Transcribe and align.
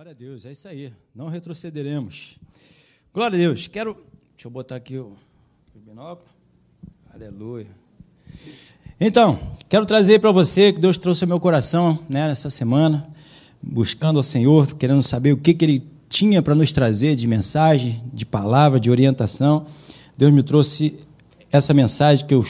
Glória 0.00 0.12
a 0.12 0.18
Deus, 0.18 0.46
é 0.46 0.52
isso 0.52 0.66
aí. 0.66 0.90
Não 1.14 1.28
retrocederemos. 1.28 2.38
Glória 3.12 3.36
a 3.36 3.38
Deus. 3.38 3.66
Quero. 3.66 3.92
Deixa 4.34 4.48
eu 4.48 4.50
botar 4.50 4.76
aqui 4.76 4.96
o, 4.96 5.12
binóculo. 5.74 6.26
Aleluia. 7.12 7.66
Então, 8.98 9.38
quero 9.68 9.84
trazer 9.84 10.18
para 10.18 10.32
você 10.32 10.72
que 10.72 10.80
Deus 10.80 10.96
trouxe 10.96 11.24
ao 11.24 11.28
meu 11.28 11.38
coração 11.38 11.98
né, 12.08 12.26
nessa 12.26 12.48
semana, 12.48 13.06
buscando 13.60 14.18
ao 14.18 14.22
Senhor, 14.22 14.74
querendo 14.74 15.02
saber 15.02 15.34
o 15.34 15.36
que, 15.36 15.52
que 15.52 15.66
Ele 15.66 15.86
tinha 16.08 16.40
para 16.40 16.54
nos 16.54 16.72
trazer 16.72 17.14
de 17.14 17.26
mensagem, 17.26 18.02
de 18.10 18.24
palavra, 18.24 18.80
de 18.80 18.90
orientação. 18.90 19.66
Deus 20.16 20.32
me 20.32 20.42
trouxe 20.42 20.98
essa 21.52 21.74
mensagem 21.74 22.26
que 22.26 22.32
eu 22.32 22.42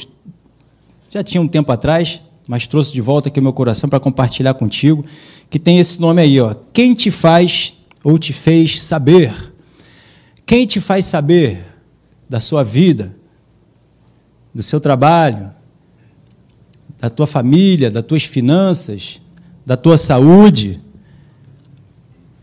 já 1.09 1.25
tinha 1.25 1.41
um 1.41 1.49
tempo 1.49 1.73
atrás, 1.73 2.23
mas 2.51 2.67
trouxe 2.67 2.93
de 2.93 3.01
volta 3.01 3.29
aqui 3.29 3.39
ao 3.39 3.45
meu 3.45 3.53
coração 3.53 3.89
para 3.89 4.01
compartilhar 4.01 4.55
contigo 4.55 5.05
que 5.49 5.57
tem 5.57 5.79
esse 5.79 6.01
nome 6.01 6.21
aí, 6.21 6.41
ó. 6.41 6.53
Quem 6.73 6.95
te 6.95 7.09
faz 7.09 7.75
ou 8.03 8.19
te 8.19 8.33
fez 8.33 8.83
saber? 8.83 9.33
Quem 10.45 10.67
te 10.67 10.81
faz 10.81 11.05
saber 11.05 11.65
da 12.29 12.41
sua 12.41 12.65
vida, 12.65 13.15
do 14.53 14.65
seu 14.65 14.81
trabalho, 14.81 15.53
da 16.99 17.09
tua 17.09 17.25
família, 17.25 17.89
das 17.89 18.03
tuas 18.03 18.25
finanças, 18.25 19.23
da 19.65 19.77
tua 19.77 19.97
saúde? 19.97 20.81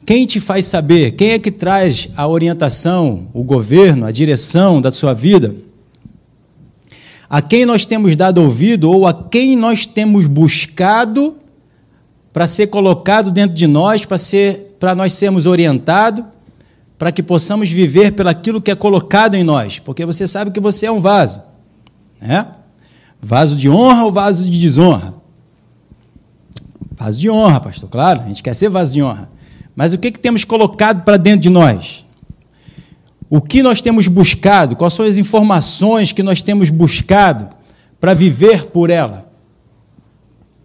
Quem 0.05 0.26
te 0.26 0.40
faz 0.40 0.63
saber? 0.63 1.18
Quem 1.18 1.32
é 1.32 1.40
que 1.40 1.52
traz 1.52 2.08
a 2.16 2.26
orientação, 2.26 3.27
o 3.34 3.44
governo, 3.44 4.05
a 4.05 4.12
direção 4.12 4.80
da 4.80 4.90
sua 4.90 5.13
vida? 5.13 5.54
A 7.30 7.41
quem 7.41 7.66
nós 7.66 7.86
temos 7.86 8.16
dado 8.16 8.41
ouvido 8.41 8.90
ou 8.90 9.05
a 9.05 9.13
quem 9.13 9.55
nós 9.55 9.85
temos 9.85 10.27
buscado 10.27 11.35
para 12.31 12.48
ser 12.48 12.68
colocado 12.68 13.31
dentro 13.31 13.55
de 13.55 13.68
nós, 13.68 14.05
para 14.05 14.18
ser, 14.18 14.77
para 14.80 14.94
nós 14.95 15.13
sermos 15.13 15.45
orientados, 15.45 16.23
para 16.98 17.12
que 17.12 17.21
possamos 17.21 17.70
viver 17.70 18.13
pelaquilo 18.13 18.62
que 18.62 18.71
é 18.71 18.76
colocado 18.76 19.35
em 19.35 19.43
nós, 19.43 19.79
porque 19.79 20.05
você 20.05 20.27
sabe 20.27 20.52
que 20.52 20.60
você 20.60 20.85
é 20.85 20.91
um 20.91 20.99
vaso, 20.99 21.41
né? 22.20 22.48
Vaso 23.21 23.55
de 23.55 23.70
honra 23.70 24.05
ou 24.05 24.12
vaso 24.12 24.43
de 24.46 24.59
desonra? 24.59 25.13
Vaso 26.96 27.18
de 27.18 27.30
honra, 27.30 27.59
pastor, 27.59 27.90
claro, 27.90 28.24
a 28.24 28.27
gente 28.27 28.41
quer 28.41 28.55
ser 28.55 28.70
vaso 28.70 28.93
de 28.93 29.04
honra. 29.04 29.30
Mas 29.76 29.93
o 29.93 29.98
que, 29.98 30.12
que 30.12 30.20
temos 30.20 30.43
colocado 30.43 31.04
para 31.04 31.18
dentro 31.18 31.41
de 31.41 31.49
nós? 31.49 32.05
O 33.30 33.42
que 33.42 33.62
nós 33.62 33.82
temos 33.82 34.08
buscado? 34.08 34.76
Quais 34.76 34.94
são 34.94 35.06
as 35.06 35.18
informações 35.18 36.12
que 36.12 36.24
nós 36.24 36.42
temos 36.42 36.70
buscado 36.70 37.50
para 38.00 38.14
viver 38.14 38.68
por 38.68 38.90
ela? 38.90 39.30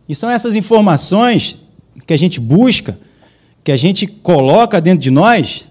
E 0.09 0.15
são 0.15 0.31
essas 0.31 0.55
informações 0.55 1.59
que 2.07 2.13
a 2.13 2.17
gente 2.17 2.39
busca, 2.39 2.99
que 3.65 3.73
a 3.73 3.77
gente 3.77 4.07
coloca 4.07 4.81
dentro 4.81 5.03
de 5.03 5.11
nós, 5.11 5.69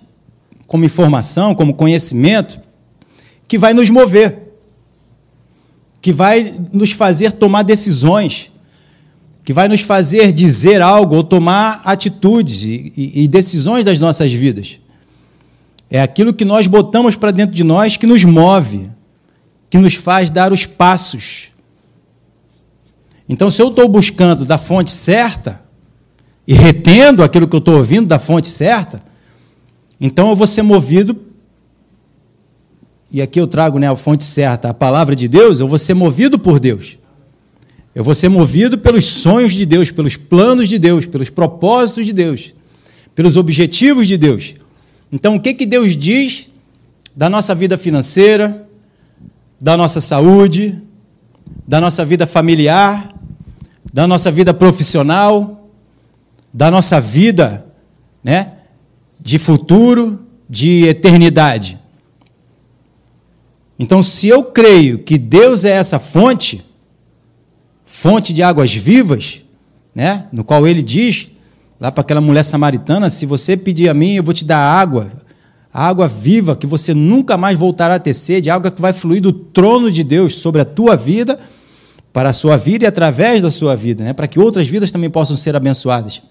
como 0.67 0.86
informação, 0.86 1.53
como 1.53 1.73
conhecimento, 1.73 2.59
que 3.47 3.58
vai 3.58 3.73
nos 3.73 3.89
mover, 3.89 4.53
que 6.02 6.12
vai 6.12 6.56
nos 6.73 6.92
fazer 6.92 7.34
tomar 7.34 7.64
decisões, 7.64 8.52
que 9.44 9.53
vai 9.53 9.67
nos 9.67 9.81
fazer 9.81 10.31
dizer 10.31 10.81
algo 10.81 11.16
ou 11.16 11.23
tomar 11.23 11.81
atitudes 11.84 12.64
e, 12.64 12.94
e, 12.95 13.28
decisões 13.28 13.84
das 13.84 14.00
nossas 14.00 14.31
vidas. 14.31 14.80
É 15.94 16.02
aquilo 16.02 16.34
que 16.34 16.45
nós 16.45 16.67
botamos 16.67 17.17
para 17.17 17.31
dentro 17.31 17.53
de 17.53 17.66
nós 17.66 17.97
que 17.97 18.08
nos 18.08 18.23
move, 18.23 18.89
que 19.70 19.78
nos 19.78 19.95
faz 19.95 20.30
dar 20.30 20.53
os 20.53 20.66
passos. 20.66 21.50
Então, 23.28 23.52
se 23.52 23.61
eu 23.61 23.67
estou 23.67 23.89
buscando 23.89 24.45
da 24.45 24.58
fonte 24.58 24.89
certa, 24.89 25.62
e 26.47 26.53
retendo 26.53 27.23
aquilo 27.23 27.45
que 27.45 27.56
eu 27.56 27.59
estou 27.59 27.75
ouvindo 27.75 28.08
da 28.08 28.17
fonte 28.17 28.47
certa, 28.47 29.03
então 30.00 30.30
eu 30.30 30.36
vou 30.36 30.47
ser 30.47 30.62
movido. 30.62 31.16
E 33.12 33.22
aqui 33.22 33.39
eu 33.39 33.45
trago 33.45 33.78
né, 33.78 33.89
a 33.89 33.95
fonte 33.95 34.23
certa, 34.23 34.69
a 34.69 34.73
palavra 34.73 35.14
de 35.14 35.28
Deus, 35.28 35.59
eu 35.59 35.67
vou 35.67 35.78
ser 35.78 35.94
movido 35.94 36.39
por 36.39 36.57
Deus. 36.57 36.97
Eu 37.94 38.03
vou 38.03 38.16
ser 38.16 38.30
movido 38.30 38.78
pelos 38.78 39.06
sonhos 39.06 39.51
de 39.51 39.66
Deus, 39.66 39.91
pelos 39.91 40.16
planos 40.16 40.69
de 40.69 40.80
Deus, 40.80 41.06
pelos 41.06 41.30
propósitos 41.30 42.06
de 42.06 42.13
Deus, 42.13 42.53
pelos 43.13 43.35
objetivos 43.35 44.07
de 44.07 44.18
Deus. 44.18 44.56
Então, 45.11 45.35
o 45.35 45.41
que, 45.41 45.53
que 45.53 45.66
Deus 45.66 45.97
diz 45.97 46.49
da 47.16 47.29
nossa 47.29 47.53
vida 47.53 47.77
financeira, 47.77 48.67
da 49.59 49.75
nossa 49.75 49.99
saúde, 49.99 50.81
da 51.67 51.81
nossa 51.81 52.05
vida 52.05 52.25
familiar, 52.25 53.13
da 53.94 54.07
nossa 54.07 54.31
vida 54.31 54.53
profissional, 54.53 55.69
da 56.53 56.71
nossa 56.71 57.00
vida, 57.01 57.66
né? 58.23 58.53
De 59.19 59.38
futuro, 59.38 60.25
de 60.50 60.85
eternidade. 60.85 61.77
Então, 63.77 64.01
se 64.01 64.27
eu 64.27 64.44
creio 64.44 65.00
que 65.00 65.17
Deus 65.17 65.66
é 65.66 65.71
essa 65.71 65.97
fonte, 65.97 66.63
fonte 67.83 68.31
de 68.31 68.44
águas 68.44 68.73
vivas, 68.73 69.44
né? 69.94 70.27
No 70.31 70.44
qual 70.44 70.67
ele 70.67 70.81
diz 70.81 71.31
lá 71.81 71.92
para 71.92 72.02
aquela 72.02 72.22
mulher 72.22 72.46
samaritana, 72.46 73.09
se 73.09 73.25
você 73.25 73.58
pedir 73.58 73.90
a 73.90 73.94
mim, 73.94 74.14
eu 74.14 74.24
vou 74.24 74.36
te 74.36 74.46
dar 74.46 74.59
água, 74.59 75.12
água 75.74 76.08
viva 76.08 76.56
que 76.56 76.68
você 76.68 76.94
nunca 76.94 77.36
mais 77.36 77.58
voltará 77.58 77.96
a 77.96 78.00
ter 78.00 78.14
sede, 78.14 78.52
água 78.52 78.69
que 78.69 78.80
vai 78.80 78.94
fluir 78.94 79.19
do 79.19 79.34
trono 79.34 79.92
de 79.92 80.03
Deus 80.03 80.36
sobre 80.36 80.62
a 80.62 80.66
tua 80.66 80.96
vida, 80.96 81.40
para 82.14 82.30
a 82.30 82.34
sua 82.34 82.56
vida 82.56 82.86
e 82.86 82.88
através 82.88 83.42
da 83.42 83.50
sua 83.50 83.75
vida, 83.75 84.03
né? 84.03 84.14
Para 84.14 84.28
que 84.28 84.40
outras 84.40 84.68
vidas 84.68 84.92
também 84.92 85.09
possam 85.09 85.36
ser 85.36 85.56
abençoadas. 85.56 86.22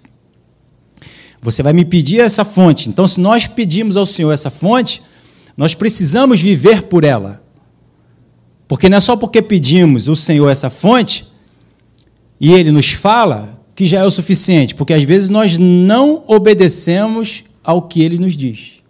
Você 1.42 1.62
vai 1.64 1.72
me 1.72 1.84
pedir 1.84 2.20
essa 2.20 2.44
fonte. 2.44 2.88
Então, 2.88 3.08
se 3.08 3.18
nós 3.18 3.46
pedimos 3.46 3.96
ao 3.96 4.06
Senhor 4.06 4.30
essa 4.30 4.50
fonte, 4.50 5.02
nós 5.56 5.74
precisamos 5.74 6.38
viver 6.38 6.82
por 6.82 7.02
ela. 7.02 7.42
Porque 8.68 8.88
não 8.88 8.98
é 8.98 9.00
só 9.00 9.16
porque 9.16 9.42
pedimos 9.42 10.06
o 10.06 10.14
Senhor 10.14 10.48
essa 10.48 10.70
fonte 10.70 11.26
e 12.38 12.52
ele 12.52 12.70
nos 12.70 12.92
fala 12.92 13.59
que 13.80 13.86
já 13.86 14.00
é 14.00 14.04
o 14.04 14.10
suficiente, 14.10 14.74
porque 14.74 14.92
às 14.92 15.02
vezes 15.04 15.30
nós 15.30 15.56
não 15.56 16.22
obedecemos 16.26 17.44
ao 17.64 17.80
que 17.80 18.02
ele 18.02 18.18
nos 18.18 18.36
diz. 18.36 18.82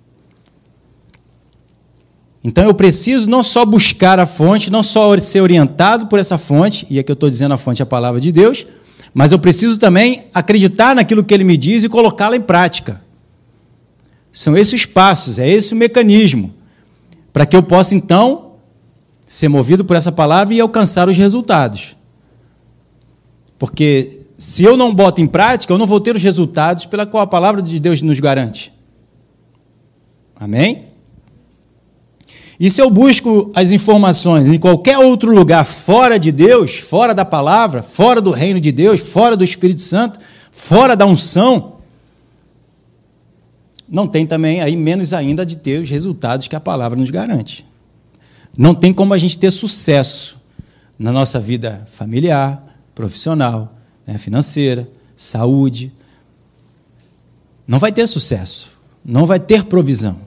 Então 2.43 2.65
eu 2.65 2.75
preciso 2.75 3.31
não 3.31 3.41
só 3.45 3.65
buscar 3.65 4.19
a 4.19 4.27
fonte, 4.27 4.69
não 4.69 4.83
só 4.83 5.17
ser 5.21 5.43
orientado 5.43 6.09
por 6.09 6.19
essa 6.19 6.37
fonte, 6.37 6.89
e 6.91 6.99
aqui 6.99 7.09
eu 7.09 7.15
estou 7.15 7.31
dizendo 7.31 7.55
a 7.55 7.57
fonte 7.57 7.81
é 7.81 7.85
a 7.85 7.87
palavra 7.87 8.21
de 8.21 8.33
Deus, 8.33 8.67
mas 9.15 9.31
eu 9.31 9.39
preciso 9.39 9.79
também 9.79 10.25
acreditar 10.35 10.97
naquilo 10.97 11.23
que 11.23 11.33
ele 11.33 11.45
me 11.45 11.57
diz 11.57 11.85
e 11.85 11.89
colocá-lo 11.89 12.35
em 12.35 12.41
prática. 12.41 13.01
São 14.33 14.59
esses 14.59 14.81
os 14.81 14.87
passos, 14.87 15.39
é 15.39 15.49
esse 15.49 15.73
o 15.73 15.77
mecanismo, 15.77 16.53
para 17.33 17.47
que 17.47 17.55
eu 17.55 17.63
possa 17.63 17.95
então 17.95 18.55
ser 19.25 19.49
movido 19.49 19.85
por 19.85 19.95
essa 19.95 20.11
palavra 20.11 20.53
e 20.53 20.59
alcançar 20.59 21.09
os 21.09 21.17
resultados. 21.17 21.95
Porque 23.57 24.20
se 24.41 24.65
eu 24.65 24.75
não 24.75 24.95
boto 24.95 25.21
em 25.21 25.27
prática, 25.27 25.71
eu 25.71 25.77
não 25.77 25.87
vou 25.87 26.01
ter 26.01 26.17
os 26.17 26.23
resultados 26.23 26.87
pela 26.87 27.05
qual 27.05 27.23
a 27.23 27.27
palavra 27.27 27.61
de 27.61 27.79
Deus 27.79 28.01
nos 28.01 28.19
garante. 28.21 28.73
Amém? 30.35 30.87
E 32.59 32.71
se 32.71 32.81
eu 32.81 32.89
busco 32.89 33.53
as 33.55 33.71
informações 33.71 34.49
em 34.49 34.59
qualquer 34.59 34.97
outro 34.97 35.31
lugar 35.31 35.67
fora 35.67 36.19
de 36.19 36.33
Deus, 36.33 36.79
fora 36.79 37.15
da 37.15 37.23
palavra, 37.23 37.83
fora 37.83 38.19
do 38.19 38.31
reino 38.31 38.59
de 38.59 38.73
Deus, 38.73 39.01
fora 39.01 39.37
do 39.37 39.45
Espírito 39.45 39.83
Santo, 39.83 40.19
fora 40.51 40.97
da 40.97 41.05
unção, 41.05 41.75
não 43.87 44.07
tem 44.07 44.25
também 44.25 44.63
aí 44.63 44.75
menos 44.75 45.13
ainda 45.13 45.45
de 45.45 45.59
ter 45.59 45.83
os 45.83 45.91
resultados 45.91 46.49
que 46.49 46.57
a 46.57 46.61
palavra 46.61 46.99
nos 46.99 47.11
garante. 47.11 47.67
Não 48.57 48.75
tem 48.75 48.91
como 48.91 49.13
a 49.13 49.19
gente 49.19 49.37
ter 49.37 49.51
sucesso 49.51 50.41
na 50.99 51.13
nossa 51.13 51.39
vida 51.39 51.87
familiar, 51.93 52.79
profissional, 52.95 53.77
né, 54.11 54.19
financeira, 54.19 54.89
saúde. 55.15 55.93
Não 57.67 57.79
vai 57.79 57.93
ter 57.93 58.07
sucesso, 58.09 58.77
não 59.05 59.25
vai 59.25 59.39
ter 59.39 59.65
provisão. 59.65 60.19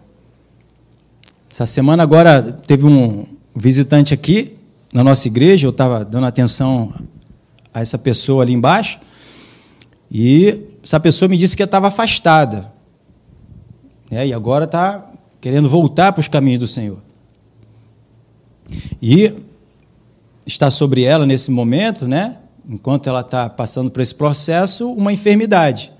Essa 1.52 1.66
semana 1.66 2.02
agora 2.02 2.42
teve 2.42 2.86
um 2.86 3.26
visitante 3.54 4.14
aqui 4.14 4.56
na 4.94 5.04
nossa 5.04 5.28
igreja, 5.28 5.68
eu 5.68 5.72
estava 5.72 6.06
dando 6.06 6.26
atenção 6.26 6.94
a 7.74 7.82
essa 7.82 7.98
pessoa 7.98 8.44
ali 8.44 8.54
embaixo, 8.54 9.00
e 10.10 10.64
essa 10.82 11.00
pessoa 11.00 11.28
me 11.28 11.38
disse 11.38 11.58
que 11.58 11.64
estava 11.64 11.90
afastada. 11.90 12.72
Né, 14.10 14.28
e 14.28 14.34
agora 14.34 14.64
está 14.64 15.12
querendo 15.42 15.68
voltar 15.68 16.14
para 16.14 16.22
os 16.22 16.28
caminhos 16.30 16.60
do 16.60 16.68
Senhor. 16.68 17.00
E 19.02 19.44
está 20.46 20.70
sobre 20.70 21.04
ela 21.04 21.26
nesse 21.26 21.52
momento, 21.52 22.08
né? 22.08 22.38
Enquanto 22.68 23.08
ela 23.08 23.22
está 23.22 23.50
passando 23.50 23.92
por 23.92 24.02
esse 24.02 24.16
processo, 24.16 24.92
uma 24.92 25.12
enfermidade. 25.12 25.92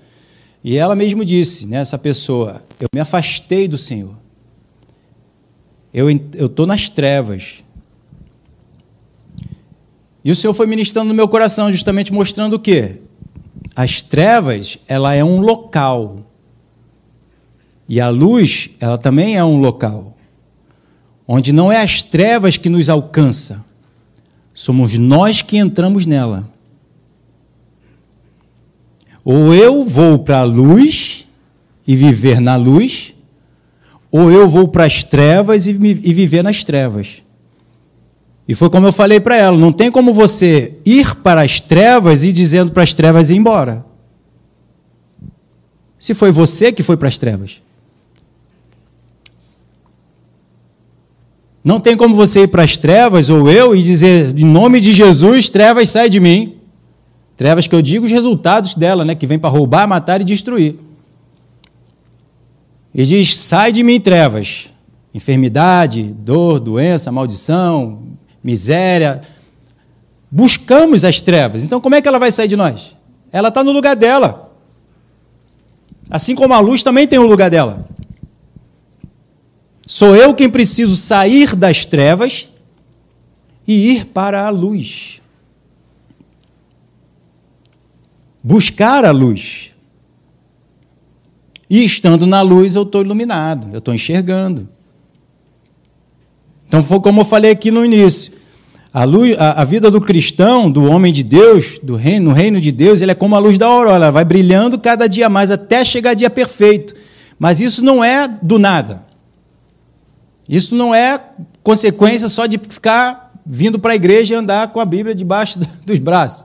E 0.62 0.76
ela 0.76 0.96
mesmo 0.96 1.24
disse, 1.24 1.66
né, 1.66 1.78
essa 1.78 1.98
pessoa, 1.98 2.62
eu 2.80 2.86
me 2.94 3.00
afastei 3.00 3.68
do 3.68 3.76
Senhor 3.76 4.24
eu 5.94 6.10
estou 6.10 6.66
nas 6.66 6.88
trevas. 6.88 7.62
E 10.24 10.30
o 10.30 10.34
Senhor 10.34 10.52
foi 10.52 10.66
ministrando 10.66 11.08
no 11.08 11.14
meu 11.14 11.28
coração, 11.28 11.70
justamente 11.70 12.12
mostrando 12.12 12.54
o 12.54 12.58
quê? 12.58 12.96
As 13.76 14.02
trevas, 14.02 14.76
ela 14.88 15.14
é 15.14 15.22
um 15.22 15.38
local. 15.40 16.18
E 17.88 18.00
a 18.00 18.08
luz, 18.08 18.70
ela 18.80 18.98
também 18.98 19.36
é 19.36 19.44
um 19.44 19.60
local 19.60 20.10
onde 21.26 21.54
não 21.54 21.72
é 21.72 21.80
as 21.80 22.02
trevas 22.02 22.58
que 22.58 22.68
nos 22.68 22.90
alcança, 22.90 23.64
somos 24.52 24.98
nós 24.98 25.40
que 25.40 25.56
entramos 25.56 26.04
nela. 26.04 26.52
Ou 29.24 29.54
eu 29.54 29.84
vou 29.84 30.18
para 30.18 30.40
a 30.40 30.44
luz 30.44 31.26
e 31.86 31.96
viver 31.96 32.40
na 32.40 32.56
luz, 32.56 33.14
ou 34.10 34.30
eu 34.30 34.48
vou 34.48 34.68
para 34.68 34.84
as 34.84 35.02
trevas 35.02 35.66
e, 35.66 35.70
e 35.70 36.12
viver 36.12 36.42
nas 36.42 36.62
trevas. 36.62 37.22
E 38.46 38.54
foi 38.54 38.68
como 38.68 38.86
eu 38.86 38.92
falei 38.92 39.18
para 39.18 39.36
ela: 39.36 39.56
não 39.56 39.72
tem 39.72 39.90
como 39.90 40.12
você 40.12 40.74
ir 40.84 41.16
para 41.16 41.42
as 41.42 41.60
trevas 41.60 42.24
e 42.24 42.32
dizendo 42.32 42.72
para 42.72 42.82
as 42.82 42.92
trevas 42.92 43.30
ir 43.30 43.36
embora. 43.36 43.84
Se 45.98 46.12
foi 46.12 46.30
você 46.30 46.70
que 46.70 46.82
foi 46.82 46.96
para 46.96 47.08
as 47.08 47.16
trevas. 47.16 47.62
Não 51.64 51.80
tem 51.80 51.96
como 51.96 52.14
você 52.14 52.42
ir 52.42 52.48
para 52.48 52.62
as 52.62 52.76
trevas, 52.76 53.30
ou 53.30 53.50
eu, 53.50 53.74
e 53.74 53.82
dizer, 53.82 54.38
em 54.38 54.44
nome 54.44 54.80
de 54.82 54.92
Jesus, 54.92 55.48
trevas, 55.48 55.88
sai 55.88 56.10
de 56.10 56.20
mim. 56.20 56.56
Trevas 57.36 57.66
que 57.66 57.74
eu 57.74 57.82
digo 57.82 58.06
os 58.06 58.12
resultados 58.12 58.74
dela, 58.74 59.04
né, 59.04 59.14
que 59.14 59.26
vem 59.26 59.38
para 59.38 59.50
roubar, 59.50 59.88
matar 59.88 60.20
e 60.20 60.24
destruir. 60.24 60.76
E 62.94 63.04
diz: 63.04 63.36
sai 63.36 63.72
de 63.72 63.82
mim, 63.82 64.00
trevas. 64.00 64.68
Enfermidade, 65.12 66.02
dor, 66.02 66.60
doença, 66.60 67.10
maldição, 67.10 68.02
miséria. 68.42 69.22
Buscamos 70.30 71.04
as 71.04 71.20
trevas. 71.20 71.62
Então, 71.64 71.80
como 71.80 71.94
é 71.94 72.02
que 72.02 72.08
ela 72.08 72.18
vai 72.18 72.32
sair 72.32 72.48
de 72.48 72.56
nós? 72.56 72.96
Ela 73.30 73.48
está 73.48 73.62
no 73.62 73.72
lugar 73.72 73.94
dela. 73.96 74.52
Assim 76.10 76.34
como 76.34 76.54
a 76.54 76.60
luz 76.60 76.82
também 76.82 77.06
tem 77.06 77.18
o 77.18 77.26
lugar 77.26 77.50
dela. 77.50 77.86
Sou 79.86 80.16
eu 80.16 80.34
quem 80.34 80.48
preciso 80.48 80.96
sair 80.96 81.54
das 81.54 81.84
trevas 81.84 82.48
e 83.66 83.92
ir 83.92 84.06
para 84.06 84.46
a 84.46 84.50
luz. 84.50 85.20
Buscar 88.46 89.06
a 89.06 89.10
luz. 89.10 89.70
E 91.70 91.82
estando 91.82 92.26
na 92.26 92.42
luz, 92.42 92.74
eu 92.74 92.82
estou 92.82 93.00
iluminado, 93.00 93.68
eu 93.72 93.78
estou 93.78 93.94
enxergando. 93.94 94.68
Então, 96.68 96.82
foi 96.82 97.00
como 97.00 97.22
eu 97.22 97.24
falei 97.24 97.50
aqui 97.50 97.70
no 97.70 97.82
início. 97.82 98.34
A, 98.92 99.04
luz, 99.04 99.34
a, 99.38 99.62
a, 99.62 99.64
vida 99.64 99.90
do 99.90 99.98
cristão, 99.98 100.70
do 100.70 100.84
homem 100.84 101.10
de 101.10 101.22
Deus, 101.22 101.78
do 101.82 101.96
reino, 101.96 102.28
no 102.28 102.36
reino 102.36 102.60
de 102.60 102.70
Deus, 102.70 103.00
ele 103.00 103.12
é 103.12 103.14
como 103.14 103.34
a 103.34 103.38
luz 103.38 103.56
da 103.56 103.66
aurora, 103.66 103.96
ela 103.96 104.10
vai 104.10 104.26
brilhando 104.26 104.78
cada 104.78 105.08
dia 105.08 105.30
mais 105.30 105.50
até 105.50 105.82
chegar 105.82 106.12
dia 106.12 106.28
perfeito. 106.28 106.94
Mas 107.38 107.62
isso 107.62 107.82
não 107.82 108.04
é 108.04 108.28
do 108.28 108.58
nada. 108.58 109.02
Isso 110.46 110.74
não 110.74 110.94
é 110.94 111.18
consequência 111.62 112.28
só 112.28 112.44
de 112.44 112.58
ficar 112.58 113.32
vindo 113.44 113.78
para 113.78 113.92
a 113.92 113.96
igreja 113.96 114.34
e 114.34 114.36
andar 114.36 114.68
com 114.68 114.80
a 114.80 114.84
Bíblia 114.84 115.14
debaixo 115.14 115.58
dos 115.84 115.98
braços. 115.98 116.44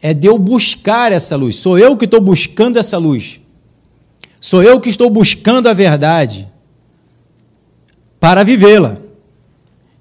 É 0.00 0.14
de 0.14 0.26
eu 0.26 0.38
buscar 0.38 1.12
essa 1.12 1.36
luz. 1.36 1.56
Sou 1.56 1.78
eu 1.78 1.96
que 1.96 2.04
estou 2.04 2.20
buscando 2.20 2.78
essa 2.78 2.96
luz. 2.98 3.40
Sou 4.40 4.62
eu 4.62 4.80
que 4.80 4.88
estou 4.88 5.10
buscando 5.10 5.68
a 5.68 5.72
verdade 5.72 6.48
para 8.20 8.42
vivê-la. 8.42 8.98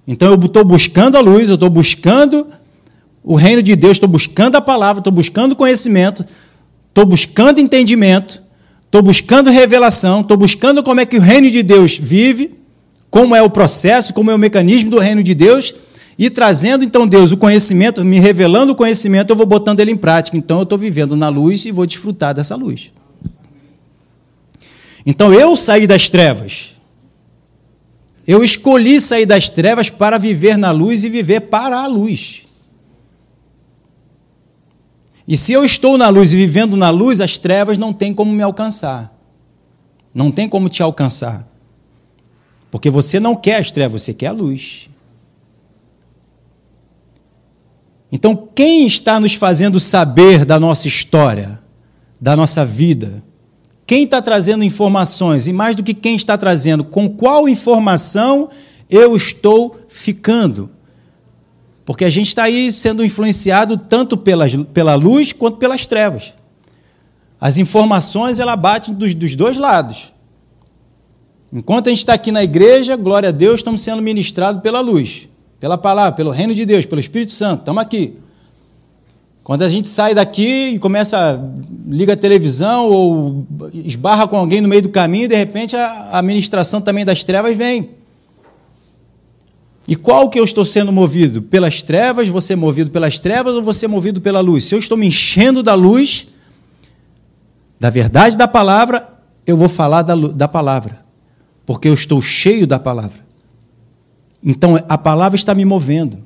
Então 0.07 0.29
eu 0.29 0.39
estou 0.39 0.63
buscando 0.63 1.17
a 1.17 1.19
luz, 1.19 1.49
eu 1.49 1.55
estou 1.55 1.69
buscando 1.69 2.47
o 3.23 3.35
reino 3.35 3.61
de 3.61 3.75
Deus, 3.75 3.97
estou 3.97 4.07
buscando 4.07 4.55
a 4.55 4.61
palavra, 4.61 4.99
estou 4.99 5.11
buscando 5.11 5.55
conhecimento, 5.55 6.25
estou 6.89 7.05
buscando 7.05 7.59
entendimento, 7.59 8.41
estou 8.85 9.01
buscando 9.01 9.50
revelação, 9.50 10.21
estou 10.21 10.38
buscando 10.38 10.81
como 10.83 11.01
é 11.01 11.05
que 11.05 11.17
o 11.17 11.21
reino 11.21 11.51
de 11.51 11.61
Deus 11.61 11.97
vive 11.97 12.57
como 13.09 13.35
é 13.35 13.41
o 13.41 13.50
processo, 13.50 14.13
como 14.13 14.31
é 14.31 14.35
o 14.35 14.39
mecanismo 14.39 14.89
do 14.89 15.00
reino 15.00 15.23
de 15.23 15.33
Deus, 15.33 15.73
e 16.17 16.29
trazendo 16.29 16.83
então 16.83 17.05
Deus 17.05 17.31
o 17.31 17.37
conhecimento, 17.37 18.03
me 18.03 18.19
revelando 18.19 18.73
o 18.73 18.75
conhecimento, 18.75 19.29
eu 19.29 19.35
vou 19.35 19.45
botando 19.45 19.79
ele 19.79 19.91
em 19.91 19.97
prática. 19.97 20.35
Então 20.35 20.57
eu 20.57 20.63
estou 20.63 20.77
vivendo 20.77 21.15
na 21.15 21.29
luz 21.29 21.63
e 21.65 21.71
vou 21.71 21.85
desfrutar 21.85 22.33
dessa 22.33 22.55
luz. 22.55 22.91
Então 25.05 25.31
eu 25.31 25.55
saí 25.55 25.85
das 25.85 26.09
trevas. 26.09 26.75
Eu 28.25 28.43
escolhi 28.43 28.99
sair 28.99 29.25
das 29.25 29.49
trevas 29.49 29.89
para 29.89 30.17
viver 30.17 30.57
na 30.57 30.71
luz 30.71 31.03
e 31.03 31.09
viver 31.09 31.41
para 31.41 31.79
a 31.79 31.87
luz. 31.87 32.43
E 35.27 35.37
se 35.37 35.53
eu 35.53 35.63
estou 35.63 35.97
na 35.97 36.09
luz 36.09 36.33
e 36.33 36.37
vivendo 36.37 36.75
na 36.75 36.89
luz, 36.89 37.21
as 37.21 37.37
trevas 37.37 37.77
não 37.77 37.93
têm 37.93 38.13
como 38.13 38.31
me 38.31 38.41
alcançar. 38.41 39.13
Não 40.13 40.31
tem 40.31 40.49
como 40.49 40.67
te 40.67 40.81
alcançar. 40.81 41.47
Porque 42.71 42.89
você 42.89 43.19
não 43.19 43.35
quer 43.35 43.57
as 43.57 43.69
trevas, 43.71 44.01
você 44.01 44.13
quer 44.13 44.27
a 44.27 44.31
luz. 44.31 44.89
Então, 48.12 48.50
quem 48.56 48.88
está 48.88 49.19
nos 49.19 49.33
fazendo 49.33 49.80
saber 49.80 50.45
da 50.45 50.59
nossa 50.59 50.88
história, 50.88 51.59
da 52.19 52.36
nossa 52.36 52.65
vida? 52.65 53.24
Quem 53.86 54.04
está 54.04 54.21
trazendo 54.21 54.63
informações? 54.63 55.48
E 55.48 55.54
mais 55.54 55.75
do 55.75 55.83
que 55.83 55.94
quem 55.94 56.15
está 56.15 56.38
trazendo, 56.38 56.83
com 56.83 57.09
qual 57.09 57.48
informação 57.48 58.50
eu 58.89 59.15
estou 59.15 59.80
ficando? 59.89 60.69
Porque 61.86 62.04
a 62.04 62.09
gente 62.09 62.27
está 62.27 62.44
aí 62.44 62.71
sendo 62.71 63.04
influenciado 63.04 63.77
tanto 63.77 64.18
pela, 64.18 64.45
pela 64.74 64.95
luz 64.95 65.31
quanto 65.31 65.57
pelas 65.57 65.86
trevas. 65.86 66.33
As 67.39 67.57
informações 67.57 68.39
ela 68.39 68.56
batem 68.56 68.94
dos, 68.94 69.13
dos 69.13 69.36
dois 69.36 69.57
lados. 69.57 70.13
Enquanto 71.51 71.88
a 71.88 71.89
gente 71.89 72.00
está 72.00 72.13
aqui 72.13 72.31
na 72.31 72.44
igreja, 72.44 72.95
glória 72.98 73.30
a 73.30 73.31
Deus, 73.31 73.62
estamos 73.62 73.81
sendo 73.81 74.01
ministrados 74.01 74.62
pela 74.62 74.81
luz, 74.81 75.30
pela 75.59 75.77
palavra, 75.77 76.13
pelo 76.13 76.31
reino 76.31 76.54
de 76.54 76.65
Deus, 76.65 76.86
pelo 76.86 77.00
Espírito 77.00 77.31
Santo. 77.31 77.59
Estamos 77.59 77.81
aqui. 77.81 78.15
Quando 79.44 79.62
a 79.62 79.68
gente 79.68 79.88
sai 79.88 80.13
daqui 80.13 80.71
e 80.74 80.80
começa, 80.80 81.42
liga 81.88 82.13
a 82.13 82.18
televisão 82.18 82.89
ou 82.89 83.48
esbarra 83.74 84.27
com 84.27 84.38
alguém 84.38 84.59
no 84.59 84.68
meio 84.68 84.81
do 84.81 84.89
caminho, 84.89 85.27
de 85.27 85.36
repente 85.36 85.75
a, 85.75 86.09
a 86.12 86.21
ministração 86.21 86.81
também 86.81 87.06
das 87.06 87.24
trevas 87.24 87.56
vem. 87.56 87.92
E 89.88 89.95
qual 89.95 90.30
que 90.30 90.38
eu 90.38 90.44
estou 90.44 90.65
sendo 90.65 90.92
movido? 90.92 91.42
Pelas 91.42 91.81
trevas, 91.81 92.27
você 92.27 92.57
movido 92.57 92.92
pelas 92.92 93.19
trevas 93.19 93.53
ou 93.53 93.62
você 93.62 93.88
movido 93.88 94.19
pela 94.19 94.42
luz? 94.42 94.65
Se 94.65 94.75
eu 94.75 94.80
estou 94.80 94.98
me 94.98 95.07
enchendo 95.07 95.63
da 95.63 95.74
luz, 95.74 96.27
da 97.80 97.89
verdade 97.89 98.38
da 98.38 98.50
palavra, 98.50 99.07
eu 99.45 99.56
vou 99.56 99.69
falar 99.69 100.01
da, 100.01 100.13
da 100.13 100.48
palavra 100.48 101.07
porque 101.68 101.89
eu 101.89 101.93
estou 101.93 102.22
cheio 102.22 102.65
da 102.65 102.79
palavra. 102.79 103.26
Então, 104.50 104.82
a 104.88 104.98
palavra 104.98 105.36
está 105.36 105.54
me 105.54 105.66
movendo. 105.66 106.24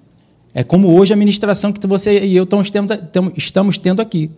É 0.53 0.63
como 0.63 0.95
hoje 0.95 1.11
a 1.11 1.15
ministração 1.15 1.73
que 1.73 1.87
você 1.87 2.23
e 2.23 2.35
eu 2.35 2.47
estamos 3.35 3.79
tendo 3.79 3.99
aqui. 3.99 4.29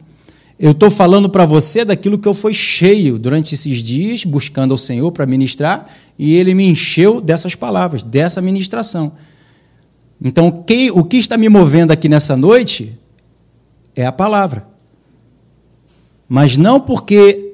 Eu 0.58 0.72
estou 0.72 0.90
falando 0.90 1.30
para 1.30 1.46
você 1.46 1.84
daquilo 1.84 2.18
que 2.18 2.28
eu 2.28 2.34
fui 2.34 2.54
cheio 2.54 3.20
durante 3.20 3.56
esses 3.56 3.80
dias, 3.80 4.24
buscando 4.24 4.72
ao 4.72 4.78
Senhor 4.78 5.12
para 5.12 5.26
ministrar, 5.26 5.90
e 6.18 6.34
Ele 6.36 6.54
me 6.54 6.66
encheu 6.66 7.20
dessas 7.20 7.56
palavras, 7.56 8.04
dessa 8.04 8.42
ministração. 8.42 9.18
Então, 10.24 10.64
o 10.94 11.04
que 11.04 11.18
está 11.18 11.38
me 11.38 11.50
movendo 11.50 11.92
aqui 11.92 12.08
nessa 12.08 12.38
noite 12.38 12.98
é 13.94 14.06
a 14.06 14.12
palavra. 14.14 14.66
Mas 16.30 16.56
não 16.56 16.80
porque 16.80 17.54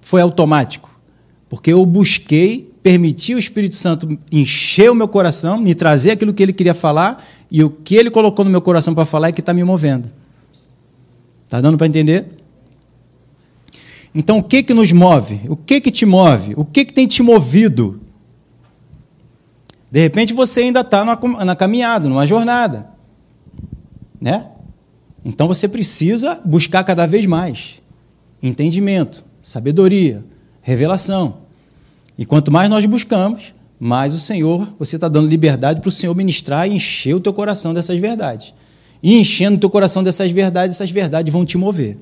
foi 0.00 0.20
automático 0.20 0.88
porque 1.48 1.72
eu 1.72 1.84
busquei, 1.86 2.67
permiti 2.82 3.34
o 3.34 3.38
Espírito 3.38 3.76
Santo 3.76 4.18
encher 4.30 4.90
o 4.90 4.94
meu 4.94 5.08
coração, 5.08 5.58
me 5.58 5.74
trazer 5.74 6.12
aquilo 6.12 6.32
que 6.32 6.42
ele 6.42 6.52
queria 6.52 6.74
falar, 6.74 7.24
e 7.50 7.62
o 7.62 7.70
que 7.70 7.96
ele 7.96 8.10
colocou 8.10 8.44
no 8.44 8.50
meu 8.50 8.60
coração 8.60 8.94
para 8.94 9.04
falar 9.04 9.28
é 9.28 9.32
que 9.32 9.40
está 9.40 9.52
me 9.52 9.64
movendo. 9.64 10.10
Está 11.44 11.60
dando 11.60 11.78
para 11.78 11.86
entender? 11.86 12.26
Então, 14.14 14.38
o 14.38 14.42
que 14.42 14.62
que 14.62 14.74
nos 14.74 14.92
move? 14.92 15.40
O 15.48 15.56
que 15.56 15.80
que 15.80 15.90
te 15.90 16.06
move? 16.06 16.54
O 16.56 16.64
que 16.64 16.84
que 16.84 16.92
tem 16.92 17.06
te 17.06 17.22
movido? 17.22 18.00
De 19.90 20.00
repente 20.00 20.34
você 20.34 20.60
ainda 20.60 20.80
está 20.80 21.02
na 21.04 21.56
caminhada, 21.56 22.08
numa 22.08 22.26
jornada, 22.26 22.90
né? 24.20 24.46
Então 25.24 25.48
você 25.48 25.66
precisa 25.66 26.40
buscar 26.44 26.84
cada 26.84 27.06
vez 27.06 27.24
mais 27.24 27.80
entendimento, 28.42 29.24
sabedoria, 29.40 30.22
revelação. 30.60 31.47
E 32.18 32.26
quanto 32.26 32.50
mais 32.50 32.68
nós 32.68 32.84
buscamos, 32.84 33.54
mais 33.78 34.12
o 34.12 34.18
Senhor, 34.18 34.66
você 34.76 34.96
está 34.96 35.06
dando 35.06 35.28
liberdade 35.28 35.80
para 35.80 35.88
o 35.88 35.92
Senhor 35.92 36.14
ministrar 36.16 36.68
e 36.68 36.74
encher 36.74 37.14
o 37.14 37.20
teu 37.20 37.32
coração 37.32 37.72
dessas 37.72 37.96
verdades. 37.98 38.52
E 39.00 39.20
enchendo 39.20 39.56
o 39.56 39.60
teu 39.60 39.70
coração 39.70 40.02
dessas 40.02 40.28
verdades, 40.32 40.74
essas 40.74 40.90
verdades 40.90 41.32
vão 41.32 41.46
te 41.46 41.56
mover. 41.56 41.96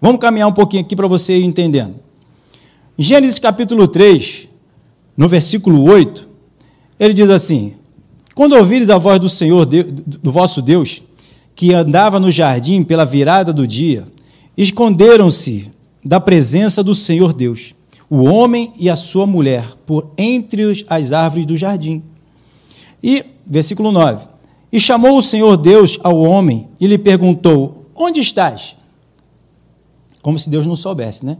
Vamos 0.00 0.20
caminhar 0.20 0.48
um 0.48 0.52
pouquinho 0.52 0.82
aqui 0.82 0.96
para 0.96 1.06
você 1.06 1.38
ir 1.38 1.44
entendendo. 1.44 1.94
Gênesis 2.98 3.38
capítulo 3.38 3.86
3, 3.86 4.48
no 5.16 5.28
versículo 5.28 5.84
8, 5.84 6.28
ele 6.98 7.14
diz 7.14 7.30
assim: 7.30 7.74
Quando 8.34 8.54
ouvires 8.54 8.90
a 8.90 8.98
voz 8.98 9.20
do 9.20 9.28
Senhor, 9.28 9.64
do 9.66 10.32
vosso 10.32 10.60
Deus, 10.60 11.00
que 11.54 11.72
andava 11.72 12.18
no 12.18 12.30
jardim 12.30 12.82
pela 12.82 13.04
virada 13.04 13.52
do 13.52 13.66
dia, 13.66 14.08
esconderam-se 14.56 15.70
da 16.04 16.18
presença 16.18 16.82
do 16.82 16.94
Senhor 16.94 17.32
Deus, 17.32 17.74
o 18.10 18.24
homem 18.24 18.72
e 18.76 18.90
a 18.90 18.96
sua 18.96 19.24
mulher, 19.24 19.76
por 19.86 20.10
entre 20.18 20.84
as 20.88 21.12
árvores 21.12 21.46
do 21.46 21.56
jardim. 21.56 22.02
E, 23.00 23.24
versículo 23.46 23.92
9: 23.92 24.26
E 24.72 24.80
chamou 24.80 25.16
o 25.16 25.22
Senhor 25.22 25.56
Deus 25.56 25.96
ao 26.02 26.18
homem 26.20 26.68
e 26.80 26.88
lhe 26.88 26.98
perguntou: 26.98 27.86
Onde 27.94 28.18
estás? 28.18 28.76
Como 30.20 30.36
se 30.36 30.50
Deus 30.50 30.66
não 30.66 30.74
soubesse, 30.74 31.24
né? 31.24 31.38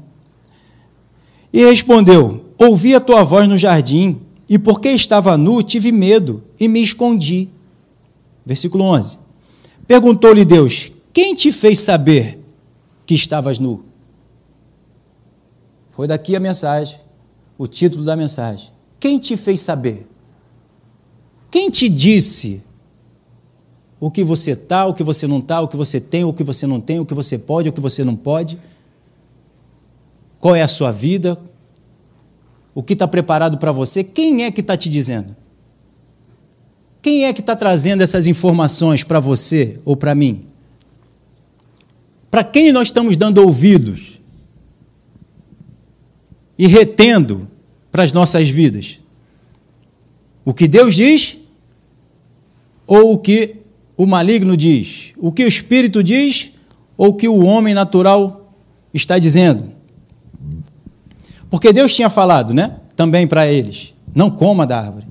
E 1.53 1.65
respondeu: 1.65 2.45
Ouvi 2.57 2.95
a 2.95 3.01
tua 3.01 3.25
voz 3.25 3.49
no 3.49 3.59
jardim, 3.59 4.21
e 4.49 4.57
porque 4.57 4.91
estava 4.91 5.37
nu, 5.37 5.65
tive 5.65 5.91
medo 5.91 6.43
e 6.59 6.69
me 6.69 6.81
escondi. 6.81 7.49
Versículo 8.47 8.85
11. 8.85 9.19
Perguntou-lhe 9.89 10.45
Deus: 10.45 10.93
Quem 11.13 11.35
te 11.35 11.51
fez 11.51 11.81
saber 11.81 12.39
que 13.05 13.15
estavas 13.15 13.59
nu? 13.59 13.90
Foi 16.01 16.09
daqui 16.09 16.35
a 16.35 16.41
mensagem, 16.41 16.99
o 17.59 17.67
título 17.67 18.07
da 18.07 18.17
mensagem. 18.17 18.71
Quem 18.99 19.19
te 19.19 19.37
fez 19.37 19.61
saber? 19.61 20.09
Quem 21.51 21.69
te 21.69 21.91
disse 21.91 22.63
o 24.01 24.11
que 24.11 24.25
você 24.25 24.53
está, 24.53 24.87
o 24.87 24.95
que 24.95 25.03
você 25.03 25.27
não 25.27 25.41
está, 25.41 25.61
o 25.61 25.69
que 25.69 25.77
você 25.77 26.01
tem, 26.01 26.25
o 26.25 26.33
que 26.33 26.43
você 26.43 26.67
não 26.67 26.81
tem, 26.81 26.99
o 26.99 27.05
que 27.05 27.13
você 27.13 27.37
pode, 27.37 27.69
o 27.69 27.73
que 27.75 27.83
você 27.83 28.03
não 28.03 28.17
pode? 28.17 28.59
Qual 30.39 30.57
é 30.57 30.63
a 30.63 30.69
sua 30.69 30.91
vida? 30.91 31.39
O 32.75 32.83
que 32.83 32.95
está 32.95 33.07
preparado 33.07 33.59
para 33.59 33.71
você? 33.71 34.03
Quem 34.03 34.45
é 34.45 34.51
que 34.51 34.63
está 34.63 34.79
te 34.79 34.89
dizendo? 34.89 35.37
Quem 37.03 37.27
é 37.27 37.33
que 37.35 37.41
está 37.41 37.55
trazendo 37.55 38.03
essas 38.03 38.27
informações 38.27 39.05
para 39.05 39.21
você 39.21 39.79
ou 39.85 39.95
para 39.95 40.15
mim? 40.15 40.47
Para 42.31 42.43
quem 42.43 42.73
nós 42.73 42.89
estamos 42.89 43.19
dando 43.19 43.45
ouvidos 43.45 44.10
e 46.61 46.67
retendo 46.67 47.49
para 47.91 48.03
as 48.03 48.13
nossas 48.13 48.51
vidas? 48.51 49.01
O 50.45 50.53
que 50.53 50.69
Deus 50.69 50.95
diz 50.95 51.39
ou 52.87 53.15
o 53.15 53.19
que 53.19 53.57
o 53.97 54.05
maligno 54.05 54.55
diz? 54.55 55.15
O 55.17 55.33
que 55.33 55.43
o 55.43 55.49
espírito 55.49 56.05
diz 56.05 56.53
ou 56.99 57.09
o 57.09 57.15
que 57.15 57.27
o 57.27 57.43
homem 57.47 57.73
natural 57.73 58.53
está 58.93 59.19
dizendo? 59.19 59.71
Porque 61.49 61.73
Deus 61.73 61.95
tinha 61.95 62.11
falado, 62.11 62.53
né? 62.53 62.77
Também 62.95 63.27
para 63.27 63.51
eles: 63.51 63.95
não 64.15 64.31
coma 64.31 64.67
da 64.67 64.79
árvore. 64.79 65.07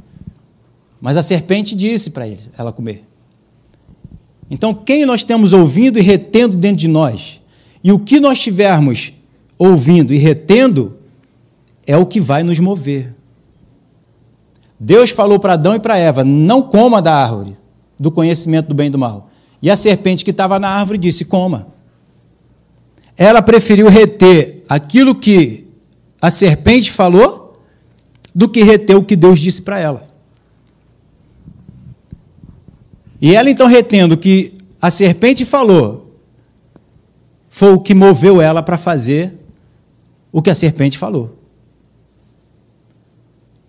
Mas 1.02 1.18
a 1.18 1.24
serpente 1.24 1.76
disse 1.76 2.12
para 2.12 2.28
eles, 2.28 2.48
ela 2.56 2.72
comer. 2.72 3.06
Então, 4.52 4.72
quem 4.72 5.04
nós 5.04 5.24
temos 5.24 5.52
ouvindo 5.52 5.98
e 5.98 6.04
retendo 6.04 6.56
dentro 6.56 6.78
de 6.78 6.88
nós? 6.88 7.42
E 7.84 7.92
o 7.92 7.98
que 7.98 8.20
nós 8.20 8.38
estivermos 8.38 9.14
ouvindo 9.58 10.14
e 10.14 10.18
retendo 10.18 10.99
é 11.90 11.98
o 11.98 12.06
que 12.06 12.22
vai 12.22 12.44
nos 12.44 12.60
mover. 12.60 13.16
Deus 14.80 15.10
falou 15.10 15.40
para 15.40 15.54
Adão 15.54 15.74
e 15.74 15.80
para 15.80 15.98
Eva: 15.98 16.24
não 16.24 16.62
coma 16.62 17.02
da 17.02 17.16
árvore 17.16 17.58
do 18.00 18.12
conhecimento 18.12 18.68
do 18.68 18.76
bem 18.76 18.88
e 18.88 18.90
do 18.92 19.00
mal. 19.00 19.32
E 19.60 19.72
a 19.72 19.76
serpente 19.76 20.24
que 20.24 20.30
estava 20.30 20.60
na 20.60 20.70
árvore 20.70 21.00
disse: 21.00 21.26
coma. 21.26 21.70
Ela 23.18 23.42
preferiu 23.42 23.90
reter 23.90 24.64
aquilo 24.70 25.16
que 25.16 25.68
a 26.22 26.30
serpente 26.30 26.92
falou 26.92 27.60
do 28.36 28.48
que 28.48 28.62
reter 28.62 28.96
o 28.96 29.04
que 29.04 29.16
Deus 29.16 29.40
disse 29.40 29.64
para 29.64 29.80
ela. 29.80 30.08
E 33.20 33.34
ela 33.34 33.50
então 33.50 33.66
retendo 33.66 34.16
que 34.16 34.54
a 34.80 34.92
serpente 34.92 35.44
falou, 35.44 36.16
foi 37.50 37.74
o 37.74 37.80
que 37.80 37.96
moveu 37.96 38.40
ela 38.40 38.62
para 38.62 38.78
fazer 38.78 39.40
o 40.32 40.40
que 40.40 40.52
a 40.52 40.56
serpente 40.56 40.96
falou. 40.96 41.39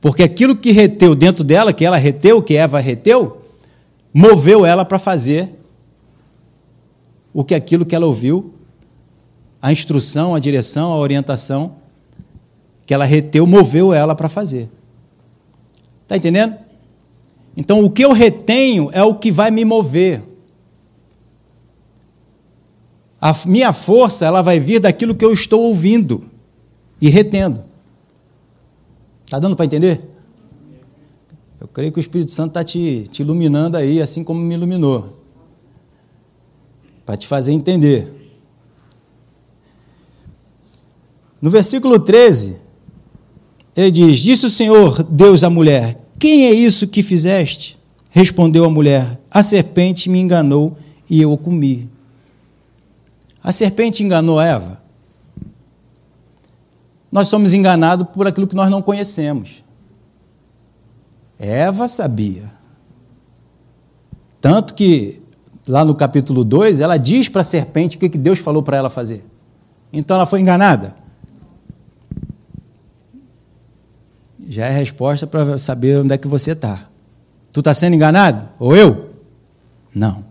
Porque 0.01 0.23
aquilo 0.23 0.57
que 0.57 0.73
reteu 0.73 1.15
dentro 1.15 1.45
dela, 1.45 1.73
que 1.73 1.85
ela 1.85 1.97
reteu, 1.97 2.43
que 2.43 2.57
Eva 2.57 2.81
reteu, 2.81 3.43
moveu 4.13 4.65
ela 4.65 4.85
para 4.85 4.99
fazer 4.99 5.51
o 7.33 7.45
que 7.45 7.55
aquilo 7.55 7.85
que 7.85 7.95
ela 7.95 8.07
ouviu, 8.07 8.55
a 9.61 9.71
instrução, 9.71 10.35
a 10.35 10.39
direção, 10.39 10.93
a 10.93 10.97
orientação 10.97 11.77
que 12.87 12.95
ela 12.95 13.05
reteu, 13.05 13.47
moveu 13.47 13.93
ela 13.93 14.15
para 14.15 14.29
fazer. 14.29 14.69
Está 16.03 16.17
entendendo? 16.17 16.57
Então, 17.57 17.85
o 17.85 17.91
que 17.91 18.05
eu 18.05 18.13
retenho 18.13 18.89
é 18.93 19.03
o 19.03 19.15
que 19.15 19.31
vai 19.31 19.51
me 19.51 19.65
mover. 19.65 20.23
A 23.21 23.33
minha 23.47 23.73
força 23.73 24.25
ela 24.25 24.41
vai 24.41 24.59
vir 24.59 24.81
daquilo 24.81 25.15
que 25.15 25.25
eu 25.25 25.33
estou 25.33 25.63
ouvindo 25.63 26.25
e 27.01 27.11
retendo. 27.11 27.70
Está 29.31 29.39
dando 29.39 29.55
para 29.55 29.65
entender? 29.65 30.01
Eu 31.61 31.69
creio 31.69 31.93
que 31.93 32.01
o 32.01 32.03
Espírito 32.03 32.33
Santo 32.33 32.49
está 32.49 32.65
te, 32.65 33.07
te 33.13 33.23
iluminando 33.23 33.77
aí, 33.77 34.03
assim 34.03 34.25
como 34.25 34.41
me 34.41 34.55
iluminou. 34.57 35.05
Para 37.07 37.17
te 37.17 37.29
fazer 37.29 37.53
entender. 37.53 38.13
No 41.41 41.49
versículo 41.49 42.01
13, 42.01 42.57
ele 43.77 43.93
diz: 43.93 44.19
Disse 44.19 44.47
o 44.47 44.51
Senhor 44.51 45.01
Deus 45.05 45.45
à 45.45 45.49
mulher: 45.49 46.05
Quem 46.19 46.47
é 46.47 46.53
isso 46.53 46.89
que 46.89 47.01
fizeste? 47.01 47.79
Respondeu 48.11 48.65
a 48.65 48.69
mulher: 48.69 49.21
A 49.31 49.45
serpente 49.45 50.11
me 50.11 50.19
enganou 50.19 50.77
e 51.09 51.23
eu 51.23 51.31
o 51.31 51.39
comi. 51.39 51.89
A 53.41 53.53
serpente 53.53 54.03
enganou 54.03 54.41
Eva? 54.41 54.83
Nós 57.11 57.29
somos 57.29 57.53
enganados 57.53 58.07
por 58.09 58.27
aquilo 58.27 58.47
que 58.47 58.55
nós 58.55 58.71
não 58.71 58.83
conhecemos. 58.83 59.65
Eva 61.39 61.89
sabia. 61.89 62.53
Tanto 64.41 64.75
que, 64.75 65.21
lá 65.67 65.85
no 65.85 65.95
capítulo 65.95 66.45
2, 66.45 66.81
ela 66.81 66.97
diz 66.97 67.29
para 67.29 67.41
a 67.41 67.45
serpente 67.45 67.97
o 67.97 68.01
que 68.01 68.09
Deus 68.09 68.39
falou 68.39 68.63
para 68.63 68.77
ela 68.77 68.91
fazer. 68.91 69.25
Então 69.93 70.17
ela 70.17 70.27
foi 70.27 70.41
enganada. 70.41 70.95
Já 74.49 74.67
é 74.67 74.71
resposta 74.71 75.27
para 75.27 75.59
saber 75.59 75.99
onde 75.99 76.15
é 76.15 76.19
que 76.19 76.29
você 76.29 76.53
está. 76.53 76.89
Tu 77.53 77.61
está 77.61 77.75
sendo 77.75 77.95
enganado? 77.95 78.49
Ou 78.59 78.77
eu? 78.77 79.11
Não. 79.95 80.25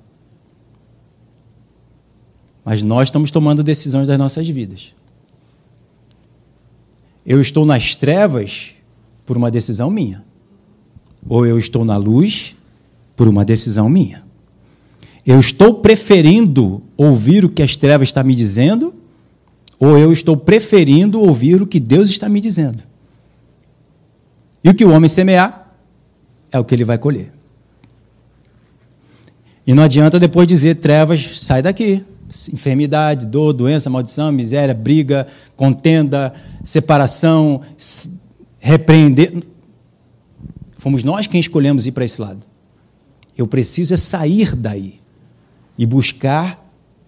Mas 2.64 2.84
nós 2.84 3.08
estamos 3.08 3.32
tomando 3.32 3.64
decisões 3.64 4.08
das 4.08 4.18
nossas 4.18 4.48
vidas. 4.48 4.94
Eu 7.30 7.40
estou 7.40 7.64
nas 7.64 7.96
trevas 7.96 8.72
por 9.24 9.38
uma 9.38 9.52
decisão 9.52 9.92
minha. 9.92 10.26
Ou 11.28 11.46
eu 11.46 11.60
estou 11.60 11.86
na 11.86 11.96
luz 11.96 12.56
por 13.16 13.28
uma 13.28 13.46
decisão 13.46 13.88
minha. 13.88 14.24
Eu 15.24 15.40
estou 15.40 15.76
preferindo 15.76 16.82
ouvir 16.98 17.46
o 17.46 17.50
que 17.50 17.62
as 17.62 17.76
trevas 17.76 18.08
estão 18.08 18.24
me 18.24 18.34
dizendo, 18.34 18.96
ou 19.80 19.96
eu 19.96 20.12
estou 20.12 20.36
preferindo 20.36 21.22
ouvir 21.22 21.62
o 21.62 21.68
que 21.68 21.80
Deus 21.80 22.10
está 22.10 22.28
me 22.28 22.42
dizendo. 22.42 22.82
E 24.64 24.70
o 24.72 24.74
que 24.74 24.84
o 24.84 24.92
homem 24.92 25.08
semear 25.08 25.72
é 26.52 26.58
o 26.58 26.66
que 26.66 26.74
ele 26.74 26.84
vai 26.84 26.98
colher. 26.98 27.32
E 29.68 29.74
não 29.76 29.84
adianta 29.84 30.20
depois 30.20 30.48
dizer 30.48 30.76
trevas, 30.76 31.42
sai 31.42 31.62
daqui 31.62 32.04
enfermidade, 32.54 33.26
dor, 33.26 33.54
doença, 33.54 33.90
maldição, 33.90 34.32
miséria, 34.32 34.74
briga, 34.74 35.28
contenda, 35.56 36.34
separação, 36.64 37.62
repreender. 38.60 39.44
Fomos 40.78 41.04
nós 41.04 41.28
quem 41.28 41.40
escolhemos 41.40 41.86
ir 41.86 41.92
para 41.92 42.06
esse 42.06 42.22
lado. 42.22 42.46
Eu 43.38 43.48
preciso 43.48 43.94
é 43.94 43.98
sair 43.98 44.56
daí 44.56 45.00
e 45.78 45.86
buscar 45.86 46.66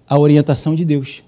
a 0.07 0.17
orientação 0.17 0.75
de 0.75 0.83
Deus. 0.83 1.23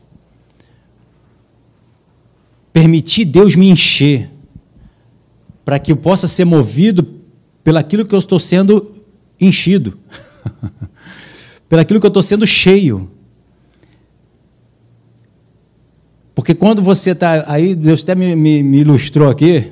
Permitir 2.72 3.26
Deus 3.26 3.56
me 3.56 3.70
encher 3.70 4.30
para 5.64 5.80
que 5.80 5.92
eu 5.92 5.98
possa 5.98 6.28
ser 6.28 6.46
movido 6.46 7.22
pelaquilo 7.64 8.06
que 8.06 8.14
eu 8.14 8.20
estou 8.20 8.40
sendo 8.40 8.94
enchido, 9.40 9.98
pelaquilo 11.70 12.00
que 12.00 12.06
eu 12.06 12.10
estou 12.10 12.24
sendo 12.24 12.46
cheio. 12.46 13.10
Porque 16.36 16.54
quando 16.54 16.82
você 16.82 17.12
está. 17.12 17.46
Aí, 17.48 17.75
Deus 17.75 18.04
até 18.04 18.16
me, 18.16 18.36
me, 18.36 18.63
me, 18.63 18.80
ilustrou 18.80 19.30
aqui. 19.30 19.72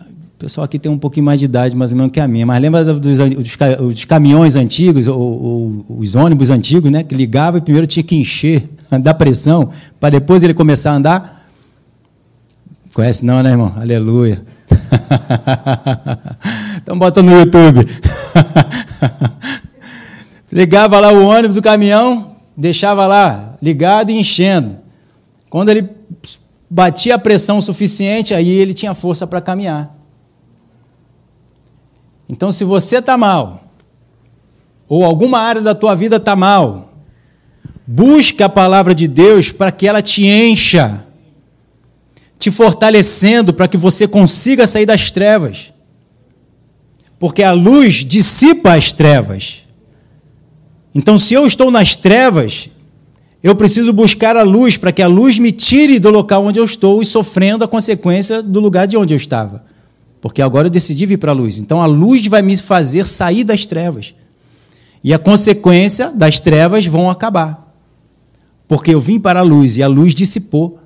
O 0.00 0.40
pessoal 0.40 0.64
aqui 0.64 0.78
tem 0.78 0.90
um 0.90 0.98
pouquinho 0.98 1.26
mais 1.26 1.38
de 1.38 1.44
idade, 1.44 1.76
mais 1.76 1.92
ou 1.92 1.98
menos 1.98 2.12
que 2.12 2.18
a 2.18 2.26
minha. 2.26 2.46
Mas 2.46 2.60
lembra 2.60 2.84
dos, 2.84 3.18
dos, 3.18 3.56
dos 3.78 4.04
caminhões 4.06 4.56
antigos, 4.56 5.06
ou, 5.06 5.20
ou, 5.20 5.84
os 5.98 6.14
ônibus 6.14 6.50
antigos, 6.50 6.90
né? 6.90 7.02
Que 7.02 7.14
ligava 7.14 7.58
e 7.58 7.60
primeiro 7.60 7.86
tinha 7.86 8.02
que 8.02 8.16
encher, 8.16 8.68
dar 9.02 9.14
pressão, 9.14 9.70
para 10.00 10.10
depois 10.10 10.42
ele 10.42 10.54
começar 10.54 10.92
a 10.92 10.94
andar? 10.94 11.46
Conhece 12.92 13.24
não, 13.24 13.42
né, 13.42 13.50
irmão? 13.50 13.72
Aleluia. 13.76 14.42
Estão 16.78 16.98
botando 16.98 17.28
no 17.28 17.38
YouTube. 17.38 17.80
Ligava 20.52 20.98
lá 20.98 21.12
o 21.12 21.24
ônibus, 21.24 21.56
o 21.56 21.62
caminhão, 21.62 22.34
deixava 22.56 23.06
lá 23.06 23.54
ligado 23.62 24.10
e 24.10 24.18
enchendo. 24.18 24.76
Quando 25.50 25.68
ele 25.68 25.90
batia 26.70 27.16
a 27.16 27.18
pressão 27.18 27.60
suficiente, 27.60 28.32
aí 28.32 28.48
ele 28.48 28.72
tinha 28.72 28.94
força 28.94 29.26
para 29.26 29.40
caminhar. 29.40 29.96
Então, 32.28 32.52
se 32.52 32.62
você 32.62 32.98
está 32.98 33.18
mal, 33.18 33.64
ou 34.88 35.04
alguma 35.04 35.40
área 35.40 35.60
da 35.60 35.74
tua 35.74 35.96
vida 35.96 36.16
está 36.16 36.36
mal, 36.36 36.94
busca 37.84 38.44
a 38.44 38.48
palavra 38.48 38.94
de 38.94 39.08
Deus 39.08 39.50
para 39.50 39.72
que 39.72 39.88
ela 39.88 40.00
te 40.00 40.24
encha, 40.24 41.04
te 42.38 42.52
fortalecendo 42.52 43.52
para 43.52 43.66
que 43.66 43.76
você 43.76 44.06
consiga 44.06 44.68
sair 44.68 44.86
das 44.86 45.10
trevas. 45.10 45.72
Porque 47.18 47.42
a 47.42 47.50
luz 47.50 47.96
dissipa 47.96 48.74
as 48.74 48.92
trevas. 48.92 49.64
Então, 50.94 51.18
se 51.18 51.34
eu 51.34 51.44
estou 51.44 51.70
nas 51.70 51.96
trevas, 51.96 52.70
eu 53.42 53.54
preciso 53.54 53.92
buscar 53.92 54.36
a 54.36 54.42
luz 54.42 54.76
para 54.76 54.92
que 54.92 55.00
a 55.00 55.06
luz 55.06 55.38
me 55.38 55.50
tire 55.50 55.98
do 55.98 56.10
local 56.10 56.44
onde 56.44 56.58
eu 56.58 56.64
estou 56.64 57.00
e 57.00 57.06
sofrendo 57.06 57.64
a 57.64 57.68
consequência 57.68 58.42
do 58.42 58.60
lugar 58.60 58.86
de 58.86 58.96
onde 58.96 59.14
eu 59.14 59.16
estava. 59.16 59.64
Porque 60.20 60.42
agora 60.42 60.66
eu 60.66 60.70
decidi 60.70 61.06
vir 61.06 61.16
para 61.16 61.32
a 61.32 61.34
luz. 61.34 61.58
Então 61.58 61.80
a 61.80 61.86
luz 61.86 62.26
vai 62.26 62.42
me 62.42 62.54
fazer 62.56 63.06
sair 63.06 63.42
das 63.42 63.64
trevas. 63.64 64.14
E 65.02 65.14
a 65.14 65.18
consequência 65.18 66.10
das 66.10 66.38
trevas 66.38 66.84
vão 66.84 67.08
acabar. 67.08 67.74
Porque 68.68 68.94
eu 68.94 69.00
vim 69.00 69.18
para 69.18 69.40
a 69.40 69.42
luz 69.42 69.78
e 69.78 69.82
a 69.82 69.88
luz 69.88 70.14
dissipou. 70.14 70.78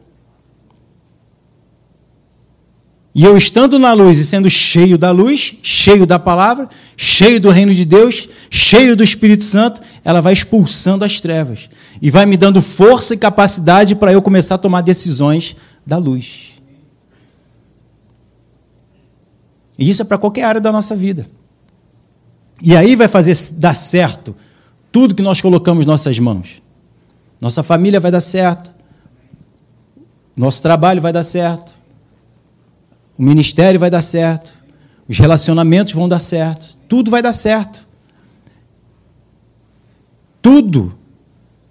E 3.14 3.24
eu 3.24 3.36
estando 3.36 3.78
na 3.78 3.92
luz 3.92 4.18
e 4.18 4.24
sendo 4.24 4.50
cheio 4.50 4.98
da 4.98 5.12
luz, 5.12 5.54
cheio 5.62 6.04
da 6.04 6.18
palavra, 6.18 6.68
cheio 6.96 7.40
do 7.40 7.48
reino 7.48 7.72
de 7.72 7.84
Deus, 7.84 8.28
cheio 8.50 8.96
do 8.96 9.04
Espírito 9.04 9.44
Santo, 9.44 9.80
ela 10.04 10.20
vai 10.20 10.32
expulsando 10.32 11.04
as 11.04 11.20
trevas 11.20 11.70
e 12.02 12.10
vai 12.10 12.26
me 12.26 12.36
dando 12.36 12.60
força 12.60 13.14
e 13.14 13.16
capacidade 13.16 13.94
para 13.94 14.12
eu 14.12 14.20
começar 14.20 14.56
a 14.56 14.58
tomar 14.58 14.80
decisões 14.80 15.54
da 15.86 15.96
luz. 15.96 16.54
E 19.78 19.88
isso 19.88 20.02
é 20.02 20.04
para 20.04 20.18
qualquer 20.18 20.42
área 20.42 20.60
da 20.60 20.72
nossa 20.72 20.96
vida. 20.96 21.28
E 22.60 22.76
aí 22.76 22.96
vai 22.96 23.06
fazer 23.06 23.36
dar 23.58 23.74
certo 23.74 24.34
tudo 24.90 25.14
que 25.14 25.22
nós 25.22 25.40
colocamos 25.40 25.86
nossas 25.86 26.18
mãos. 26.18 26.62
Nossa 27.40 27.62
família 27.62 28.00
vai 28.00 28.10
dar 28.10 28.20
certo, 28.20 28.72
nosso 30.36 30.62
trabalho 30.62 31.00
vai 31.00 31.12
dar 31.12 31.22
certo, 31.22 31.73
o 33.18 33.22
ministério 33.22 33.78
vai 33.78 33.90
dar 33.90 34.00
certo, 34.00 34.54
os 35.08 35.18
relacionamentos 35.18 35.92
vão 35.92 36.08
dar 36.08 36.18
certo, 36.18 36.76
tudo 36.88 37.10
vai 37.10 37.22
dar 37.22 37.32
certo. 37.32 37.86
Tudo 40.40 40.96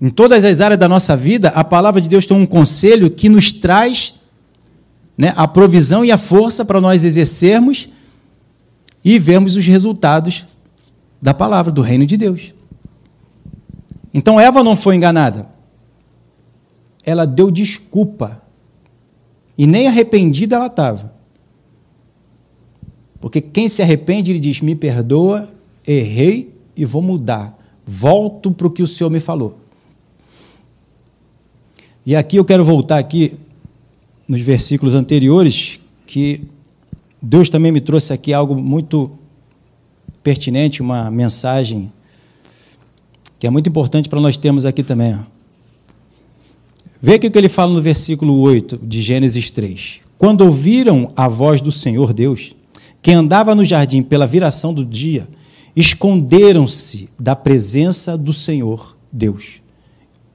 em 0.03 0.09
todas 0.09 0.43
as 0.43 0.59
áreas 0.59 0.77
da 0.77 0.89
nossa 0.89 1.15
vida, 1.15 1.47
a 1.49 1.63
palavra 1.63 2.01
de 2.01 2.09
Deus 2.09 2.25
tem 2.25 2.35
um 2.35 2.45
conselho 2.45 3.09
que 3.09 3.29
nos 3.29 3.53
traz 3.53 4.15
né, 5.17 5.33
a 5.37 5.47
provisão 5.47 6.03
e 6.03 6.11
a 6.11 6.17
força 6.17 6.65
para 6.65 6.81
nós 6.81 7.05
exercermos 7.05 7.87
e 9.01 9.17
vermos 9.17 9.55
os 9.55 9.65
resultados 9.65 10.43
da 11.21 11.33
palavra, 11.33 11.71
do 11.71 11.81
reino 11.81 12.05
de 12.05 12.17
Deus. 12.17 12.53
Então 14.13 14.37
Eva 14.37 14.61
não 14.61 14.75
foi 14.75 14.97
enganada. 14.97 15.47
Ela 17.05 17.25
deu 17.25 17.49
desculpa. 17.49 18.41
E 19.57 19.65
nem 19.65 19.87
arrependida 19.87 20.57
ela 20.57 20.67
estava. 20.67 21.13
Porque 23.23 23.39
quem 23.39 23.69
se 23.69 23.81
arrepende, 23.81 24.31
ele 24.31 24.39
diz: 24.39 24.59
Me 24.59 24.75
perdoa, 24.75 25.49
errei 25.87 26.53
e 26.75 26.83
vou 26.83 27.01
mudar. 27.01 27.57
Volto 27.87 28.51
para 28.51 28.67
o 28.67 28.69
que 28.69 28.83
o 28.83 28.87
Senhor 28.87 29.09
me 29.09 29.21
falou. 29.21 29.57
E 32.05 32.17
aqui 32.17 32.35
eu 32.35 32.43
quero 32.43 32.65
voltar 32.65 32.97
aqui 32.97 33.35
nos 34.27 34.41
versículos 34.41 34.93
anteriores, 34.93 35.79
que 36.05 36.43
Deus 37.21 37.47
também 37.47 37.71
me 37.71 37.79
trouxe 37.79 38.11
aqui 38.11 38.33
algo 38.33 38.61
muito 38.61 39.09
pertinente, 40.21 40.81
uma 40.81 41.09
mensagem 41.09 41.89
que 43.39 43.47
é 43.47 43.49
muito 43.49 43.69
importante 43.69 44.09
para 44.09 44.19
nós 44.19 44.35
termos 44.35 44.65
aqui 44.65 44.83
também. 44.83 45.17
Vê 47.01 47.15
o 47.15 47.19
que 47.21 47.37
ele 47.37 47.47
fala 47.47 47.73
no 47.73 47.81
versículo 47.81 48.37
8 48.41 48.81
de 48.83 48.99
Gênesis 48.99 49.49
3. 49.49 50.01
Quando 50.17 50.41
ouviram 50.41 51.13
a 51.15 51.29
voz 51.29 51.61
do 51.61 51.71
Senhor 51.71 52.11
Deus, 52.11 52.53
que 53.03 53.11
andava 53.11 53.53
no 53.53 53.63
jardim 53.63 54.01
pela 54.01 54.25
viração 54.25 54.73
do 54.73 54.83
dia, 54.83 55.27
esconderam-se 55.75 57.09
da 57.19 57.35
presença 57.35 58.17
do 58.17 58.33
Senhor 58.33 58.97
Deus 59.11 59.61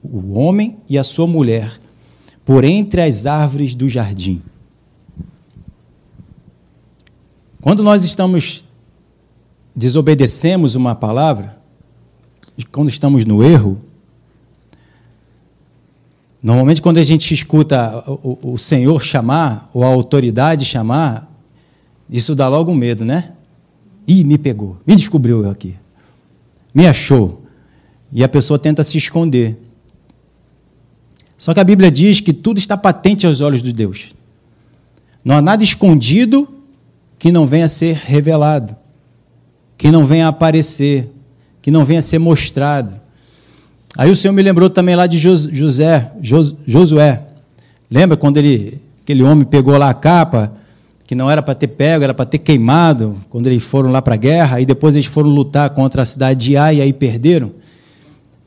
o 0.01 0.33
homem 0.39 0.77
e 0.87 0.97
a 0.97 1.03
sua 1.03 1.27
mulher 1.27 1.79
por 2.45 2.63
entre 2.63 3.01
as 3.01 3.25
árvores 3.25 3.75
do 3.75 3.89
jardim. 3.89 4.41
Quando 7.61 7.83
nós 7.83 8.05
estamos 8.05 8.63
desobedecemos 9.75 10.75
uma 10.75 10.95
palavra, 10.95 11.57
quando 12.71 12.89
estamos 12.89 13.23
no 13.23 13.43
erro, 13.43 13.77
normalmente 16.41 16.81
quando 16.81 16.97
a 16.97 17.03
gente 17.03 17.33
escuta 17.33 18.03
o, 18.07 18.53
o 18.53 18.57
Senhor 18.57 19.01
chamar, 19.01 19.69
ou 19.73 19.83
a 19.83 19.87
autoridade 19.87 20.65
chamar, 20.65 21.28
isso 22.09 22.33
dá 22.35 22.47
logo 22.47 22.71
um 22.71 22.75
medo, 22.75 23.05
né? 23.05 23.33
Ih, 24.07 24.23
me 24.23 24.37
pegou, 24.37 24.77
me 24.85 24.95
descobriu 24.95 25.49
aqui, 25.49 25.75
me 26.73 26.87
achou. 26.87 27.43
E 28.11 28.23
a 28.23 28.29
pessoa 28.29 28.57
tenta 28.57 28.81
se 28.83 28.97
esconder. 28.97 29.57
Só 31.37 31.53
que 31.53 31.59
a 31.59 31.63
Bíblia 31.63 31.91
diz 31.91 32.19
que 32.19 32.33
tudo 32.33 32.57
está 32.57 32.75
patente 32.75 33.27
aos 33.27 33.39
olhos 33.39 33.61
de 33.61 33.71
Deus. 33.71 34.15
Não 35.23 35.35
há 35.35 35.41
nada 35.41 35.63
escondido 35.63 36.47
que 37.19 37.31
não 37.31 37.45
venha 37.45 37.65
a 37.65 37.67
ser 37.67 37.95
revelado, 37.95 38.75
que 39.77 39.91
não 39.91 40.05
venha 40.05 40.25
a 40.25 40.29
aparecer, 40.29 41.07
que 41.61 41.69
não 41.69 41.85
venha 41.85 41.99
a 41.99 42.01
ser 42.01 42.17
mostrado. 42.17 42.99
Aí 43.95 44.09
o 44.09 44.15
Senhor 44.15 44.33
me 44.33 44.41
lembrou 44.41 44.69
também 44.69 44.95
lá 44.95 45.05
de 45.05 45.17
José, 45.17 46.11
Josué. 46.65 47.23
Lembra 47.91 48.17
quando 48.17 48.37
ele, 48.37 48.81
aquele 49.03 49.23
homem 49.23 49.45
pegou 49.45 49.77
lá 49.77 49.89
a 49.89 49.93
capa, 49.93 50.53
que 51.09 51.15
não 51.15 51.27
era 51.27 51.41
para 51.41 51.55
ter 51.55 51.69
pego, 51.69 52.03
era 52.03 52.13
para 52.13 52.23
ter 52.23 52.37
queimado, 52.37 53.17
quando 53.31 53.47
eles 53.47 53.63
foram 53.63 53.89
lá 53.89 53.99
para 53.99 54.13
a 54.13 54.15
guerra, 54.15 54.61
e 54.61 54.65
depois 54.67 54.95
eles 54.95 55.07
foram 55.07 55.27
lutar 55.27 55.67
contra 55.71 56.03
a 56.03 56.05
cidade 56.05 56.45
de 56.45 56.55
Ai 56.55 56.75
e 56.75 56.81
aí 56.81 56.93
perderam. 56.93 57.51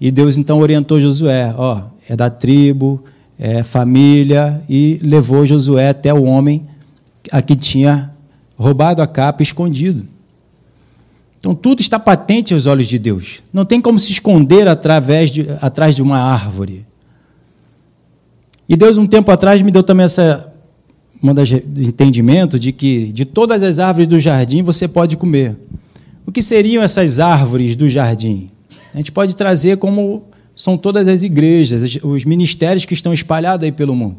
E 0.01 0.12
Deus 0.12 0.37
então 0.37 0.61
orientou 0.61 1.01
Josué, 1.01 1.53
ó, 1.59 1.83
é 2.09 2.14
da 2.14 2.31
tribo, 2.31 3.03
é 3.37 3.64
família, 3.64 4.62
e 4.68 5.01
levou 5.03 5.44
Josué 5.44 5.88
até 5.88 6.14
o 6.14 6.22
homem 6.22 6.64
a 7.33 7.42
que 7.42 7.57
tinha 7.57 8.12
roubado 8.57 9.03
a 9.03 9.09
capa 9.09 9.42
escondido. 9.42 10.07
Então 11.40 11.57
tudo 11.57 11.81
está 11.81 11.98
patente 11.98 12.55
aos 12.55 12.66
olhos 12.66 12.87
de 12.87 12.96
Deus. 12.96 13.42
Não 13.53 13.64
tem 13.64 13.81
como 13.81 13.98
se 13.98 14.12
esconder 14.12 14.68
através 14.68 15.33
de, 15.33 15.48
atrás 15.61 15.96
de 15.96 16.03
uma 16.03 16.20
árvore. 16.20 16.87
E 18.68 18.77
Deus, 18.77 18.98
um 18.98 19.07
tempo 19.09 19.33
atrás, 19.33 19.61
me 19.62 19.72
deu 19.72 19.83
também 19.83 20.05
essa 20.05 20.52
um 21.23 21.83
entendimento 21.83 22.59
de 22.59 22.73
que 22.73 23.13
de 23.13 23.25
todas 23.25 23.63
as 23.63 23.79
árvores 23.79 24.09
do 24.09 24.19
jardim 24.19 24.63
você 24.63 24.89
pode 24.89 25.17
comer. 25.17 25.57
O 26.27 26.33
que 26.33 26.43
seriam 26.43 26.83
essas 26.83 27.21
árvores 27.21 27.77
do 27.77 27.89
jardim? 27.89 28.51
A 28.93 28.97
gente 28.97 29.13
pode 29.13 29.37
trazer 29.37 29.77
como 29.77 30.25
são 30.57 30.77
todas 30.77 31.07
as 31.07 31.23
igrejas, 31.23 31.99
os 32.03 32.25
ministérios 32.25 32.85
que 32.85 32.95
estão 32.95 33.13
espalhados 33.13 33.65
aí 33.65 33.73
pelo 33.73 33.95
mundo. 33.95 34.17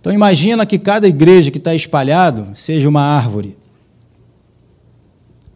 Então 0.00 0.12
imagina 0.12 0.64
que 0.64 0.78
cada 0.78 1.08
igreja 1.08 1.50
que 1.50 1.58
está 1.58 1.74
espalhado 1.74 2.48
seja 2.54 2.88
uma 2.88 3.02
árvore. 3.02 3.56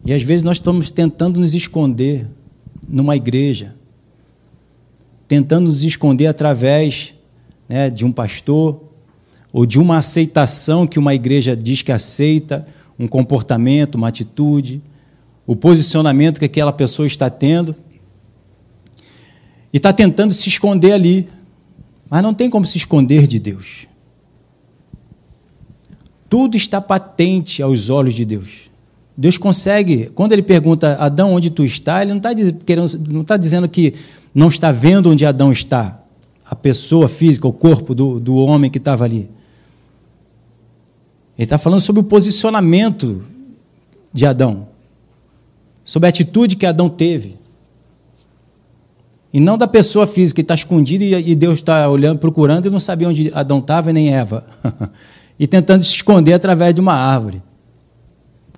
E 0.05 0.13
às 0.13 0.23
vezes 0.23 0.43
nós 0.43 0.57
estamos 0.57 0.91
tentando 0.91 1.39
nos 1.39 1.53
esconder 1.53 2.27
numa 2.87 3.15
igreja, 3.15 3.75
tentando 5.27 5.67
nos 5.67 5.83
esconder 5.83 6.27
através 6.27 7.13
né, 7.67 7.89
de 7.89 8.05
um 8.05 8.11
pastor 8.11 8.88
ou 9.51 9.65
de 9.65 9.79
uma 9.79 9.97
aceitação 9.97 10.85
que 10.85 10.99
uma 10.99 11.13
igreja 11.13 11.55
diz 11.55 11.81
que 11.81 11.91
aceita, 11.91 12.65
um 12.97 13.07
comportamento, 13.07 13.95
uma 13.95 14.07
atitude, 14.07 14.81
o 15.47 15.55
posicionamento 15.55 16.39
que 16.39 16.45
aquela 16.45 16.71
pessoa 16.71 17.07
está 17.07 17.29
tendo 17.29 17.75
e 19.73 19.77
está 19.77 19.91
tentando 19.93 20.33
se 20.33 20.49
esconder 20.49 20.91
ali. 20.91 21.27
Mas 22.09 22.21
não 22.23 22.33
tem 22.33 22.49
como 22.49 22.65
se 22.65 22.77
esconder 22.77 23.27
de 23.27 23.39
Deus. 23.39 23.87
Tudo 26.27 26.57
está 26.57 26.79
patente 26.79 27.61
aos 27.61 27.89
olhos 27.89 28.13
de 28.13 28.25
Deus. 28.25 28.69
Deus 29.17 29.37
consegue, 29.37 30.09
quando 30.15 30.31
ele 30.31 30.41
pergunta, 30.41 30.95
Adão, 30.95 31.33
onde 31.33 31.49
tu 31.49 31.63
está, 31.63 32.01
ele 32.01 32.11
não 32.11 32.17
está 32.17 32.29
não 33.09 33.21
está 33.21 33.37
dizendo 33.37 33.67
que 33.67 33.93
não 34.33 34.47
está 34.47 34.71
vendo 34.71 35.09
onde 35.09 35.25
Adão 35.25 35.51
está, 35.51 35.99
a 36.45 36.55
pessoa 36.55 37.07
física, 37.07 37.47
o 37.47 37.53
corpo 37.53 37.93
do, 37.93 38.19
do 38.19 38.35
homem 38.35 38.71
que 38.71 38.77
estava 38.77 39.03
ali. 39.03 39.29
Ele 41.39 41.45
está 41.45 41.57
falando 41.57 41.79
sobre 41.79 42.01
o 42.01 42.03
posicionamento 42.03 43.23
de 44.11 44.25
Adão, 44.25 44.67
sobre 45.85 46.07
a 46.07 46.09
atitude 46.09 46.57
que 46.57 46.65
Adão 46.65 46.89
teve. 46.89 47.37
E 49.31 49.39
não 49.39 49.57
da 49.57 49.65
pessoa 49.65 50.05
física 50.05 50.35
que 50.35 50.41
está 50.41 50.53
escondida 50.53 51.01
e 51.01 51.33
Deus 51.33 51.59
está 51.59 51.87
olhando, 51.87 52.19
procurando 52.19 52.65
e 52.65 52.69
não 52.69 52.77
sabia 52.77 53.07
onde 53.07 53.31
Adão 53.33 53.59
estava 53.59 53.93
nem 53.93 54.13
Eva. 54.13 54.45
e 55.39 55.47
tentando 55.47 55.81
se 55.81 55.91
esconder 55.91 56.33
através 56.33 56.75
de 56.75 56.81
uma 56.81 56.93
árvore. 56.93 57.41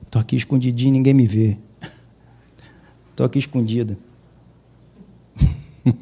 Estou 0.04 0.20
aqui 0.20 0.36
escondidinho, 0.36 0.94
ninguém 0.94 1.14
me 1.14 1.28
vê. 1.28 1.60
Estou 3.12 3.28
aqui 3.28 3.38
escondida. 3.38 3.96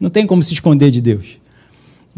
não 0.00 0.08
tem 0.08 0.26
como 0.26 0.42
se 0.42 0.54
esconder 0.54 0.90
de 0.90 1.02
Deus. 1.02 1.37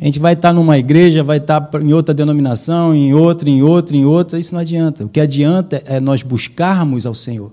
A 0.01 0.05
gente 0.07 0.19
vai 0.19 0.33
estar 0.33 0.55
numa 0.55 0.79
igreja, 0.79 1.23
vai 1.23 1.37
estar 1.37 1.69
em 1.83 1.93
outra 1.93 2.15
denominação, 2.15 2.95
em 2.95 3.13
outra, 3.13 3.51
em 3.51 3.63
outra, 3.63 3.95
em 3.95 4.07
outra, 4.07 4.39
isso 4.39 4.55
não 4.55 4.61
adianta. 4.61 5.05
O 5.05 5.09
que 5.11 5.21
adianta 5.21 5.83
é 5.85 6.01
nós 6.01 6.23
buscarmos 6.23 7.05
ao 7.05 7.15
Senhor. 7.15 7.53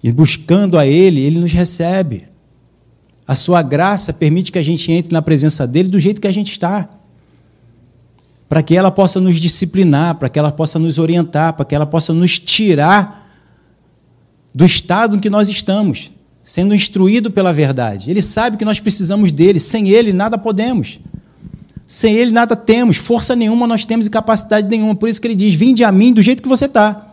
E 0.00 0.12
buscando 0.12 0.78
a 0.78 0.86
Ele, 0.86 1.20
Ele 1.20 1.40
nos 1.40 1.52
recebe. 1.52 2.28
A 3.26 3.34
sua 3.34 3.62
graça 3.62 4.12
permite 4.12 4.52
que 4.52 4.60
a 4.60 4.62
gente 4.62 4.92
entre 4.92 5.12
na 5.12 5.20
presença 5.20 5.66
dele 5.66 5.88
do 5.88 5.98
jeito 5.98 6.20
que 6.20 6.28
a 6.28 6.32
gente 6.32 6.52
está. 6.52 6.88
Para 8.48 8.62
que 8.62 8.76
ela 8.76 8.92
possa 8.92 9.18
nos 9.18 9.40
disciplinar, 9.40 10.14
para 10.18 10.28
que 10.28 10.38
ela 10.38 10.52
possa 10.52 10.78
nos 10.78 10.98
orientar, 10.98 11.54
para 11.54 11.64
que 11.64 11.74
ela 11.74 11.86
possa 11.86 12.12
nos 12.12 12.38
tirar 12.38 13.28
do 14.54 14.64
estado 14.64 15.16
em 15.16 15.18
que 15.18 15.30
nós 15.30 15.48
estamos 15.48 16.12
sendo 16.42 16.74
instruído 16.74 17.30
pela 17.30 17.52
verdade. 17.52 18.10
Ele 18.10 18.22
sabe 18.22 18.56
que 18.56 18.64
nós 18.64 18.80
precisamos 18.80 19.30
dele, 19.30 19.60
sem 19.60 19.88
ele 19.88 20.12
nada 20.12 20.36
podemos. 20.36 20.98
Sem 21.86 22.14
ele 22.14 22.30
nada 22.30 22.56
temos, 22.56 22.96
força 22.96 23.36
nenhuma 23.36 23.66
nós 23.66 23.84
temos 23.84 24.06
e 24.06 24.10
capacidade 24.10 24.68
nenhuma. 24.68 24.94
Por 24.94 25.08
isso 25.08 25.20
que 25.20 25.26
ele 25.26 25.34
diz: 25.34 25.54
Vinde 25.54 25.84
a 25.84 25.92
mim 25.92 26.12
do 26.12 26.22
jeito 26.22 26.42
que 26.42 26.48
você 26.48 26.64
está. 26.64 27.08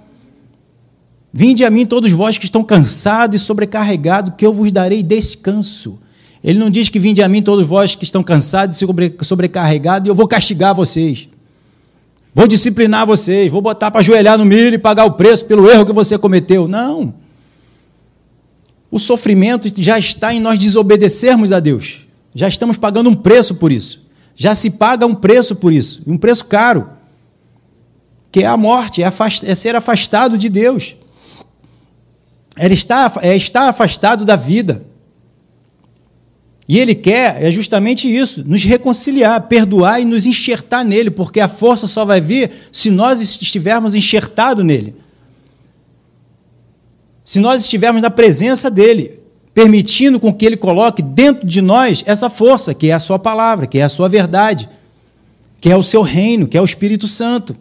Vinde 1.32 1.64
a 1.64 1.70
mim 1.70 1.86
todos 1.86 2.12
vós 2.12 2.38
que 2.38 2.46
estão 2.46 2.64
cansados 2.64 3.40
e 3.40 3.44
sobrecarregados, 3.44 4.34
que 4.36 4.46
eu 4.46 4.54
vos 4.54 4.72
darei 4.72 5.04
descanso. 5.04 6.00
Ele 6.44 6.58
não 6.58 6.70
diz 6.70 6.90
que 6.90 6.98
vinde 6.98 7.22
a 7.22 7.28
mim 7.28 7.42
todos 7.42 7.66
vós 7.66 7.96
que 7.96 8.04
estão 8.04 8.24
cansados 8.24 8.82
e 8.82 9.26
sobrecarregados 9.26 10.08
e 10.08 10.10
eu 10.10 10.16
vou 10.16 10.28
castigar 10.28 10.74
vocês. 10.74 11.28
Vou 12.34 12.48
disciplinar 12.48 13.06
vocês, 13.06 13.52
vou 13.52 13.62
botar 13.62 13.92
para 13.92 14.00
ajoelhar 14.00 14.38
no 14.38 14.46
milho 14.46 14.74
e 14.74 14.78
pagar 14.78 15.06
o 15.06 15.12
preço 15.12 15.46
pelo 15.46 15.70
erro 15.70 15.86
que 15.86 15.92
você 15.92 16.18
cometeu. 16.18 16.68
Não. 16.68 17.14
O 18.92 18.98
sofrimento 18.98 19.70
já 19.82 20.00
está 20.00 20.34
em 20.34 20.40
nós 20.40 20.58
desobedecermos 20.58 21.52
a 21.52 21.60
Deus. 21.60 22.08
Já 22.34 22.48
estamos 22.48 22.78
pagando 22.78 23.10
um 23.10 23.16
preço 23.16 23.56
por 23.56 23.72
isso. 23.72 24.08
Já 24.36 24.56
se 24.56 24.72
paga 24.72 25.06
um 25.06 25.14
preço 25.14 25.56
por 25.56 25.74
isso, 25.74 26.02
um 26.08 26.18
preço 26.18 26.46
caro, 26.46 26.90
que 28.32 28.42
é 28.42 28.46
a 28.46 28.56
morte, 28.56 29.02
é, 29.02 29.06
afast 29.06 29.46
é 29.46 29.54
ser 29.54 29.76
afastado 29.76 30.38
de 30.38 30.48
Deus. 30.48 30.96
É 32.56 32.68
estar, 32.68 33.14
é 33.22 33.36
estar 33.36 33.68
afastado 33.68 34.24
da 34.24 34.36
vida. 34.36 34.84
E 36.68 36.80
Ele 36.80 36.96
quer, 36.96 37.44
é 37.44 37.52
justamente 37.52 38.08
isso, 38.08 38.48
nos 38.48 38.64
reconciliar, 38.64 39.48
perdoar 39.48 40.00
e 40.00 40.06
nos 40.06 40.26
enxertar 40.26 40.86
nele, 40.86 41.12
porque 41.12 41.40
a 41.40 41.50
força 41.50 41.88
só 41.88 42.06
vai 42.06 42.22
vir 42.22 42.52
se 42.72 42.90
nós 42.90 43.22
estivermos 43.22 43.94
enxertados 43.94 44.64
nele 44.64 44.96
se 47.30 47.40
nós 47.40 47.62
estivermos 47.62 48.02
na 48.02 48.10
presença 48.10 48.72
dele, 48.72 49.20
permitindo 49.54 50.20
com 50.20 50.34
que 50.34 50.44
ele 50.44 50.58
coloque 50.58 51.04
dentro 51.04 51.46
de 51.46 51.62
nós 51.62 52.04
essa 52.08 52.28
força, 52.28 52.74
que 52.74 52.90
é 52.90 52.94
a 52.94 52.98
sua 52.98 53.20
palavra, 53.20 53.68
que 53.68 53.78
é 53.78 53.84
a 53.84 53.88
sua 53.88 54.10
verdade, 54.10 54.68
que 55.62 55.70
é 55.70 55.78
o 55.78 55.84
seu 55.84 56.02
reino, 56.02 56.48
que 56.48 56.58
é 56.58 56.62
o 56.62 56.66
Espírito 56.66 57.08
Santo. 57.08 57.56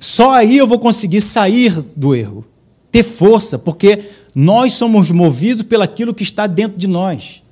Só 0.00 0.30
aí 0.30 0.56
eu 0.56 0.66
vou 0.66 0.78
conseguir 0.78 1.20
sair 1.20 1.84
do 1.94 2.14
erro, 2.14 2.46
ter 2.90 3.02
força, 3.02 3.58
porque 3.58 4.04
nós 4.34 4.72
somos 4.72 5.10
movidos 5.10 5.62
pelaquilo 5.62 6.14
que 6.14 6.22
está 6.22 6.46
dentro 6.46 6.78
de 6.78 6.86
nós. 6.86 7.42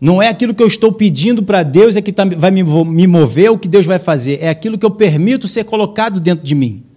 Não 0.00 0.20
é 0.20 0.26
aquilo 0.26 0.52
que 0.52 0.64
eu 0.64 0.66
estou 0.66 0.90
pedindo 0.90 1.44
para 1.44 1.62
Deus 1.62 1.94
é 1.94 2.02
que 2.02 2.12
tá, 2.12 2.24
vai 2.24 2.50
me 2.50 3.06
mover, 3.06 3.52
o 3.52 3.58
que 3.58 3.68
Deus 3.68 3.86
vai 3.86 4.00
fazer. 4.00 4.40
É 4.42 4.48
aquilo 4.48 4.76
que 4.76 4.84
eu 4.84 4.90
permito 4.90 5.46
ser 5.46 5.62
colocado 5.62 6.18
dentro 6.18 6.44
de 6.44 6.56
mim. 6.56 6.87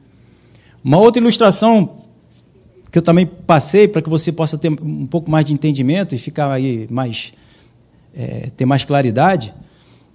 Uma 0.83 0.97
outra 0.97 1.21
ilustração 1.21 1.97
que 2.91 2.97
eu 2.97 3.01
também 3.01 3.25
passei 3.25 3.87
para 3.87 4.01
que 4.01 4.09
você 4.09 4.31
possa 4.31 4.57
ter 4.57 4.69
um 4.69 5.07
pouco 5.07 5.29
mais 5.31 5.45
de 5.45 5.53
entendimento 5.53 6.13
e 6.13 6.17
ficar 6.17 6.51
aí 6.51 6.87
mais 6.89 7.33
é, 8.13 8.49
ter 8.55 8.65
mais 8.65 8.83
claridade. 8.83 9.53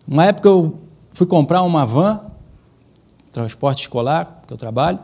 Uma 0.07 0.27
época 0.27 0.49
eu 0.49 0.79
fui 1.15 1.27
comprar 1.27 1.63
uma 1.63 1.87
van, 1.87 2.21
transporte 3.33 3.83
escolar, 3.83 4.43
que 4.47 4.53
eu 4.53 4.57
trabalho. 4.57 4.99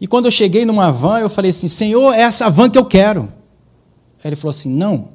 E 0.00 0.06
quando 0.06 0.26
eu 0.26 0.30
cheguei 0.30 0.64
numa 0.64 0.92
van, 0.92 1.18
eu 1.18 1.28
falei 1.28 1.50
assim: 1.50 1.66
Senhor, 1.66 2.14
é 2.14 2.20
essa 2.20 2.48
van 2.48 2.70
que 2.70 2.78
eu 2.78 2.84
quero. 2.84 3.22
Aí 4.22 4.28
ele 4.28 4.36
falou 4.36 4.50
assim: 4.50 4.70
Não, 4.70 5.08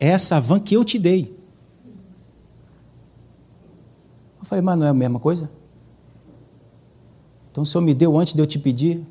é 0.00 0.08
essa 0.08 0.40
van 0.40 0.60
que 0.60 0.74
eu 0.74 0.84
te 0.84 0.98
dei. 0.98 1.34
Eu 4.38 4.44
falei, 4.44 4.62
mas 4.62 4.78
não 4.78 4.86
é 4.86 4.90
a 4.90 4.94
mesma 4.94 5.18
coisa? 5.18 5.50
Então 7.56 7.62
o 7.62 7.66
Senhor 7.66 7.82
me 7.82 7.94
deu 7.94 8.18
antes 8.18 8.34
de 8.34 8.42
eu 8.42 8.46
te 8.46 8.58
pedir. 8.58 9.02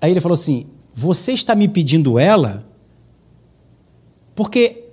Aí 0.00 0.12
ele 0.12 0.20
falou 0.20 0.34
assim: 0.34 0.68
Você 0.94 1.32
está 1.32 1.56
me 1.56 1.66
pedindo 1.66 2.20
ela 2.20 2.64
porque 4.32 4.84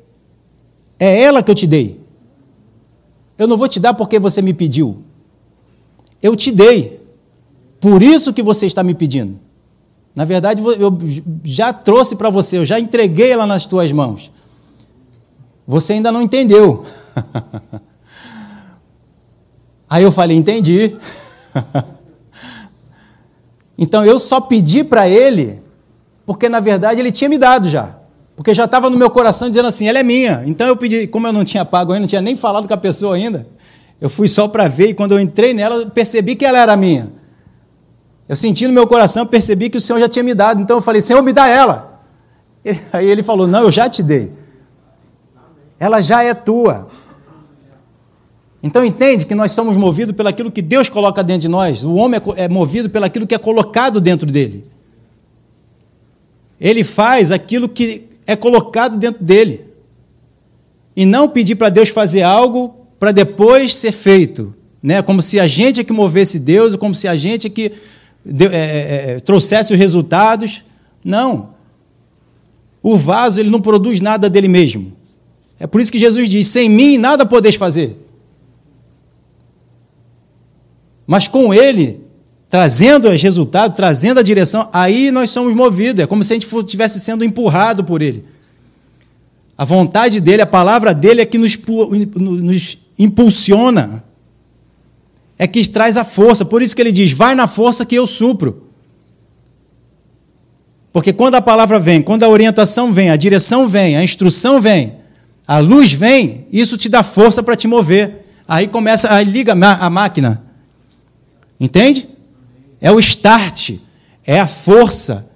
é 0.98 1.22
ela 1.22 1.44
que 1.44 1.52
eu 1.52 1.54
te 1.54 1.68
dei. 1.68 2.02
Eu 3.38 3.48
não 3.48 3.56
vou 3.56 3.68
te 3.68 3.80
dar 3.80 3.94
porque 3.94 4.18
você 4.18 4.42
me 4.42 4.52
pediu. 4.52 5.04
Eu 6.20 6.36
te 6.36 6.52
dei. 6.52 7.00
Por 7.80 8.02
isso 8.02 8.34
que 8.34 8.42
você 8.42 8.66
está 8.66 8.82
me 8.82 8.96
pedindo. 8.96 9.40
Na 10.16 10.26
verdade, 10.26 10.60
eu 10.60 10.98
já 11.44 11.72
trouxe 11.72 12.16
para 12.16 12.32
você, 12.32 12.58
eu 12.58 12.66
já 12.66 12.80
entreguei 12.80 13.30
ela 13.30 13.46
nas 13.46 13.68
tuas 13.68 13.92
mãos. 13.92 14.32
Você 15.68 15.94
ainda 15.94 16.12
não 16.12 16.24
entendeu. 16.24 16.84
Aí 19.88 20.02
eu 20.02 20.12
falei: 20.12 20.36
Entendi. 20.36 20.98
Então 23.78 24.04
eu 24.04 24.18
só 24.18 24.42
pedi 24.42 24.84
para 24.84 25.08
ele, 25.08 25.62
porque 26.26 26.50
na 26.50 26.60
verdade 26.60 27.00
ele 27.00 27.12
tinha 27.12 27.30
me 27.30 27.38
dado 27.38 27.70
já. 27.70 27.98
Porque 28.36 28.54
já 28.54 28.66
estava 28.66 28.90
no 28.90 28.98
meu 28.98 29.10
coração 29.10 29.50
dizendo 29.50 29.68
assim: 29.68 29.88
ela 29.88 30.00
é 30.00 30.04
minha. 30.04 30.44
Então 30.46 30.68
eu 30.68 30.76
pedi, 30.76 31.08
como 31.08 31.28
eu 31.28 31.34
não 31.34 31.44
tinha 31.44 31.66
pago 31.66 31.92
ainda, 31.92 32.02
não 32.02 32.08
tinha 32.08 32.22
nem 32.22 32.36
falado 32.36 32.68
com 32.68 32.74
a 32.74 32.78
pessoa 32.78 33.16
ainda, 33.16 33.48
eu 34.00 34.10
fui 34.10 34.28
só 34.28 34.48
para 34.48 34.68
ver 34.68 34.90
e 34.90 34.94
quando 34.94 35.14
eu 35.14 35.20
entrei 35.20 35.54
nela, 35.54 35.76
eu 35.76 35.90
percebi 35.90 36.36
que 36.36 36.46
ela 36.46 36.60
era 36.60 36.76
minha. 36.78 37.12
Eu 38.30 38.36
senti 38.36 38.68
no 38.68 38.74
meu 38.74 38.86
coração, 38.86 39.26
percebi 39.26 39.70
que 39.70 39.78
o 39.78 39.82
Senhor 39.82 40.00
já 40.00 40.10
tinha 40.10 40.24
me 40.24 40.34
dado. 40.34 40.62
Então 40.62 40.78
eu 40.78 40.82
falei: 40.82 41.02
Senhor, 41.02 41.22
me 41.24 41.34
dá 41.34 41.48
ela. 41.48 42.02
Aí 42.94 43.08
ele 43.08 43.24
falou: 43.24 43.48
Não, 43.48 43.62
eu 43.62 43.72
já 43.72 43.90
te 43.90 44.04
dei. 44.04 44.32
Ela 45.80 46.02
já 46.02 46.24
é 46.24 46.34
tua. 46.34 46.88
Então 48.62 48.84
entende 48.84 49.26
que 49.26 49.36
nós 49.36 49.52
somos 49.52 49.78
movidos 49.78 50.16
pelaquilo 50.16 50.52
que 50.52 50.62
Deus 50.62 50.90
coloca 50.90 51.24
dentro 51.24 51.42
de 51.42 51.48
nós. 51.48 51.84
O 51.84 51.94
homem 51.96 52.20
é, 52.36 52.46
é 52.46 52.50
movido 52.50 52.90
pelaquilo 52.90 53.28
que 53.28 53.36
é 53.36 53.38
colocado 53.38 54.02
dentro 54.02 54.30
dele. 54.30 54.66
Ele 56.60 56.84
faz 56.84 57.32
aquilo 57.32 57.70
que 57.70 58.06
é 58.26 58.36
colocado 58.36 58.98
dentro 58.98 59.24
dele. 59.24 59.66
E 60.96 61.06
não 61.06 61.30
pedir 61.30 61.56
para 61.56 61.70
Deus 61.70 61.90
fazer 61.90 62.24
algo 62.24 62.76
para 63.00 63.12
depois 63.12 63.76
ser 63.76 63.92
feito. 63.92 64.56
Né? 64.82 65.02
Como 65.04 65.22
se 65.22 65.40
a 65.40 65.46
gente 65.46 65.80
é 65.80 65.84
que 65.84 65.94
movesse 65.94 66.40
Deus, 66.40 66.76
como 66.76 66.96
se 66.96 67.08
a 67.08 67.16
gente 67.16 67.48
é 67.48 67.50
que 67.50 67.72
é, 68.26 68.46
é, 68.46 69.12
é, 69.12 69.20
trouxesse 69.20 69.72
os 69.72 69.80
resultados. 69.80 70.64
Não. 71.04 71.50
O 72.82 72.98
vaso 72.98 73.40
ele 73.40 73.52
não 73.52 73.62
produz 73.62 74.02
nada 74.02 74.30
dele 74.30 74.48
mesmo. 74.48 74.94
É 75.60 75.68
por 75.68 75.80
isso 75.80 75.92
que 75.92 76.00
Jesus 76.00 76.28
diz: 76.28 76.48
sem 76.48 76.68
mim 76.70 76.98
nada 76.98 77.26
podeis 77.26 77.56
fazer. 77.56 78.07
Mas 81.08 81.28
com 81.28 81.54
Ele, 81.54 82.02
trazendo 82.50 83.10
os 83.10 83.22
resultados, 83.22 83.76
trazendo 83.78 84.20
a 84.20 84.24
direção, 84.24 84.70
aí 84.74 85.10
nós 85.10 85.30
somos 85.30 85.56
movidos. 85.56 86.04
É 86.04 86.08
como 86.08 86.24
se 86.24 86.34
a 86.34 86.36
gente 86.36 86.54
estivesse 86.54 87.00
sendo 87.00 87.24
empurrado 87.24 87.84
por 87.84 88.02
Ele. 88.02 88.26
A 89.58 89.66
vontade 89.66 90.20
dele, 90.20 90.44
a 90.44 90.46
palavra 90.46 90.94
dele 90.94 91.22
é 91.22 91.26
que 91.26 91.38
nos, 91.38 91.58
nos 92.16 92.78
impulsiona, 93.00 94.04
é 95.38 95.48
que 95.48 95.68
traz 95.68 95.98
a 95.98 96.04
força. 96.04 96.46
Por 96.46 96.62
isso 96.62 96.76
que 96.76 96.82
ele 96.82 96.92
diz: 96.92 97.12
vai 97.12 97.34
na 97.34 97.48
força 97.48 97.86
que 97.86 97.96
eu 97.96 98.06
supro. 98.06 98.68
Porque 100.94 101.12
quando 101.12 101.36
a 101.36 101.42
palavra 101.42 101.80
vem, 101.80 102.02
quando 102.02 102.24
a 102.24 102.30
orientação 102.30 102.92
vem, 102.92 103.10
a 103.10 103.16
direção 103.16 103.68
vem, 103.68 103.98
a 103.98 104.04
instrução 104.04 104.62
vem, 104.62 104.96
a 105.48 105.60
luz 105.60 105.92
vem, 105.92 106.48
isso 106.52 106.78
te 106.78 106.88
dá 106.88 107.04
força 107.04 107.42
para 107.42 107.56
te 107.56 107.68
mover. 107.68 108.26
Aí 108.48 108.68
começa, 108.68 109.12
aí 109.12 109.26
liga 109.26 109.54
a 109.54 109.90
máquina. 109.90 110.44
Entende? 111.60 112.08
É 112.80 112.92
o 112.92 113.00
start, 113.00 113.76
é 114.26 114.40
a 114.40 114.48
força. 114.48 115.30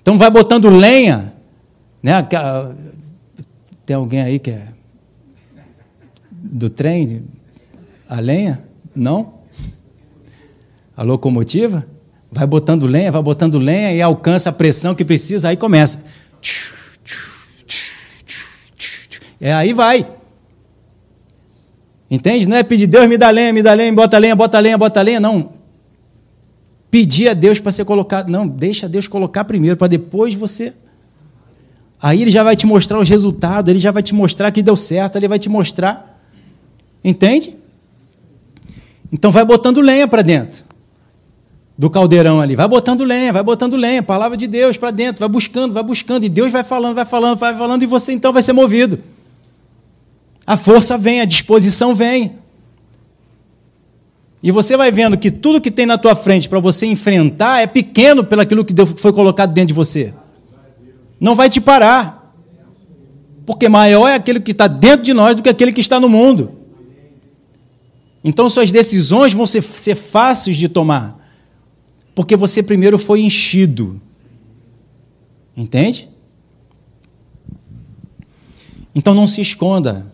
Então 0.00 0.16
vai 0.16 0.30
botando 0.30 0.68
lenha, 0.68 1.32
né? 2.02 2.26
Tem 3.84 3.96
alguém 3.96 4.20
aí 4.22 4.38
que 4.38 4.50
é 4.50 4.68
do 6.30 6.68
trem? 6.68 7.24
A 8.08 8.20
lenha? 8.20 8.62
Não? 8.94 9.34
A 10.96 11.02
locomotiva? 11.02 11.86
Vai 12.30 12.46
botando 12.46 12.86
lenha, 12.86 13.12
vai 13.12 13.22
botando 13.22 13.58
lenha 13.58 13.92
e 13.92 14.02
alcança 14.02 14.50
a 14.50 14.52
pressão 14.52 14.94
que 14.94 15.04
precisa, 15.04 15.48
aí 15.48 15.56
começa. 15.56 16.04
É 19.40 19.52
aí 19.52 19.72
vai. 19.72 20.06
Entende? 22.12 22.46
Não 22.46 22.58
é 22.58 22.62
pedir, 22.62 22.86
Deus 22.86 23.08
me 23.08 23.16
dá 23.16 23.30
lenha, 23.30 23.54
me 23.54 23.62
dá 23.62 23.72
lenha, 23.72 23.90
bota 23.90 24.18
lenha, 24.18 24.36
bota 24.36 24.58
lenha, 24.58 24.76
bota 24.76 25.00
lenha. 25.00 25.18
Não. 25.18 25.48
Pedir 26.90 27.30
a 27.30 27.32
Deus 27.32 27.58
para 27.58 27.72
ser 27.72 27.86
colocado. 27.86 28.28
Não, 28.28 28.46
deixa 28.46 28.86
Deus 28.86 29.08
colocar 29.08 29.44
primeiro, 29.44 29.78
para 29.78 29.88
depois 29.88 30.34
você. 30.34 30.74
Aí 31.98 32.20
ele 32.20 32.30
já 32.30 32.42
vai 32.42 32.54
te 32.54 32.66
mostrar 32.66 32.98
os 32.98 33.08
resultados, 33.08 33.70
ele 33.70 33.80
já 33.80 33.90
vai 33.90 34.02
te 34.02 34.14
mostrar 34.14 34.52
que 34.52 34.62
deu 34.62 34.76
certo, 34.76 35.16
ele 35.16 35.26
vai 35.26 35.38
te 35.38 35.48
mostrar. 35.48 36.20
Entende? 37.02 37.56
Então 39.10 39.30
vai 39.30 39.46
botando 39.46 39.80
lenha 39.80 40.06
para 40.06 40.20
dentro 40.20 40.64
do 41.78 41.88
caldeirão 41.88 42.42
ali. 42.42 42.54
Vai 42.54 42.68
botando 42.68 43.04
lenha, 43.04 43.32
vai 43.32 43.42
botando 43.42 43.74
lenha, 43.74 44.02
palavra 44.02 44.36
de 44.36 44.46
Deus 44.46 44.76
para 44.76 44.90
dentro, 44.90 45.20
vai 45.20 45.30
buscando, 45.30 45.72
vai 45.72 45.82
buscando, 45.82 46.26
e 46.26 46.28
Deus 46.28 46.52
vai 46.52 46.62
falando, 46.62 46.94
vai 46.94 47.06
falando, 47.06 47.38
vai 47.38 47.56
falando, 47.56 47.82
e 47.82 47.86
você 47.86 48.12
então 48.12 48.34
vai 48.34 48.42
ser 48.42 48.52
movido. 48.52 48.98
A 50.46 50.56
força 50.56 50.98
vem, 50.98 51.20
a 51.20 51.24
disposição 51.24 51.94
vem. 51.94 52.38
E 54.42 54.50
você 54.50 54.76
vai 54.76 54.90
vendo 54.90 55.16
que 55.16 55.30
tudo 55.30 55.60
que 55.60 55.70
tem 55.70 55.86
na 55.86 55.96
tua 55.96 56.16
frente 56.16 56.48
para 56.48 56.58
você 56.58 56.84
enfrentar 56.86 57.60
é 57.60 57.66
pequeno 57.66 58.24
pelo 58.24 58.42
aquilo 58.42 58.64
que 58.64 58.74
foi 58.96 59.12
colocado 59.12 59.52
dentro 59.52 59.68
de 59.68 59.74
você. 59.74 60.12
Não 61.20 61.36
vai 61.36 61.48
te 61.48 61.60
parar. 61.60 62.34
Porque 63.46 63.68
maior 63.68 64.08
é 64.08 64.14
aquele 64.14 64.40
que 64.40 64.50
está 64.50 64.66
dentro 64.66 65.04
de 65.04 65.12
nós 65.12 65.36
do 65.36 65.42
que 65.42 65.48
aquele 65.48 65.72
que 65.72 65.80
está 65.80 66.00
no 66.00 66.08
mundo. 66.08 66.58
Então 68.24 68.48
suas 68.48 68.70
decisões 68.70 69.32
vão 69.32 69.46
ser, 69.46 69.62
ser 69.62 69.94
fáceis 69.94 70.56
de 70.56 70.68
tomar. 70.68 71.18
Porque 72.14 72.36
você 72.36 72.62
primeiro 72.62 72.98
foi 72.98 73.20
enchido. 73.20 74.00
Entende? 75.56 76.08
Então 78.94 79.14
não 79.14 79.26
se 79.26 79.40
esconda. 79.40 80.11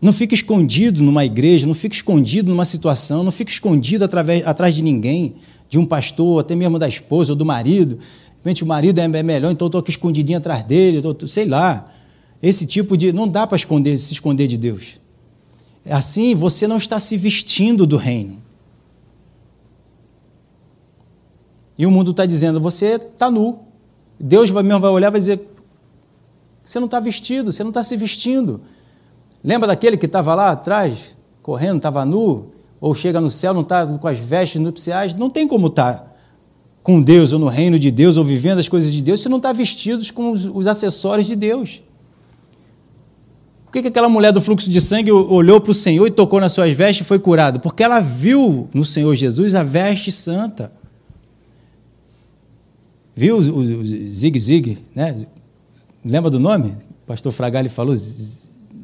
Não 0.00 0.12
fique 0.12 0.34
escondido 0.34 1.02
numa 1.02 1.24
igreja, 1.24 1.66
não 1.66 1.74
fique 1.74 1.94
escondido 1.94 2.50
numa 2.50 2.64
situação, 2.64 3.22
não 3.22 3.30
fique 3.30 3.50
escondido 3.50 4.04
através, 4.04 4.46
atrás 4.46 4.74
de 4.74 4.82
ninguém, 4.82 5.34
de 5.68 5.78
um 5.78 5.84
pastor, 5.84 6.40
até 6.40 6.56
mesmo 6.56 6.78
da 6.78 6.88
esposa 6.88 7.32
ou 7.32 7.36
do 7.36 7.44
marido. 7.44 7.96
De 7.96 8.36
repente 8.38 8.64
o 8.64 8.66
marido 8.66 8.98
é, 8.98 9.04
é 9.04 9.22
melhor, 9.22 9.52
então 9.52 9.66
eu 9.66 9.68
estou 9.68 9.80
aqui 9.80 9.90
escondidinho 9.90 10.38
atrás 10.38 10.64
dele, 10.64 11.02
tô, 11.02 11.28
sei 11.28 11.44
lá. 11.44 11.84
Esse 12.42 12.66
tipo 12.66 12.96
de. 12.96 13.12
Não 13.12 13.28
dá 13.28 13.46
para 13.46 13.56
esconder, 13.56 13.98
se 13.98 14.14
esconder 14.14 14.46
de 14.46 14.56
Deus. 14.56 14.98
Assim, 15.84 16.34
você 16.34 16.66
não 16.66 16.78
está 16.78 16.98
se 16.98 17.16
vestindo 17.16 17.86
do 17.86 17.96
reino. 17.96 18.38
E 21.76 21.86
o 21.86 21.90
mundo 21.90 22.10
está 22.10 22.24
dizendo, 22.24 22.60
você 22.60 22.96
está 22.96 23.30
nu. 23.30 23.60
Deus 24.18 24.50
vai, 24.50 24.62
mesmo 24.62 24.80
vai 24.80 24.90
olhar 24.90 25.08
e 25.08 25.10
vai 25.12 25.20
dizer, 25.20 25.40
você 26.64 26.78
não 26.78 26.86
está 26.86 27.00
vestido, 27.00 27.52
você 27.52 27.62
não 27.62 27.70
está 27.70 27.82
se 27.82 27.96
vestindo. 27.96 28.60
Lembra 29.42 29.68
daquele 29.68 29.96
que 29.96 30.06
estava 30.06 30.34
lá 30.34 30.50
atrás, 30.50 31.16
correndo, 31.42 31.78
estava 31.78 32.04
nu, 32.04 32.52
ou 32.80 32.94
chega 32.94 33.20
no 33.20 33.30
céu, 33.30 33.52
não 33.54 33.62
está 33.62 33.86
com 33.86 34.08
as 34.08 34.18
vestes 34.18 34.60
nupciais? 34.60 35.14
Não 35.14 35.30
tem 35.30 35.46
como 35.46 35.68
estar 35.68 35.94
tá 35.94 36.10
com 36.82 37.00
Deus, 37.00 37.32
ou 37.32 37.38
no 37.38 37.48
reino 37.48 37.78
de 37.78 37.90
Deus, 37.90 38.16
ou 38.16 38.24
vivendo 38.24 38.58
as 38.58 38.68
coisas 38.68 38.92
de 38.92 39.02
Deus, 39.02 39.20
se 39.20 39.28
não 39.28 39.36
está 39.36 39.52
vestido 39.52 40.02
com 40.12 40.32
os, 40.32 40.44
os, 40.44 40.66
acessórios 40.66 41.26
de 41.26 41.36
Deus. 41.36 41.82
Por 43.66 43.72
que, 43.72 43.82
que 43.82 43.88
aquela 43.88 44.08
mulher 44.08 44.32
do 44.32 44.40
fluxo 44.40 44.68
de 44.68 44.80
sangue 44.80 45.12
olhou 45.12 45.60
para 45.60 45.70
o 45.70 45.74
Senhor 45.74 46.06
e 46.06 46.10
tocou 46.10 46.40
nas 46.40 46.52
suas 46.52 46.74
vestes 46.74 47.06
e 47.06 47.08
foi 47.08 47.18
curada? 47.18 47.58
Porque 47.58 47.82
ela 47.82 48.00
viu 48.00 48.68
no 48.74 48.84
Senhor 48.84 49.14
Jesus 49.14 49.54
a 49.54 49.62
veste 49.62 50.10
santa. 50.10 50.72
Viu 53.14 53.36
o, 53.36 53.40
o, 53.40 53.80
o 53.80 53.84
Zig 53.84 54.40
Zig, 54.40 54.78
né? 54.94 55.24
Lembra 56.04 56.30
do 56.30 56.40
nome? 56.40 56.70
O 57.04 57.06
pastor 57.06 57.30
Fragali 57.30 57.68
falou, 57.68 57.94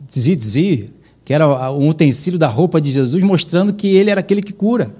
tzitzi, 0.07 0.91
que 1.25 1.33
era 1.35 1.73
um 1.73 1.89
utensílio 1.89 2.39
da 2.39 2.49
roupa 2.49 2.81
de 2.81 2.91
Jesus, 2.91 3.23
mostrando 3.23 3.73
que 3.73 3.89
ele 3.89 4.11
era 4.11 4.21
aquele 4.21 4.43
que 4.43 4.53
cura. 4.53 4.95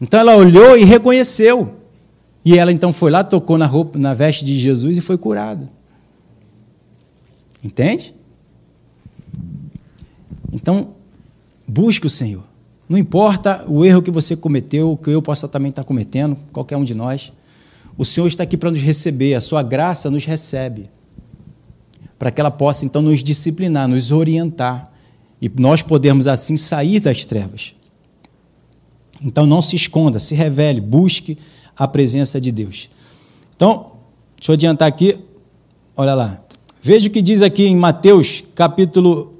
Então 0.00 0.18
ela 0.18 0.34
olhou 0.34 0.76
e 0.76 0.84
reconheceu. 0.84 1.76
E 2.42 2.56
ela 2.56 2.72
então 2.72 2.92
foi 2.92 3.10
lá, 3.10 3.22
tocou 3.22 3.58
na 3.58 3.66
roupa, 3.66 3.98
na 3.98 4.14
veste 4.14 4.44
de 4.44 4.58
Jesus 4.58 4.96
e 4.96 5.00
foi 5.02 5.18
curada. 5.18 5.68
Entende? 7.62 8.14
Então, 10.50 10.94
busque 11.68 12.06
o 12.06 12.10
Senhor. 12.10 12.42
Não 12.88 12.96
importa 12.98 13.64
o 13.68 13.84
erro 13.84 14.00
que 14.00 14.10
você 14.10 14.34
cometeu, 14.34 14.96
que 14.96 15.10
eu 15.10 15.20
possa 15.20 15.46
também 15.46 15.68
estar 15.68 15.84
cometendo, 15.84 16.36
qualquer 16.52 16.78
um 16.78 16.84
de 16.84 16.94
nós. 16.94 17.32
O 17.98 18.04
Senhor 18.04 18.26
está 18.26 18.44
aqui 18.44 18.56
para 18.56 18.70
nos 18.70 18.80
receber, 18.80 19.34
a 19.34 19.40
sua 19.40 19.62
graça 19.62 20.10
nos 20.10 20.24
recebe 20.24 20.88
para 22.20 22.30
que 22.30 22.38
ela 22.38 22.50
possa 22.50 22.84
então 22.84 23.00
nos 23.00 23.24
disciplinar, 23.24 23.88
nos 23.88 24.12
orientar 24.12 24.92
e 25.40 25.50
nós 25.58 25.80
podermos 25.80 26.28
assim 26.28 26.54
sair 26.54 27.00
das 27.00 27.24
trevas. 27.24 27.74
Então 29.22 29.46
não 29.46 29.62
se 29.62 29.74
esconda, 29.74 30.20
se 30.20 30.34
revele, 30.34 30.82
busque 30.82 31.38
a 31.74 31.88
presença 31.88 32.38
de 32.38 32.52
Deus. 32.52 32.90
Então, 33.56 33.92
deixa 34.36 34.52
eu 34.52 34.54
adiantar 34.54 34.86
aqui, 34.86 35.16
olha 35.96 36.12
lá. 36.12 36.44
Veja 36.82 37.08
o 37.08 37.10
que 37.10 37.22
diz 37.22 37.40
aqui 37.40 37.64
em 37.64 37.74
Mateus 37.74 38.44
capítulo 38.54 39.32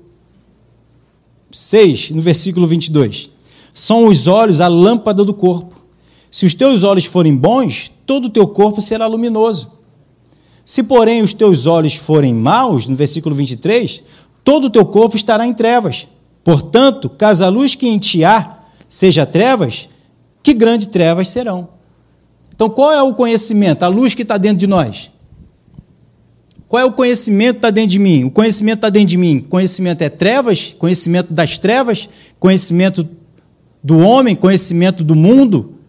6, 1.53 2.13
no 2.13 2.23
versículo 2.23 2.67
22. 2.67 3.29
São 3.75 4.07
os 4.07 4.27
olhos 4.27 4.63
a 4.63 4.69
lâmpada 4.69 5.23
do 5.23 5.35
corpo. 5.35 5.79
Se 6.31 6.47
os 6.47 6.55
teus 6.55 6.83
olhos 6.83 7.05
forem 7.05 7.37
bons, 7.37 7.93
todo 8.07 8.25
o 8.29 8.31
teu 8.31 8.49
corpo 8.49 8.81
será 8.81 9.07
luminoso. 9.07 9.71
Se, 10.71 10.85
porém, 10.85 11.21
os 11.21 11.35
teus 11.35 11.67
olhos 11.67 11.97
forem 11.97 12.33
maus, 12.33 12.87
no 12.87 12.95
versículo 12.95 13.35
23, 13.35 14.05
todo 14.45 14.67
o 14.69 14.71
teu 14.71 14.87
corpo 14.87 15.17
estará 15.17 15.45
em 15.45 15.53
trevas. 15.53 16.07
Portanto, 16.45 17.11
caso 17.11 17.45
a 17.45 17.49
luz 17.49 17.75
que 17.75 17.89
em 17.89 17.99
ti 17.99 18.25
há 18.25 18.61
seja 18.89 19.27
trevas, 19.27 19.89
que 20.45 20.55
grandes 20.55 20.87
trevas 20.87 21.29
serão. 21.29 21.71
Então, 22.55 22.71
qual 22.71 22.93
é 22.93 23.03
o 23.03 23.13
conhecimento? 23.13 23.83
A 23.83 23.89
luz 23.89 24.15
que 24.15 24.23
está 24.23 24.39
dentro 24.39 24.59
de 24.59 24.69
nós. 24.69 25.11
Qual 26.69 26.81
é 26.81 26.87
o 26.87 26.93
conhecimento 26.93 27.55
que 27.55 27.59
está 27.59 27.71
dentro 27.71 27.91
de 27.91 27.99
mim? 27.99 28.23
O 28.23 28.31
conhecimento 28.31 28.77
está 28.77 28.91
dentro 28.91 29.09
de 29.09 29.17
mim. 29.17 29.41
Conhecimento 29.41 30.03
é 30.03 30.09
trevas, 30.09 30.73
conhecimento 30.79 31.33
das 31.33 31.59
trevas, 31.59 32.09
conhecimento 32.39 33.09
do 33.83 33.99
homem, 33.99 34.37
conhecimento 34.37 35.03
do 35.03 35.17
mundo. 35.17 35.80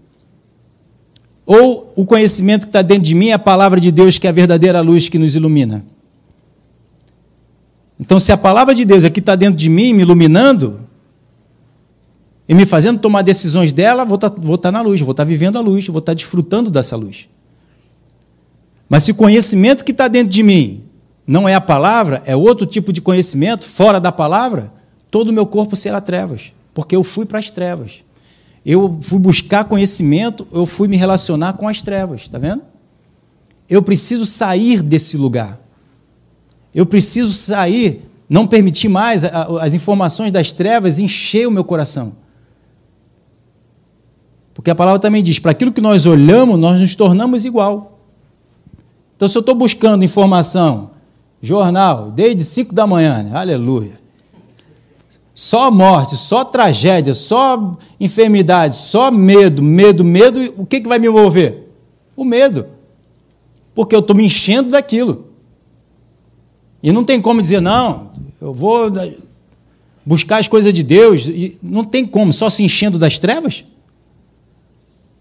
Ou 1.45 1.91
o 1.95 2.05
conhecimento 2.05 2.63
que 2.63 2.69
está 2.69 2.81
dentro 2.81 3.03
de 3.03 3.15
mim 3.15 3.29
é 3.29 3.33
a 3.33 3.39
palavra 3.39 3.79
de 3.79 3.91
Deus, 3.91 4.17
que 4.17 4.27
é 4.27 4.29
a 4.29 4.33
verdadeira 4.33 4.81
luz 4.81 5.09
que 5.09 5.17
nos 5.17 5.35
ilumina? 5.35 5.83
Então, 7.99 8.19
se 8.19 8.31
a 8.31 8.37
palavra 8.37 8.73
de 8.73 8.83
Deus 8.83 9.05
é 9.05 9.09
que 9.09 9.19
está 9.19 9.35
dentro 9.35 9.57
de 9.57 9.69
mim, 9.69 9.93
me 9.93 10.01
iluminando, 10.01 10.87
e 12.51 12.53
me 12.53 12.65
fazendo 12.65 12.99
tomar 12.99 13.21
decisões 13.21 13.71
dela, 13.71 14.03
vou 14.03 14.15
estar, 14.15 14.29
tá, 14.29 14.41
vou 14.41 14.55
estar 14.55 14.71
tá 14.71 14.77
na 14.77 14.81
luz, 14.81 14.99
vou 14.99 15.11
estar 15.11 15.23
tá 15.23 15.27
vivendo 15.27 15.57
a 15.57 15.61
luz, 15.61 15.87
vou 15.87 15.99
estar 15.99 16.13
desfrutando 16.13 16.69
dessa 16.69 16.95
luz. 16.95 17.29
Mas 18.89 19.03
se 19.03 19.11
o 19.11 19.15
conhecimento 19.15 19.85
que 19.85 19.91
está 19.91 20.09
dentro 20.09 20.29
de 20.29 20.43
mim 20.43 20.83
não 21.25 21.47
é 21.47 21.53
a 21.53 21.61
palavra, 21.61 22.21
é 22.25 22.35
outro 22.35 22.65
tipo 22.65 22.91
de 22.91 23.01
conhecimento, 23.01 23.65
fora 23.65 24.01
da 24.01 24.11
palavra, 24.11 24.69
todo 25.09 25.29
o 25.29 25.33
meu 25.33 25.45
corpo 25.45 25.77
será 25.77 26.01
trevas, 26.01 26.51
porque 26.73 26.93
eu 26.93 27.03
fui 27.05 27.25
para 27.25 27.39
as 27.39 27.49
trevas. 27.49 28.03
Eu 28.65 28.99
fui 29.01 29.19
buscar 29.19 29.65
conhecimento, 29.65 30.47
eu 30.51 30.65
fui 30.65 30.87
me 30.87 30.97
relacionar 30.97 31.53
com 31.53 31.67
as 31.67 31.81
trevas, 31.81 32.21
está 32.21 32.37
vendo? 32.37 32.61
Eu 33.69 33.81
preciso 33.81 34.25
sair 34.25 34.81
desse 34.81 35.17
lugar. 35.17 35.59
Eu 36.73 36.85
preciso 36.85 37.33
sair, 37.33 38.09
não 38.29 38.45
permitir 38.45 38.87
mais 38.87 39.23
as 39.23 39.73
informações 39.73 40.31
das 40.31 40.51
trevas 40.51 40.99
encher 40.99 41.47
o 41.47 41.51
meu 41.51 41.63
coração. 41.63 42.13
Porque 44.53 44.69
a 44.69 44.75
palavra 44.75 44.99
também 44.99 45.23
diz: 45.23 45.39
para 45.39 45.51
aquilo 45.51 45.71
que 45.71 45.81
nós 45.81 46.05
olhamos, 46.05 46.59
nós 46.59 46.79
nos 46.79 46.95
tornamos 46.95 47.45
igual. 47.45 47.99
Então, 49.15 49.27
se 49.27 49.37
eu 49.37 49.41
estou 49.41 49.55
buscando 49.55 50.03
informação, 50.03 50.91
jornal, 51.41 52.11
desde 52.11 52.43
5 52.43 52.73
da 52.73 52.85
manhã, 52.85 53.23
né? 53.23 53.31
aleluia. 53.33 54.00
Só 55.33 55.71
morte, 55.71 56.17
só 56.17 56.43
tragédia, 56.43 57.13
só 57.13 57.77
enfermidade, 57.99 58.75
só 58.75 59.09
medo, 59.09 59.63
medo, 59.63 60.03
medo. 60.03 60.53
O 60.57 60.65
que, 60.65 60.81
que 60.81 60.87
vai 60.87 60.99
me 60.99 61.09
mover? 61.09 61.69
O 62.15 62.25
medo. 62.25 62.67
Porque 63.73 63.95
eu 63.95 63.99
estou 63.99 64.15
me 64.15 64.25
enchendo 64.25 64.69
daquilo. 64.69 65.27
E 66.83 66.91
não 66.91 67.03
tem 67.03 67.21
como 67.21 67.41
dizer, 67.41 67.61
não, 67.61 68.11
eu 68.41 68.53
vou 68.53 68.91
buscar 70.05 70.37
as 70.37 70.47
coisas 70.47 70.73
de 70.73 70.83
Deus. 70.83 71.29
Não 71.61 71.85
tem 71.85 72.05
como, 72.05 72.33
só 72.33 72.49
se 72.49 72.63
enchendo 72.63 72.99
das 72.99 73.17
trevas. 73.17 73.63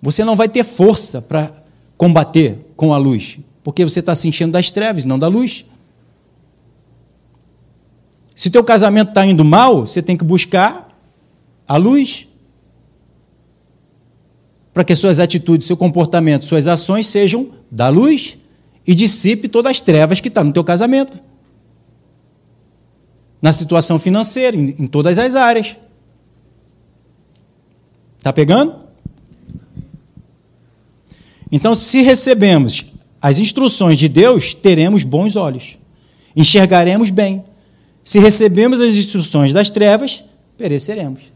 Você 0.02 0.24
não 0.24 0.34
vai 0.34 0.48
ter 0.48 0.64
força 0.64 1.20
para 1.22 1.52
combater 1.96 2.58
com 2.74 2.94
a 2.94 2.96
luz, 2.96 3.38
porque 3.62 3.84
você 3.84 4.00
está 4.00 4.14
se 4.14 4.26
enchendo 4.26 4.52
das 4.52 4.70
trevas, 4.70 5.04
não 5.04 5.18
da 5.18 5.28
luz. 5.28 5.66
Se 8.40 8.48
teu 8.48 8.64
casamento 8.64 9.10
está 9.10 9.26
indo 9.26 9.44
mal, 9.44 9.86
você 9.86 10.00
tem 10.00 10.16
que 10.16 10.24
buscar 10.24 10.98
a 11.68 11.76
luz. 11.76 12.26
para 14.72 14.82
que 14.82 14.96
suas 14.96 15.18
atitudes, 15.18 15.66
seu 15.66 15.76
comportamento, 15.76 16.46
suas 16.46 16.66
ações 16.66 17.06
sejam 17.06 17.50
da 17.70 17.90
luz 17.90 18.38
e 18.86 18.94
dissipe 18.94 19.46
todas 19.46 19.72
as 19.72 19.80
trevas 19.82 20.22
que 20.22 20.28
estão 20.28 20.42
tá 20.42 20.46
no 20.46 20.54
teu 20.54 20.64
casamento. 20.64 21.20
Na 23.42 23.52
situação 23.52 23.98
financeira, 23.98 24.56
em, 24.56 24.74
em 24.78 24.86
todas 24.86 25.18
as 25.18 25.34
áreas. 25.34 25.76
Está 28.16 28.32
pegando? 28.32 28.74
Então, 31.52 31.74
se 31.74 32.00
recebemos 32.00 32.86
as 33.20 33.38
instruções 33.38 33.98
de 33.98 34.08
Deus, 34.08 34.54
teremos 34.54 35.02
bons 35.02 35.36
olhos, 35.36 35.76
enxergaremos 36.34 37.10
bem. 37.10 37.49
Se 38.10 38.18
recebemos 38.18 38.80
as 38.80 38.96
instruções 38.96 39.52
das 39.52 39.70
trevas, 39.70 40.24
pereceremos. 40.58 41.32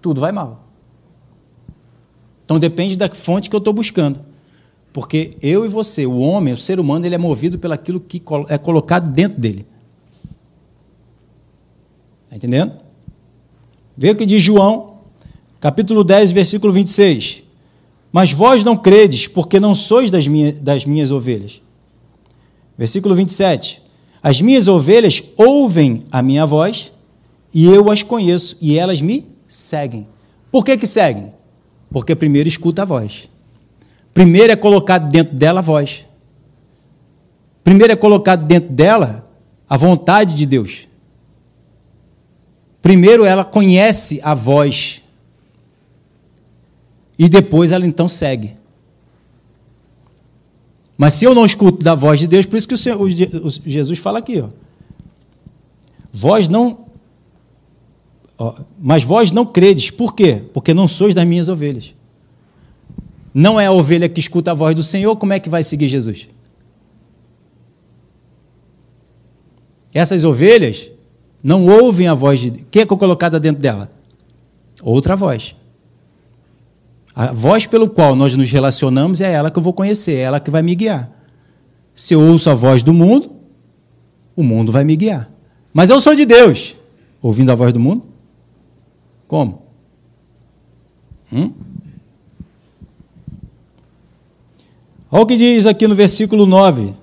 Tudo 0.00 0.18
vai 0.18 0.32
mal. 0.32 0.66
Então 2.42 2.58
depende 2.58 2.96
da 2.96 3.06
fonte 3.10 3.50
que 3.50 3.54
eu 3.54 3.58
estou 3.58 3.74
buscando. 3.74 4.24
Porque 4.94 5.36
eu 5.42 5.62
e 5.62 5.68
você, 5.68 6.06
o 6.06 6.20
homem, 6.20 6.54
o 6.54 6.56
ser 6.56 6.80
humano, 6.80 7.04
ele 7.04 7.14
é 7.14 7.18
movido 7.18 7.58
pelaquilo 7.58 8.00
que 8.00 8.22
é 8.48 8.56
colocado 8.56 9.12
dentro 9.12 9.38
dele. 9.38 9.66
Está 12.24 12.36
entendendo? 12.36 12.72
Vê 13.94 14.08
o 14.08 14.16
que 14.16 14.24
diz 14.24 14.42
João, 14.42 15.00
capítulo 15.60 16.02
10, 16.02 16.30
versículo 16.30 16.72
26. 16.72 17.42
Mas 18.10 18.32
vós 18.32 18.64
não 18.64 18.74
credes, 18.74 19.26
porque 19.26 19.60
não 19.60 19.74
sois 19.74 20.10
das 20.10 20.26
minhas, 20.26 20.58
das 20.58 20.86
minhas 20.86 21.10
ovelhas. 21.10 21.60
Versículo 22.74 23.14
27. 23.14 23.83
As 24.24 24.40
minhas 24.40 24.68
ovelhas 24.68 25.22
ouvem 25.36 26.06
a 26.10 26.22
minha 26.22 26.46
voz, 26.46 26.90
e 27.52 27.66
eu 27.66 27.90
as 27.90 28.02
conheço, 28.02 28.56
e 28.58 28.78
elas 28.78 29.02
me 29.02 29.26
seguem. 29.46 30.08
Por 30.50 30.64
que, 30.64 30.78
que 30.78 30.86
seguem? 30.86 31.34
Porque 31.90 32.14
primeiro 32.14 32.48
escuta 32.48 32.80
a 32.80 32.84
voz. 32.86 33.28
Primeiro 34.14 34.50
é 34.50 34.56
colocado 34.56 35.10
dentro 35.10 35.36
dela 35.36 35.58
a 35.58 35.62
voz. 35.62 36.06
Primeiro 37.62 37.92
é 37.92 37.96
colocado 37.96 38.46
dentro 38.46 38.72
dela 38.72 39.28
a 39.68 39.76
vontade 39.76 40.34
de 40.34 40.46
Deus. 40.46 40.88
Primeiro 42.80 43.26
ela 43.26 43.44
conhece 43.44 44.22
a 44.24 44.32
voz. 44.32 45.02
E 47.18 47.28
depois 47.28 47.72
ela 47.72 47.86
então 47.86 48.08
segue. 48.08 48.54
Mas 50.96 51.14
se 51.14 51.24
eu 51.24 51.34
não 51.34 51.44
escuto 51.44 51.82
da 51.82 51.94
voz 51.94 52.20
de 52.20 52.26
Deus, 52.26 52.46
por 52.46 52.56
isso 52.56 52.68
que 52.68 52.74
o, 52.74 52.78
Senhor, 52.78 53.00
o 53.00 53.08
Jesus 53.68 53.98
fala 53.98 54.20
aqui, 54.20 54.40
ó. 54.40 54.48
Vós 56.12 56.46
não. 56.46 56.86
Ó, 58.38 58.54
mas 58.78 59.02
vós 59.02 59.32
não 59.32 59.44
credes. 59.44 59.90
Por 59.90 60.14
quê? 60.14 60.42
Porque 60.52 60.72
não 60.72 60.86
sois 60.86 61.14
das 61.14 61.26
minhas 61.26 61.48
ovelhas. 61.48 61.94
Não 63.32 63.60
é 63.60 63.66
a 63.66 63.72
ovelha 63.72 64.08
que 64.08 64.20
escuta 64.20 64.52
a 64.52 64.54
voz 64.54 64.76
do 64.76 64.82
Senhor, 64.82 65.16
como 65.16 65.32
é 65.32 65.40
que 65.40 65.48
vai 65.48 65.64
seguir 65.64 65.88
Jesus? 65.88 66.28
Essas 69.92 70.24
ovelhas 70.24 70.90
não 71.42 71.66
ouvem 71.66 72.06
a 72.06 72.14
voz 72.14 72.40
de 72.40 72.50
Deus. 72.50 72.64
O 72.64 72.66
que 72.70 72.80
é 72.80 72.86
colocada 72.86 73.40
dentro 73.40 73.60
dela? 73.60 73.90
Outra 74.82 75.16
voz. 75.16 75.56
A 77.14 77.32
voz 77.32 77.66
pelo 77.66 77.88
qual 77.88 78.16
nós 78.16 78.34
nos 78.34 78.50
relacionamos 78.50 79.20
é 79.20 79.32
ela 79.32 79.50
que 79.50 79.58
eu 79.58 79.62
vou 79.62 79.72
conhecer, 79.72 80.14
é 80.14 80.22
ela 80.22 80.40
que 80.40 80.50
vai 80.50 80.62
me 80.62 80.74
guiar. 80.74 81.10
Se 81.94 82.12
eu 82.14 82.20
ouço 82.20 82.50
a 82.50 82.54
voz 82.54 82.82
do 82.82 82.92
mundo, 82.92 83.30
o 84.34 84.42
mundo 84.42 84.72
vai 84.72 84.82
me 84.82 84.96
guiar. 84.96 85.30
Mas 85.72 85.90
eu 85.90 86.00
sou 86.00 86.16
de 86.16 86.26
Deus, 86.26 86.74
ouvindo 87.22 87.52
a 87.52 87.54
voz 87.54 87.72
do 87.72 87.78
mundo? 87.78 88.02
Como? 89.28 89.62
Hum? 91.32 91.52
Olha 95.10 95.22
o 95.22 95.26
que 95.26 95.36
diz 95.36 95.66
aqui 95.66 95.86
no 95.86 95.94
versículo 95.94 96.44
9 96.46 96.94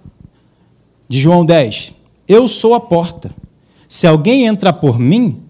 de 1.07 1.19
João 1.19 1.45
10: 1.45 1.93
Eu 2.27 2.49
sou 2.49 2.73
a 2.73 2.79
porta. 2.81 3.33
Se 3.87 4.05
alguém 4.05 4.45
entrar 4.45 4.73
por 4.73 4.99
mim, 4.99 5.41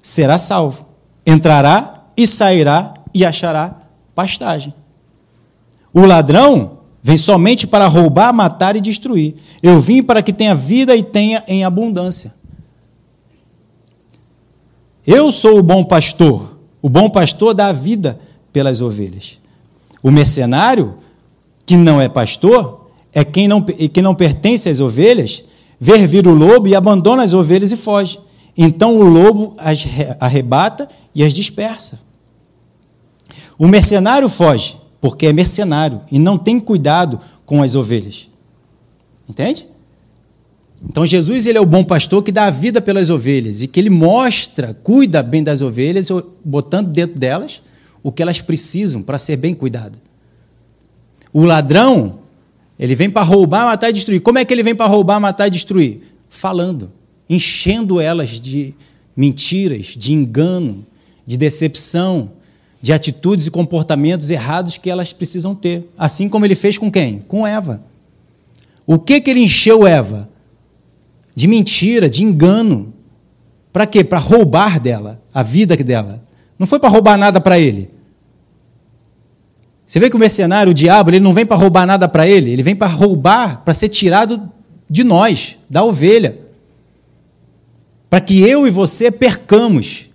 será 0.00 0.36
salvo. 0.36 0.86
Entrará 1.24 2.06
e 2.16 2.26
sairá 2.26 2.94
e 3.14 3.24
achará 3.24 3.79
pastagem. 4.14 4.74
O 5.92 6.04
ladrão 6.04 6.78
vem 7.02 7.16
somente 7.16 7.66
para 7.66 7.86
roubar, 7.86 8.32
matar 8.32 8.76
e 8.76 8.80
destruir. 8.80 9.34
Eu 9.62 9.80
vim 9.80 10.02
para 10.02 10.22
que 10.22 10.32
tenha 10.32 10.54
vida 10.54 10.94
e 10.94 11.02
tenha 11.02 11.42
em 11.48 11.64
abundância. 11.64 12.34
Eu 15.06 15.32
sou 15.32 15.58
o 15.58 15.62
bom 15.62 15.82
pastor. 15.82 16.58
O 16.82 16.88
bom 16.88 17.08
pastor 17.08 17.54
dá 17.54 17.72
vida 17.72 18.20
pelas 18.52 18.80
ovelhas. 18.80 19.38
O 20.02 20.10
mercenário, 20.10 20.94
que 21.66 21.76
não 21.76 22.00
é 22.00 22.08
pastor, 22.08 22.90
é 23.12 23.24
quem 23.24 23.48
não, 23.48 23.62
que 23.62 24.02
não 24.02 24.14
pertence 24.14 24.68
às 24.68 24.80
ovelhas, 24.80 25.42
ver 25.78 26.06
vir 26.06 26.26
o 26.26 26.34
lobo 26.34 26.68
e 26.68 26.74
abandona 26.74 27.22
as 27.22 27.32
ovelhas 27.32 27.72
e 27.72 27.76
foge. 27.76 28.18
Então 28.56 28.96
o 28.96 29.02
lobo 29.02 29.54
as 29.58 29.84
arrebata 30.18 30.88
e 31.14 31.22
as 31.22 31.32
dispersa. 31.32 31.98
O 33.58 33.68
mercenário 33.68 34.28
foge, 34.28 34.76
porque 35.00 35.26
é 35.26 35.32
mercenário 35.32 36.02
e 36.10 36.18
não 36.18 36.36
tem 36.36 36.60
cuidado 36.60 37.18
com 37.44 37.62
as 37.62 37.74
ovelhas. 37.74 38.28
Entende? 39.28 39.66
Então 40.88 41.04
Jesus 41.04 41.46
ele 41.46 41.58
é 41.58 41.60
o 41.60 41.66
bom 41.66 41.84
pastor 41.84 42.22
que 42.22 42.32
dá 42.32 42.46
a 42.46 42.50
vida 42.50 42.80
pelas 42.80 43.10
ovelhas 43.10 43.62
e 43.62 43.68
que 43.68 43.78
ele 43.78 43.90
mostra, 43.90 44.72
cuida 44.72 45.22
bem 45.22 45.42
das 45.42 45.60
ovelhas, 45.60 46.08
botando 46.44 46.88
dentro 46.88 47.18
delas 47.18 47.62
o 48.02 48.10
que 48.10 48.22
elas 48.22 48.40
precisam 48.40 49.02
para 49.02 49.18
ser 49.18 49.36
bem 49.36 49.54
cuidado. 49.54 49.98
O 51.32 51.44
ladrão, 51.44 52.20
ele 52.78 52.94
vem 52.94 53.10
para 53.10 53.22
roubar, 53.22 53.66
matar 53.66 53.90
e 53.90 53.92
destruir. 53.92 54.20
Como 54.20 54.38
é 54.38 54.44
que 54.44 54.52
ele 54.52 54.62
vem 54.62 54.74
para 54.74 54.86
roubar, 54.86 55.20
matar 55.20 55.46
e 55.46 55.50
destruir? 55.50 56.00
Falando, 56.28 56.90
enchendo 57.28 58.00
elas 58.00 58.40
de 58.40 58.74
mentiras, 59.14 59.86
de 59.86 60.12
engano, 60.12 60.86
de 61.26 61.36
decepção, 61.36 62.32
de 62.80 62.92
atitudes 62.92 63.46
e 63.46 63.50
comportamentos 63.50 64.30
errados 64.30 64.78
que 64.78 64.90
elas 64.90 65.12
precisam 65.12 65.54
ter. 65.54 65.88
Assim 65.98 66.28
como 66.28 66.44
ele 66.44 66.54
fez 66.54 66.78
com 66.78 66.90
quem? 66.90 67.18
Com 67.20 67.46
Eva. 67.46 67.82
O 68.86 68.98
que, 68.98 69.20
que 69.20 69.30
ele 69.30 69.40
encheu 69.40 69.86
Eva? 69.86 70.28
De 71.34 71.46
mentira, 71.46 72.08
de 72.08 72.22
engano. 72.22 72.92
Para 73.72 73.86
quê? 73.86 74.02
Para 74.02 74.18
roubar 74.18 74.80
dela, 74.80 75.20
a 75.32 75.42
vida 75.42 75.76
dela. 75.76 76.22
Não 76.58 76.66
foi 76.66 76.78
para 76.78 76.88
roubar 76.88 77.16
nada 77.16 77.40
para 77.40 77.58
ele. 77.58 77.90
Você 79.86 79.98
vê 79.98 80.08
que 80.08 80.16
o 80.16 80.20
mercenário, 80.20 80.70
o 80.70 80.74
diabo, 80.74 81.10
ele 81.10 81.20
não 81.20 81.34
vem 81.34 81.44
para 81.44 81.56
roubar 81.56 81.84
nada 81.84 82.08
para 82.08 82.26
ele, 82.26 82.50
ele 82.50 82.62
vem 82.62 82.76
para 82.76 82.86
roubar, 82.86 83.62
para 83.64 83.74
ser 83.74 83.88
tirado 83.88 84.50
de 84.88 85.02
nós, 85.02 85.58
da 85.68 85.82
ovelha. 85.82 86.38
Para 88.08 88.20
que 88.20 88.40
eu 88.40 88.66
e 88.66 88.70
você 88.70 89.10
percamos 89.10 90.09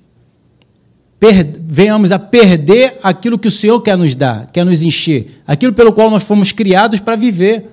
venhamos 1.20 2.12
a 2.12 2.20
perder 2.20 3.00
aquilo 3.02 3.40
que 3.40 3.48
o 3.48 3.52
Senhor 3.52 3.80
quer 3.82 3.98
nos 3.98 4.14
dar, 4.14 4.48
quer 4.52 4.66
nos 4.66 4.84
encher, 4.84 5.42
aquilo 5.48 5.74
pelo 5.74 5.94
qual 5.94 6.10
nós 6.10 6.24
fomos 6.24 6.52
criados 6.52 7.00
para 7.00 7.16
viver, 7.16 7.70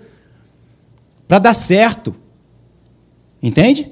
para 1.27 1.39
dar 1.39 1.55
certo. 1.55 2.15
Entende? 3.43 3.91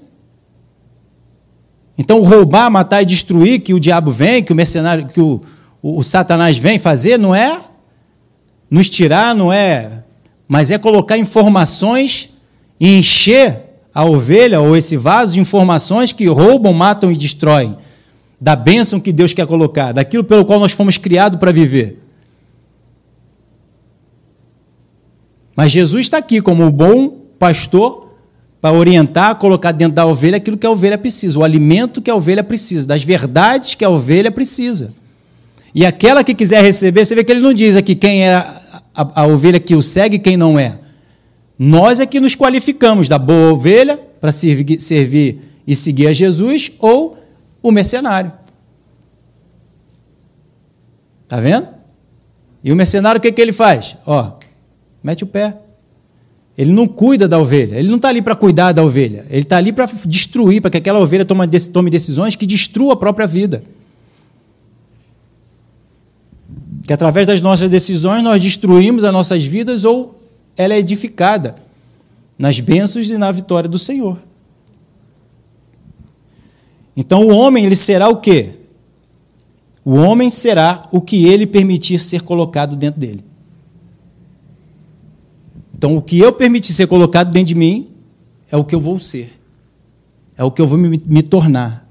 Então, 1.99 2.23
roubar, 2.23 2.71
matar 2.71 3.03
e 3.03 3.07
destruir 3.07 3.61
que 3.61 3.75
o 3.75 3.81
diabo 3.81 4.11
vem, 4.11 4.43
que 4.43 4.53
o 4.53 4.57
mercenário, 4.57 5.09
que 5.09 5.21
o, 5.21 5.43
o, 5.83 5.99
o 5.99 6.03
Satanás 6.03 6.57
vem 6.57 6.79
fazer, 6.79 7.19
não 7.19 7.35
é 7.35 7.61
nos 8.71 8.89
tirar, 8.89 9.35
não 9.35 9.53
é, 9.53 10.05
mas 10.47 10.71
é 10.71 10.79
colocar 10.79 11.19
informações 11.19 12.31
e 12.79 12.97
encher 12.97 13.65
a 13.93 14.05
ovelha 14.05 14.61
ou 14.61 14.77
esse 14.77 14.97
vaso 14.97 15.33
de 15.33 15.41
informações 15.41 16.13
que 16.13 16.27
roubam, 16.27 16.73
matam 16.73 17.11
e 17.11 17.17
destroem 17.17 17.77
da 18.41 18.57
bênção 18.57 18.99
que 18.99 19.13
Deus 19.13 19.35
quer 19.35 19.47
colocar, 19.47 19.93
daquilo 19.93 20.25
pelo 20.25 20.45
qual 20.45 20.59
nós 20.59 20.73
fomos 20.73 20.97
criados 20.97 21.39
para 21.39 21.53
viver. 21.53 21.99
Mas 25.55 25.71
Jesus 25.71 26.07
está 26.07 26.17
aqui 26.17 26.41
como 26.41 26.65
o 26.65 26.71
bom 26.71 27.21
pastor 27.39 28.15
para 28.61 28.75
orientar, 28.75 29.35
colocar 29.37 29.73
dentro 29.73 29.95
da 29.95 30.07
ovelha 30.07 30.39
aquilo 30.39 30.57
que 30.57 30.67
a 30.67 30.71
ovelha 30.71 30.97
precisa, 30.97 31.39
o 31.39 31.45
alimento 31.45 32.01
que 32.01 32.11
a 32.11 32.15
ovelha 32.15 32.43
precisa, 32.43 32.87
das 32.87 33.05
verdades 33.05 33.75
que 33.75 33.85
a 33.85 33.91
ovelha 33.91 34.31
precisa. 34.31 34.95
E 35.75 35.85
aquela 35.85 36.25
que 36.25 36.35
quiser 36.35 36.63
receber, 36.63 37.05
você 37.05 37.15
vê 37.15 37.23
que 37.23 37.33
ele 37.33 37.41
não 37.41 37.53
diz 37.53 37.77
aqui 37.77 37.95
quem 37.95 38.25
é 38.25 38.35
a, 38.35 38.83
a, 38.95 39.23
a 39.23 39.27
ovelha 39.27 39.61
que 39.61 39.75
o 39.75 39.83
segue 39.83 40.17
e 40.17 40.19
quem 40.19 40.37
não 40.37 40.59
é. 40.59 40.79
Nós 41.59 42.01
é 42.01 42.07
que 42.07 42.21
nos 42.21 42.35
qualificamos 42.35 43.07
da 43.07 43.19
boa 43.19 43.53
ovelha 43.53 43.99
para 44.19 44.33
servir, 44.33 44.81
servir 44.81 45.41
e 45.67 45.75
seguir 45.75 46.07
a 46.07 46.13
Jesus 46.13 46.73
ou 46.79 47.20
o 47.63 47.71
mercenário. 47.71 48.33
Está 51.25 51.41
vendo? 51.41 51.69
E 52.63 52.73
o 52.73 52.77
mercenário 52.77 53.19
o 53.19 53.23
que, 53.23 53.33
que 53.33 53.41
ele 53.41 53.53
faz? 53.53 53.97
Ó, 54.07 54.33
mete 55.03 55.25
o 55.25 55.27
pé. 55.27 55.57
Ele 56.59 56.73
não 56.73 56.87
cuida 56.87 57.27
da 57.27 57.39
ovelha, 57.39 57.77
ele 57.77 57.89
não 57.89 57.97
está 57.97 58.09
ali 58.09 58.21
para 58.21 58.35
cuidar 58.35 58.73
da 58.73 58.83
ovelha, 58.83 59.25
ele 59.31 59.43
está 59.43 59.57
ali 59.57 59.73
para 59.73 59.87
destruir, 60.05 60.61
para 60.61 60.71
que 60.71 60.77
aquela 60.77 60.99
ovelha 60.99 61.25
tome 61.25 61.91
decisões 61.91 62.37
que 62.37 62.45
destruam 62.45 62.91
a 62.91 62.97
própria 62.97 63.27
vida. 63.27 63.63
que 66.91 66.95
através 66.95 67.25
das 67.25 67.41
nossas 67.41 67.71
decisões 67.71 68.21
nós 68.21 68.43
destruímos 68.43 69.05
as 69.05 69.13
nossas 69.13 69.45
vidas 69.45 69.85
ou 69.85 70.21
ela 70.57 70.75
é 70.75 70.79
edificada 70.79 71.55
nas 72.37 72.59
bênçãos 72.59 73.09
e 73.09 73.17
na 73.17 73.31
vitória 73.31 73.69
do 73.69 73.79
Senhor. 73.79 74.19
Então 76.97 77.27
o 77.27 77.31
homem 77.31 77.65
ele 77.65 77.77
será 77.77 78.09
o 78.09 78.17
quê? 78.17 78.55
O 79.85 79.95
homem 79.95 80.29
será 80.29 80.89
o 80.93 81.01
que 81.01 81.27
ele 81.27 81.47
permitir 81.47 81.99
ser 81.99 82.23
colocado 82.23 82.77
dentro 82.77 83.01
dele. 83.01 83.25
Então 85.75 85.97
o 85.97 86.03
que 86.03 86.19
eu 86.19 86.33
permitir 86.33 86.73
ser 86.73 86.87
colocado 86.87 87.31
dentro 87.31 87.49
de 87.49 87.55
mim 87.55 87.91
é 88.51 88.57
o 88.57 88.65
que 88.65 88.75
eu 88.75 88.81
vou 88.81 89.01
ser. 89.01 89.41
É 90.37 90.45
o 90.45 90.51
que 90.51 90.61
eu 90.61 90.67
vou 90.67 90.79
me, 90.79 91.01
me 91.07 91.23
tornar. 91.23 91.89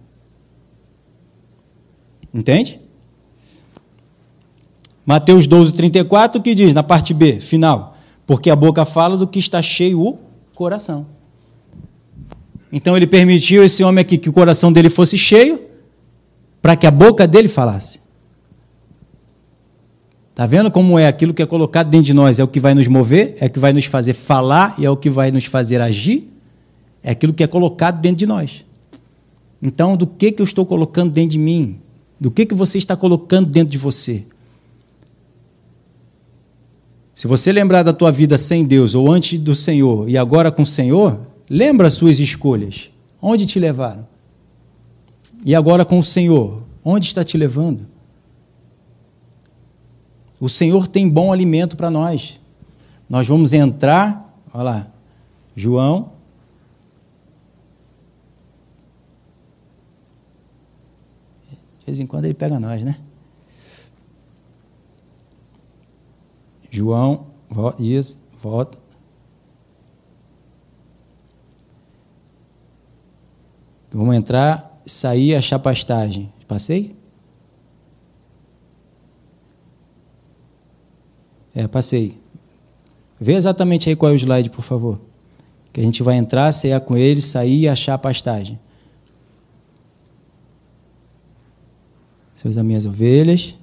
Entende? 2.34 2.80
Mateus 5.06 5.48
12, 5.48 5.74
34, 5.74 6.40
que 6.40 6.54
diz 6.54 6.74
na 6.76 6.84
parte 6.84 7.16
B, 7.16 7.40
final, 7.40 7.98
porque 8.28 8.50
a 8.52 8.56
boca 8.56 8.86
fala 8.86 9.18
do 9.18 9.28
que 9.28 9.40
está 9.40 9.60
cheio 9.60 10.00
o 10.00 10.20
coração. 10.54 11.08
Então 12.72 12.96
ele 12.96 13.08
permitiu 13.08 13.64
esse 13.64 13.84
homem 13.84 14.02
aqui 14.02 14.18
que 14.18 14.30
o 14.30 14.34
coração 14.34 14.72
dele 14.72 14.90
fosse 14.90 15.18
cheio, 15.18 15.60
para 16.62 16.76
que 16.76 16.86
a 16.86 16.92
boca 16.92 17.28
dele 17.28 17.48
falasse. 17.48 18.00
Está 20.32 20.46
vendo 20.46 20.72
como 20.72 20.98
é 20.98 21.08
aquilo 21.08 21.34
que 21.34 21.42
é 21.42 21.46
colocado 21.46 21.90
dentro 21.90 22.06
de 22.06 22.14
nós? 22.14 22.40
É 22.40 22.44
o 22.44 22.48
que 22.48 22.60
vai 22.60 22.74
nos 22.74 22.88
mover, 22.88 23.36
é 23.40 23.48
o 23.48 23.50
que 23.50 23.60
vai 23.60 23.74
nos 23.74 23.86
fazer 23.86 24.14
falar 24.14 24.76
e 24.78 24.86
é 24.86 24.90
o 24.90 24.96
que 24.96 25.10
vai 25.10 25.32
nos 25.32 25.46
fazer 25.46 25.82
agir. 25.82 26.32
É 27.04 27.12
aquilo 27.12 27.34
que 27.34 27.44
é 27.44 27.48
colocado 27.48 28.00
dentro 28.00 28.20
de 28.20 28.26
nós. 28.26 28.64
Então, 29.62 29.98
do 29.98 30.08
que, 30.08 30.32
que 30.32 30.42
eu 30.42 30.46
estou 30.46 30.66
colocando 30.66 31.12
dentro 31.12 31.32
de 31.32 31.40
mim? 31.40 31.80
Do 32.20 32.32
que, 32.32 32.46
que 32.46 32.54
você 32.54 32.78
está 32.78 32.96
colocando 32.96 33.48
dentro 33.48 33.72
de 33.72 33.78
você? 33.78 34.24
Se 37.14 37.28
você 37.28 37.52
lembrar 37.52 37.84
da 37.84 37.92
tua 37.92 38.12
vida 38.12 38.38
sem 38.38 38.64
Deus 38.64 38.96
ou 38.96 39.12
antes 39.12 39.38
do 39.38 39.54
Senhor 39.54 40.10
e 40.10 40.18
agora 40.18 40.52
com 40.52 40.62
o 40.62 40.66
Senhor, 40.66 41.20
lembra 41.50 41.88
as 41.88 41.94
suas 41.94 42.20
escolhas. 42.20 42.92
Onde 43.22 43.46
te 43.46 43.60
levaram? 43.60 44.08
E 45.44 45.56
agora 45.56 45.84
com 45.86 46.00
o 46.00 46.04
Senhor, 46.04 46.64
onde 46.84 47.06
está 47.06 47.24
te 47.24 47.38
levando? 47.38 47.86
O 50.40 50.48
Senhor 50.48 50.88
tem 50.88 51.10
bom 51.10 51.34
alimento 51.34 51.76
para 51.76 51.90
nós. 51.90 52.40
Nós 53.10 53.28
vamos 53.28 53.52
entrar, 53.52 54.34
olha 54.54 54.64
lá, 54.64 54.88
João. 55.56 56.14
De 61.80 61.86
vez 61.86 62.00
em 62.00 62.06
quando 62.06 62.26
ele 62.26 62.34
pega 62.34 62.60
nós, 62.60 62.84
né? 62.84 63.00
João, 66.72 67.28
isso, 67.80 68.20
volta. 68.42 68.78
Vamos 73.92 74.16
entrar 74.16 74.70
sair 74.86 75.36
achar 75.36 75.60
pastagem. 75.60 76.32
Passei? 76.48 76.96
É, 81.54 81.68
passei. 81.68 82.18
Vê 83.20 83.34
exatamente 83.34 83.90
aí 83.90 83.96
qual 83.96 84.12
é 84.12 84.16
o 84.16 84.18
slide, 84.18 84.50
por 84.50 84.64
favor. 84.64 85.00
Que 85.72 85.82
a 85.82 85.84
gente 85.84 86.02
vai 86.02 86.16
entrar, 86.16 86.52
cear 86.52 86.80
com 86.82 86.98
ele, 86.98 87.22
sair 87.22 87.62
e 87.62 87.68
achar 87.68 87.98
pastagem. 87.98 88.60
Seus 92.34 92.58
as 92.58 92.64
minhas 92.64 92.86
ovelhas. 92.86 93.56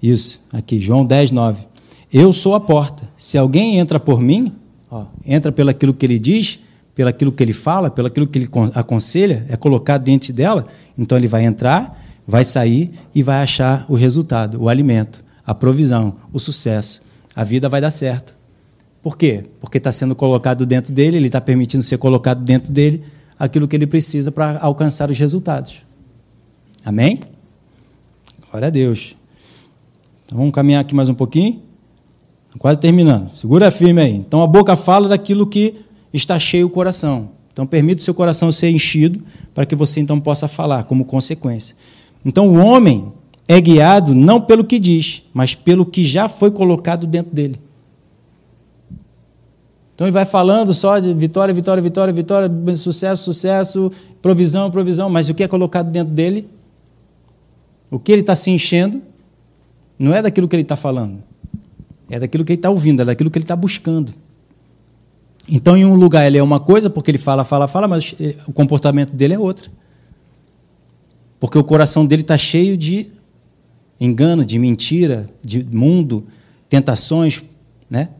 Isso, 0.00 0.40
aqui, 0.52 0.78
João 0.78 1.04
10, 1.04 1.30
9. 1.30 1.66
Eu 2.14 2.32
sou 2.32 2.54
a 2.54 2.60
porta. 2.60 3.08
Se 3.16 3.36
alguém 3.36 3.76
entra 3.76 3.98
por 3.98 4.20
mim, 4.20 4.52
Ó, 4.88 5.06
entra 5.26 5.50
pelo 5.50 5.70
aquilo 5.70 5.92
que 5.92 6.06
ele 6.06 6.16
diz, 6.16 6.60
pelo 6.94 7.08
aquilo 7.08 7.32
que 7.32 7.42
ele 7.42 7.52
fala, 7.52 7.90
pelo 7.90 8.06
aquilo 8.06 8.28
que 8.28 8.38
ele 8.38 8.48
aconselha, 8.72 9.44
é 9.48 9.56
colocado 9.56 10.04
dentro 10.04 10.32
dela, 10.32 10.64
então 10.96 11.18
ele 11.18 11.26
vai 11.26 11.44
entrar, 11.44 12.00
vai 12.24 12.44
sair 12.44 12.92
e 13.12 13.20
vai 13.20 13.42
achar 13.42 13.84
o 13.88 13.96
resultado, 13.96 14.62
o 14.62 14.68
alimento, 14.68 15.24
a 15.44 15.52
provisão, 15.52 16.14
o 16.32 16.38
sucesso. 16.38 17.02
A 17.34 17.42
vida 17.42 17.68
vai 17.68 17.80
dar 17.80 17.90
certo. 17.90 18.36
Por 19.02 19.18
quê? 19.18 19.46
Porque 19.60 19.78
está 19.78 19.90
sendo 19.90 20.14
colocado 20.14 20.64
dentro 20.64 20.94
dele, 20.94 21.16
ele 21.16 21.26
está 21.26 21.40
permitindo 21.40 21.82
ser 21.82 21.98
colocado 21.98 22.44
dentro 22.44 22.72
dele 22.72 23.02
aquilo 23.36 23.66
que 23.66 23.74
ele 23.74 23.88
precisa 23.88 24.30
para 24.30 24.60
alcançar 24.60 25.10
os 25.10 25.18
resultados. 25.18 25.82
Amém? 26.84 27.18
Glória 28.48 28.68
a 28.68 28.70
Deus. 28.70 29.16
Então 30.22 30.38
vamos 30.38 30.54
caminhar 30.54 30.80
aqui 30.80 30.94
mais 30.94 31.08
um 31.08 31.14
pouquinho. 31.14 31.63
Quase 32.58 32.78
terminando. 32.78 33.36
Segura 33.36 33.70
firme 33.70 34.00
aí. 34.00 34.14
Então 34.14 34.42
a 34.42 34.46
boca 34.46 34.76
fala 34.76 35.08
daquilo 35.08 35.46
que 35.46 35.74
está 36.12 36.38
cheio 36.38 36.66
o 36.66 36.70
coração. 36.70 37.30
Então 37.52 37.66
permita 37.66 38.00
o 38.00 38.04
seu 38.04 38.14
coração 38.14 38.50
ser 38.50 38.70
enchido 38.70 39.22
para 39.54 39.64
que 39.66 39.74
você 39.74 40.00
então 40.00 40.20
possa 40.20 40.48
falar 40.48 40.84
como 40.84 41.04
consequência. 41.04 41.76
Então 42.24 42.48
o 42.48 42.56
homem 42.56 43.12
é 43.46 43.60
guiado 43.60 44.14
não 44.14 44.40
pelo 44.40 44.64
que 44.64 44.78
diz, 44.78 45.22
mas 45.32 45.54
pelo 45.54 45.84
que 45.84 46.04
já 46.04 46.28
foi 46.28 46.50
colocado 46.50 47.06
dentro 47.06 47.34
dele. 47.34 47.60
Então 49.94 50.06
ele 50.06 50.12
vai 50.12 50.24
falando 50.24 50.74
só 50.74 50.98
de 50.98 51.14
vitória, 51.14 51.54
vitória, 51.54 51.82
vitória, 51.82 52.12
vitória, 52.12 52.50
sucesso, 52.74 53.22
sucesso, 53.22 53.92
provisão, 54.20 54.70
provisão, 54.70 55.08
mas 55.08 55.28
o 55.28 55.34
que 55.34 55.44
é 55.44 55.48
colocado 55.48 55.90
dentro 55.90 56.12
dele? 56.12 56.48
O 57.90 57.98
que 57.98 58.10
ele 58.10 58.22
está 58.22 58.34
se 58.34 58.50
enchendo? 58.50 59.00
Não 59.96 60.12
é 60.12 60.20
daquilo 60.20 60.48
que 60.48 60.56
ele 60.56 60.62
está 60.62 60.74
falando. 60.74 61.22
É 62.08 62.18
daquilo 62.18 62.44
que 62.44 62.52
ele 62.52 62.58
está 62.58 62.70
ouvindo, 62.70 63.02
é 63.02 63.04
daquilo 63.04 63.30
que 63.30 63.38
ele 63.38 63.44
está 63.44 63.56
buscando. 63.56 64.12
Então, 65.48 65.76
em 65.76 65.84
um 65.84 65.94
lugar 65.94 66.26
ele 66.26 66.38
é 66.38 66.42
uma 66.42 66.60
coisa, 66.60 66.88
porque 66.88 67.10
ele 67.10 67.18
fala, 67.18 67.44
fala, 67.44 67.66
fala, 67.66 67.86
mas 67.86 68.14
eh, 68.20 68.34
o 68.46 68.52
comportamento 68.52 69.12
dele 69.12 69.34
é 69.34 69.38
outra. 69.38 69.70
Porque 71.38 71.58
o 71.58 71.64
coração 71.64 72.06
dele 72.06 72.22
está 72.22 72.38
cheio 72.38 72.76
de 72.76 73.10
engano, 74.00 74.44
de 74.44 74.58
mentira, 74.58 75.28
de 75.42 75.62
mundo, 75.64 76.26
tentações, 76.68 77.42
né? 77.88 78.10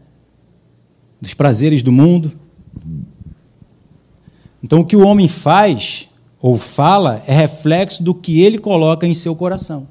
dos 1.19 1.33
prazeres 1.33 1.81
do 1.81 1.91
mundo. 1.91 2.31
Então, 4.63 4.81
o 4.81 4.85
que 4.85 4.95
o 4.95 5.05
homem 5.05 5.27
faz 5.27 6.07
ou 6.39 6.57
fala 6.57 7.23
é 7.25 7.33
reflexo 7.33 8.03
do 8.03 8.13
que 8.13 8.41
ele 8.41 8.59
coloca 8.59 9.07
em 9.07 9.13
seu 9.13 9.35
coração. 9.35 9.87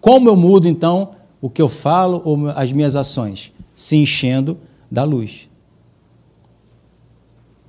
Como 0.00 0.28
eu 0.28 0.36
mudo, 0.36 0.68
então, 0.68 1.10
o 1.40 1.48
que 1.48 1.62
eu 1.62 1.68
falo 1.68 2.20
ou 2.24 2.48
as 2.50 2.72
minhas 2.72 2.96
ações? 2.96 3.52
Se 3.74 3.96
enchendo 3.96 4.58
da 4.90 5.04
luz. 5.04 5.48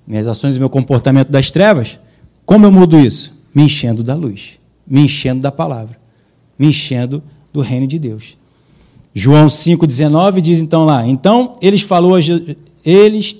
Minhas 0.05 0.27
ações 0.27 0.55
e 0.55 0.59
meu 0.59 0.69
comportamento 0.69 1.29
das 1.29 1.51
trevas, 1.51 1.99
como 2.45 2.65
eu 2.65 2.71
mudo 2.71 2.97
isso? 2.97 3.37
Me 3.53 3.63
enchendo 3.63 4.01
da 4.03 4.15
luz, 4.15 4.57
me 4.87 5.01
enchendo 5.01 5.41
da 5.41 5.51
palavra, 5.51 5.99
me 6.57 6.67
enchendo 6.67 7.21
do 7.51 7.59
reino 7.59 7.85
de 7.85 7.99
Deus. 7.99 8.37
João 9.13 9.47
5,19 9.47 10.39
diz 10.39 10.59
então 10.59 10.85
lá: 10.85 11.05
Então 11.05 11.57
eles 11.61 11.81
falou 11.81 12.15
a 12.15 12.19
eles, 12.85 13.35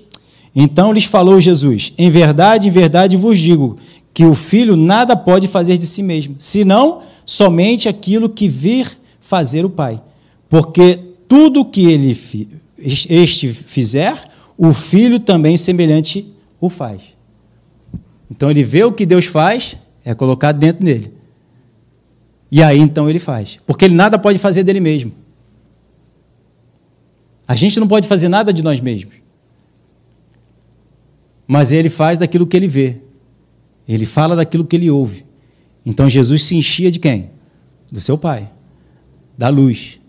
então 0.56 0.92
lhes 0.92 1.06
falou 1.06 1.40
Jesus: 1.40 1.94
Em 1.98 2.10
verdade, 2.10 2.68
em 2.68 2.72
verdade 2.72 3.16
vos 3.16 3.40
digo 3.40 3.78
que 4.14 4.26
o 4.26 4.34
filho 4.34 4.76
nada 4.76 5.16
pode 5.16 5.48
fazer 5.48 5.78
de 5.78 5.86
si 5.86 6.02
mesmo, 6.02 6.36
senão 6.40 7.02
somente 7.28 7.90
aquilo 7.90 8.30
que 8.30 8.48
vir 8.48 8.98
fazer 9.20 9.66
o 9.66 9.70
Pai. 9.70 10.02
Porque 10.50 10.98
tudo 11.28 11.66
que 11.66 11.86
ele 11.86 12.18
este 12.80 13.50
fizer, 13.50 14.30
o 14.58 14.72
filho 14.74 15.20
também 15.20 15.58
semelhante 15.58 16.34
o 16.60 16.70
faz. 16.70 17.02
Então 18.32 18.50
ele 18.50 18.64
vê 18.64 18.84
o 18.86 18.94
que 18.94 19.06
Deus 19.06 19.26
faz, 19.26 19.78
é 20.06 20.16
colocado 20.16 20.58
dentro 20.58 20.86
dele. 20.86 21.12
E 22.50 22.64
aí 22.64 22.80
então 22.80 23.10
ele 23.10 23.20
faz. 23.20 23.60
Porque 23.68 23.84
ele 23.84 23.94
nada 23.94 24.18
pode 24.18 24.40
fazer 24.40 24.64
dele 24.64 24.80
mesmo. 24.80 25.12
A 27.46 27.56
gente 27.56 27.78
não 27.78 27.88
pode 27.88 28.08
fazer 28.08 28.30
nada 28.30 28.54
de 28.54 28.64
nós 28.64 28.80
mesmos. 28.80 29.16
Mas 31.46 31.74
ele 31.74 31.90
faz 31.90 32.18
daquilo 32.18 32.48
que 32.48 32.56
ele 32.56 32.68
vê. 32.68 33.02
Ele 33.88 34.06
fala 34.06 34.36
daquilo 34.36 34.66
que 34.66 34.76
ele 34.76 34.90
ouve. 34.90 35.26
Então 35.88 36.10
Jesus 36.10 36.44
se 36.44 36.54
enchia 36.54 36.92
de 36.92 37.00
quem? 37.00 37.30
Do 37.90 38.02
seu 38.02 38.18
Pai, 38.18 38.50
da 39.38 39.48
luz. 39.48 40.02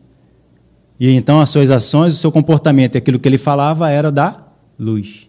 E 0.99 1.09
então 1.13 1.41
as 1.41 1.51
suas 1.51 1.71
ações, 1.71 2.15
o 2.15 2.17
seu 2.17 2.33
comportamento 2.33 2.97
e 2.97 2.99
aquilo 2.99 3.17
que 3.17 3.29
ele 3.29 3.39
falava 3.39 3.89
era 3.89 4.11
da 4.11 4.45
luz. 4.77 5.29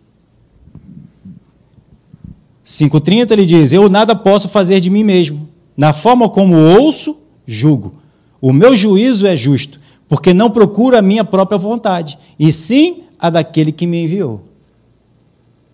5,30 2.65 3.29
ele 3.29 3.45
diz: 3.45 3.71
Eu 3.71 3.87
nada 3.89 4.15
posso 4.15 4.49
fazer 4.49 4.79
de 4.79 4.89
mim 4.89 5.03
mesmo. 5.03 5.47
Na 5.77 5.93
forma 5.93 6.27
como 6.27 6.55
ouço, 6.57 7.19
julgo. 7.45 7.93
O 8.41 8.51
meu 8.51 8.75
juízo 8.75 9.27
é 9.27 9.37
justo, 9.37 9.79
porque 10.07 10.33
não 10.33 10.49
procuro 10.49 10.97
a 10.97 11.01
minha 11.01 11.23
própria 11.23 11.59
vontade, 11.59 12.17
e 12.39 12.51
sim 12.51 13.03
a 13.19 13.29
daquele 13.29 13.71
que 13.71 13.85
me 13.85 14.03
enviou. 14.03 14.41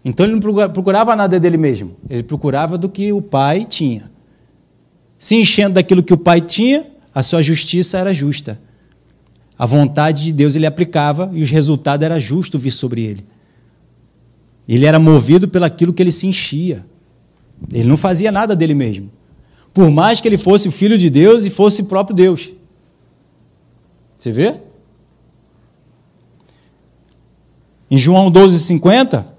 Então 0.04 0.26
ele 0.26 0.34
não 0.34 0.70
procurava 0.70 1.16
nada 1.16 1.40
dele 1.40 1.58
mesmo, 1.58 1.92
ele 2.10 2.24
procurava 2.24 2.78
do 2.78 2.90
que 2.90 3.14
o 3.14 3.22
pai 3.22 3.64
tinha. 3.64 4.14
Se 5.18 5.36
enchendo 5.36 5.76
daquilo 5.76 6.04
que 6.04 6.14
o 6.14 6.18
pai 6.18 6.42
tinha, 6.42 6.86
a 7.14 7.24
sua 7.24 7.42
justiça 7.42 7.98
era 7.98 8.14
justa. 8.14 8.60
A 9.58 9.66
vontade 9.66 10.24
de 10.24 10.34
Deus 10.34 10.56
ele 10.56 10.66
aplicava 10.66 11.30
e 11.34 11.42
os 11.42 11.50
resultados 11.50 12.06
era 12.06 12.20
justo 12.20 12.60
vir 12.60 12.72
sobre 12.72 13.04
ele. 13.04 13.26
Ele 14.68 14.86
era 14.86 15.00
movido 15.00 15.48
pelaquilo 15.48 15.94
que 15.94 16.04
ele 16.04 16.12
se 16.12 16.28
enchia. 16.28 16.86
Ele 17.72 17.88
não 17.88 17.96
fazia 17.96 18.32
nada 18.32 18.56
dele 18.56 18.74
mesmo. 18.74 19.10
Por 19.74 19.90
mais 19.90 20.20
que 20.20 20.28
ele 20.28 20.38
fosse 20.38 20.70
filho 20.72 20.98
de 20.98 21.10
Deus 21.10 21.46
e 21.46 21.50
fosse 21.50 21.82
o 21.82 21.86
próprio 21.86 22.16
Deus. 22.16 22.52
Você 24.18 24.32
vê? 24.32 24.56
Em 27.90 27.98
João 27.98 28.32
12,50. 28.32 29.35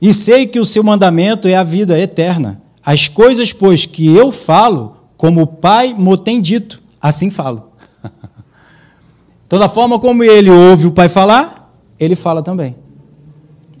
E 0.00 0.12
sei 0.12 0.46
que 0.46 0.58
o 0.58 0.64
seu 0.64 0.82
mandamento 0.82 1.46
é 1.46 1.54
a 1.54 1.62
vida 1.62 1.98
eterna. 1.98 2.60
As 2.82 3.08
coisas, 3.08 3.52
pois, 3.52 3.84
que 3.84 4.06
eu 4.06 4.32
falo, 4.32 4.96
como 5.16 5.42
o 5.42 5.46
Pai 5.46 5.92
me 5.92 6.16
tem 6.16 6.40
dito, 6.40 6.82
assim 7.00 7.30
falo. 7.30 7.70
então, 9.46 9.58
da 9.58 9.68
forma 9.68 9.98
como 9.98 10.24
ele 10.24 10.50
ouve 10.50 10.86
o 10.86 10.92
Pai 10.92 11.08
falar, 11.08 11.70
ele 11.98 12.16
fala 12.16 12.42
também. 12.42 12.76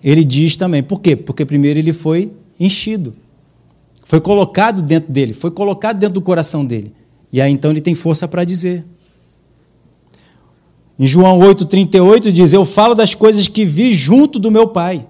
Ele 0.04 0.22
diz 0.22 0.56
também. 0.56 0.82
Por 0.82 1.00
quê? 1.00 1.16
Porque 1.16 1.44
primeiro 1.44 1.78
ele 1.78 1.92
foi 1.92 2.32
enchido. 2.58 3.14
Foi 4.04 4.20
colocado 4.20 4.82
dentro 4.82 5.12
dele, 5.12 5.32
foi 5.32 5.50
colocado 5.50 5.98
dentro 5.98 6.14
do 6.14 6.20
coração 6.20 6.64
dele. 6.64 6.92
E 7.32 7.40
aí 7.40 7.52
então 7.52 7.70
ele 7.70 7.80
tem 7.80 7.94
força 7.94 8.26
para 8.26 8.44
dizer. 8.44 8.84
Em 10.98 11.06
João 11.06 11.38
8,38 11.38 12.30
diz: 12.30 12.52
Eu 12.52 12.64
falo 12.64 12.94
das 12.94 13.14
coisas 13.14 13.48
que 13.48 13.64
vi 13.64 13.94
junto 13.94 14.38
do 14.38 14.50
meu 14.50 14.68
Pai. 14.68 15.06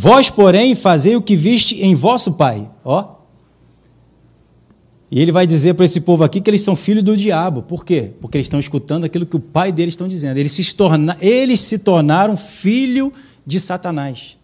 Vós, 0.00 0.30
porém, 0.30 0.76
fazei 0.76 1.16
o 1.16 1.20
que 1.20 1.34
viste 1.34 1.82
em 1.82 1.92
vosso 1.92 2.34
Pai. 2.34 2.70
Ó. 2.84 3.16
E 5.10 5.18
ele 5.18 5.32
vai 5.32 5.44
dizer 5.44 5.74
para 5.74 5.84
esse 5.84 6.02
povo 6.02 6.22
aqui 6.22 6.40
que 6.40 6.48
eles 6.48 6.60
são 6.60 6.76
filhos 6.76 7.02
do 7.02 7.16
diabo. 7.16 7.62
Por 7.62 7.84
quê? 7.84 8.12
Porque 8.20 8.36
eles 8.36 8.44
estão 8.44 8.60
escutando 8.60 9.02
aquilo 9.02 9.26
que 9.26 9.34
o 9.34 9.40
pai 9.40 9.72
deles 9.72 9.94
estão 9.94 10.06
dizendo. 10.06 10.36
Eles 10.36 10.52
se, 10.52 10.72
torna, 10.72 11.16
eles 11.20 11.58
se 11.62 11.80
tornaram 11.80 12.36
filho 12.36 13.12
de 13.44 13.58
Satanás. 13.58 14.38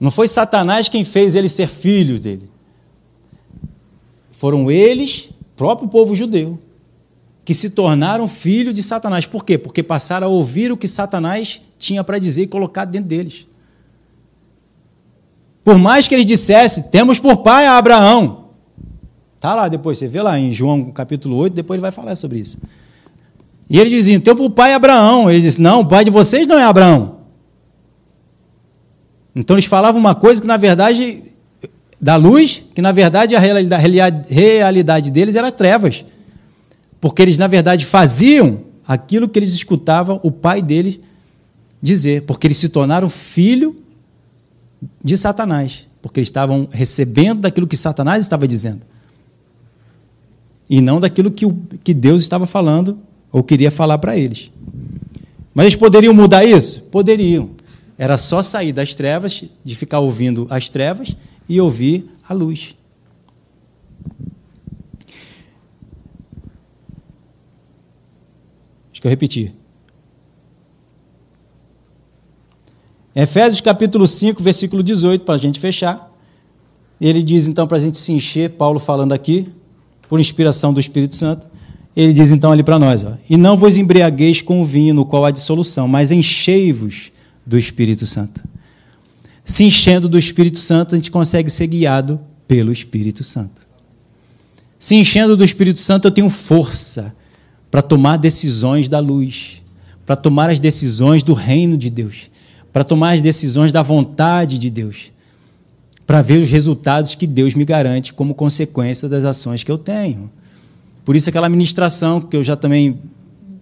Não 0.00 0.10
foi 0.10 0.28
Satanás 0.28 0.88
quem 0.88 1.04
fez 1.04 1.34
eles 1.34 1.52
ser 1.52 1.68
filhos 1.68 2.20
dele. 2.20 2.48
Foram 4.30 4.70
eles, 4.70 5.28
próprio 5.54 5.90
povo 5.90 6.16
judeu, 6.16 6.58
que 7.44 7.52
se 7.52 7.68
tornaram 7.68 8.26
filhos 8.26 8.72
de 8.72 8.82
Satanás. 8.82 9.26
Por 9.26 9.44
quê? 9.44 9.58
Porque 9.58 9.82
passaram 9.82 10.26
a 10.26 10.30
ouvir 10.30 10.72
o 10.72 10.76
que 10.76 10.88
Satanás 10.88 11.60
tinha 11.82 12.04
para 12.04 12.18
dizer 12.18 12.42
e 12.42 12.46
colocar 12.46 12.84
dentro 12.84 13.08
deles. 13.08 13.46
Por 15.64 15.78
mais 15.78 16.08
que 16.08 16.14
eles 16.14 16.26
dissessem, 16.26 16.84
temos 16.84 17.18
por 17.18 17.38
pai 17.38 17.66
a 17.66 17.76
Abraão. 17.76 18.46
Está 19.36 19.54
lá 19.54 19.68
depois, 19.68 19.98
você 19.98 20.06
vê 20.06 20.22
lá 20.22 20.38
em 20.38 20.52
João 20.52 20.90
capítulo 20.90 21.36
8, 21.36 21.54
depois 21.54 21.76
ele 21.76 21.82
vai 21.82 21.90
falar 21.90 22.14
sobre 22.16 22.38
isso. 22.38 22.58
E 23.68 23.78
ele 23.78 23.90
dizia, 23.90 24.18
temos 24.20 24.40
por 24.40 24.50
pai 24.50 24.74
Abraão. 24.74 25.30
Ele 25.30 25.40
disse, 25.40 25.60
não, 25.60 25.80
o 25.80 25.86
pai 25.86 26.04
de 26.04 26.10
vocês 26.10 26.46
não 26.46 26.58
é 26.58 26.64
Abraão. 26.64 27.18
Então 29.34 29.54
eles 29.54 29.64
falavam 29.64 30.00
uma 30.00 30.14
coisa 30.14 30.40
que 30.40 30.46
na 30.46 30.56
verdade, 30.56 31.22
da 32.00 32.16
luz, 32.16 32.64
que 32.74 32.82
na 32.82 32.92
verdade 32.92 33.34
a 33.34 33.40
realidade 33.40 35.10
deles 35.10 35.36
era 35.36 35.50
trevas 35.50 36.04
porque 37.02 37.20
eles, 37.20 37.36
na 37.36 37.48
verdade, 37.48 37.84
faziam 37.84 38.60
aquilo 38.86 39.28
que 39.28 39.36
eles 39.36 39.52
escutavam 39.52 40.20
o 40.22 40.30
pai 40.30 40.62
deles 40.62 41.00
dizer, 41.82 42.22
porque 42.22 42.46
eles 42.46 42.56
se 42.56 42.68
tornaram 42.68 43.10
filho 43.10 43.76
de 45.02 45.16
Satanás, 45.16 45.88
porque 46.00 46.20
eles 46.20 46.28
estavam 46.28 46.68
recebendo 46.70 47.40
daquilo 47.40 47.66
que 47.66 47.76
Satanás 47.76 48.24
estava 48.24 48.46
dizendo, 48.46 48.82
e 50.70 50.80
não 50.80 51.00
daquilo 51.00 51.30
que, 51.30 51.44
o, 51.44 51.54
que 51.82 51.92
Deus 51.92 52.22
estava 52.22 52.46
falando 52.46 52.98
ou 53.30 53.42
queria 53.42 53.70
falar 53.70 53.98
para 53.98 54.16
eles. 54.16 54.50
Mas 55.52 55.66
eles 55.66 55.76
poderiam 55.76 56.14
mudar 56.14 56.44
isso? 56.44 56.82
Poderiam. 56.84 57.50
Era 57.98 58.16
só 58.16 58.40
sair 58.40 58.72
das 58.72 58.94
trevas, 58.94 59.44
de 59.62 59.76
ficar 59.76 60.00
ouvindo 60.00 60.46
as 60.48 60.68
trevas 60.68 61.14
e 61.48 61.60
ouvir 61.60 62.08
a 62.26 62.32
luz. 62.32 62.74
que 69.02 69.08
eu 69.08 69.10
repeti. 69.10 69.52
Efésios 73.14 73.60
capítulo 73.60 74.06
5, 74.06 74.42
versículo 74.42 74.82
18, 74.82 75.24
para 75.24 75.34
a 75.34 75.38
gente 75.38 75.60
fechar. 75.60 76.10
Ele 77.00 77.22
diz 77.22 77.46
então 77.46 77.66
para 77.66 77.76
a 77.76 77.80
gente 77.80 77.98
se 77.98 78.12
encher, 78.12 78.50
Paulo 78.50 78.78
falando 78.78 79.12
aqui, 79.12 79.48
por 80.08 80.20
inspiração 80.20 80.72
do 80.72 80.80
Espírito 80.80 81.16
Santo. 81.16 81.46
Ele 81.94 82.12
diz 82.12 82.30
então 82.30 82.52
ali 82.52 82.62
para 82.62 82.78
nós: 82.78 83.04
ó, 83.04 83.14
E 83.28 83.36
não 83.36 83.56
vos 83.56 83.76
embriagueis 83.76 84.40
com 84.40 84.62
o 84.62 84.64
vinho 84.64 84.94
no 84.94 85.04
qual 85.04 85.24
há 85.24 85.30
dissolução, 85.30 85.86
mas 85.86 86.10
enchei-vos 86.10 87.12
do 87.44 87.58
Espírito 87.58 88.06
Santo. 88.06 88.42
Se 89.44 89.64
enchendo 89.64 90.08
do 90.08 90.18
Espírito 90.18 90.58
Santo, 90.58 90.94
a 90.94 90.96
gente 90.96 91.10
consegue 91.10 91.50
ser 91.50 91.66
guiado 91.66 92.20
pelo 92.46 92.72
Espírito 92.72 93.24
Santo. 93.24 93.62
Se 94.78 94.94
enchendo 94.94 95.36
do 95.36 95.44
Espírito 95.44 95.80
Santo, 95.80 96.06
eu 96.06 96.10
tenho 96.10 96.30
força 96.30 97.14
para 97.70 97.82
tomar 97.82 98.16
decisões 98.16 98.88
da 98.88 98.98
luz, 98.98 99.62
para 100.06 100.16
tomar 100.16 100.50
as 100.50 100.60
decisões 100.60 101.22
do 101.22 101.34
reino 101.34 101.76
de 101.76 101.90
Deus, 101.90 102.30
para 102.72 102.84
tomar 102.84 103.12
as 103.14 103.22
decisões 103.22 103.72
da 103.72 103.82
vontade 103.82 104.58
de 104.58 104.70
Deus, 104.70 105.12
para 106.06 106.22
ver 106.22 106.42
os 106.42 106.50
resultados 106.50 107.14
que 107.14 107.26
Deus 107.26 107.54
me 107.54 107.64
garante 107.64 108.12
como 108.12 108.34
consequência 108.34 109.08
das 109.08 109.24
ações 109.24 109.62
que 109.62 109.70
eu 109.70 109.78
tenho. 109.78 110.30
Por 111.04 111.16
isso 111.16 111.28
aquela 111.28 111.48
ministração 111.48 112.20
que 112.20 112.36
eu 112.36 112.44
já 112.44 112.56
também 112.56 112.98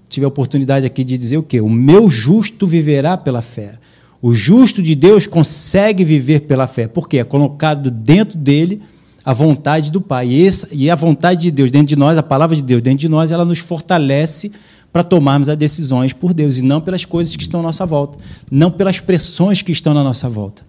tive 0.08 0.24
a 0.24 0.28
oportunidade 0.28 0.84
aqui 0.84 1.02
de 1.04 1.16
dizer 1.16 1.38
o 1.38 1.42
quê? 1.42 1.60
O 1.60 1.68
meu 1.68 2.10
justo 2.10 2.66
viverá 2.66 3.16
pela 3.16 3.40
fé. 3.40 3.74
O 4.20 4.34
justo 4.34 4.82
de 4.82 4.94
Deus 4.94 5.26
consegue 5.26 6.04
viver 6.04 6.40
pela 6.40 6.66
fé. 6.66 6.86
Por 6.86 7.08
quê? 7.08 7.18
É 7.18 7.24
colocado 7.24 7.90
dentro 7.90 8.36
dele 8.36 8.82
a 9.24 9.32
vontade 9.32 9.90
do 9.90 10.00
Pai. 10.00 10.28
E, 10.28 10.48
e 10.72 10.90
a 10.90 10.94
vontade 10.94 11.42
de 11.42 11.50
Deus 11.50 11.70
dentro 11.70 11.86
de 11.86 11.96
nós, 11.96 12.18
a 12.18 12.22
palavra 12.22 12.54
de 12.54 12.62
Deus 12.62 12.82
dentro 12.82 12.98
de 12.98 13.08
nós, 13.08 13.30
ela 13.30 13.44
nos 13.44 13.60
fortalece 13.60 14.52
para 14.92 15.02
tomarmos 15.02 15.48
as 15.48 15.56
decisões 15.56 16.12
por 16.12 16.34
Deus 16.34 16.58
e 16.58 16.62
não 16.62 16.80
pelas 16.80 17.04
coisas 17.04 17.36
que 17.36 17.42
estão 17.42 17.60
à 17.60 17.62
nossa 17.62 17.86
volta, 17.86 18.18
não 18.50 18.70
pelas 18.70 19.00
pressões 19.00 19.62
que 19.62 19.72
estão 19.72 19.94
na 19.94 20.02
nossa 20.02 20.28
volta. 20.28 20.66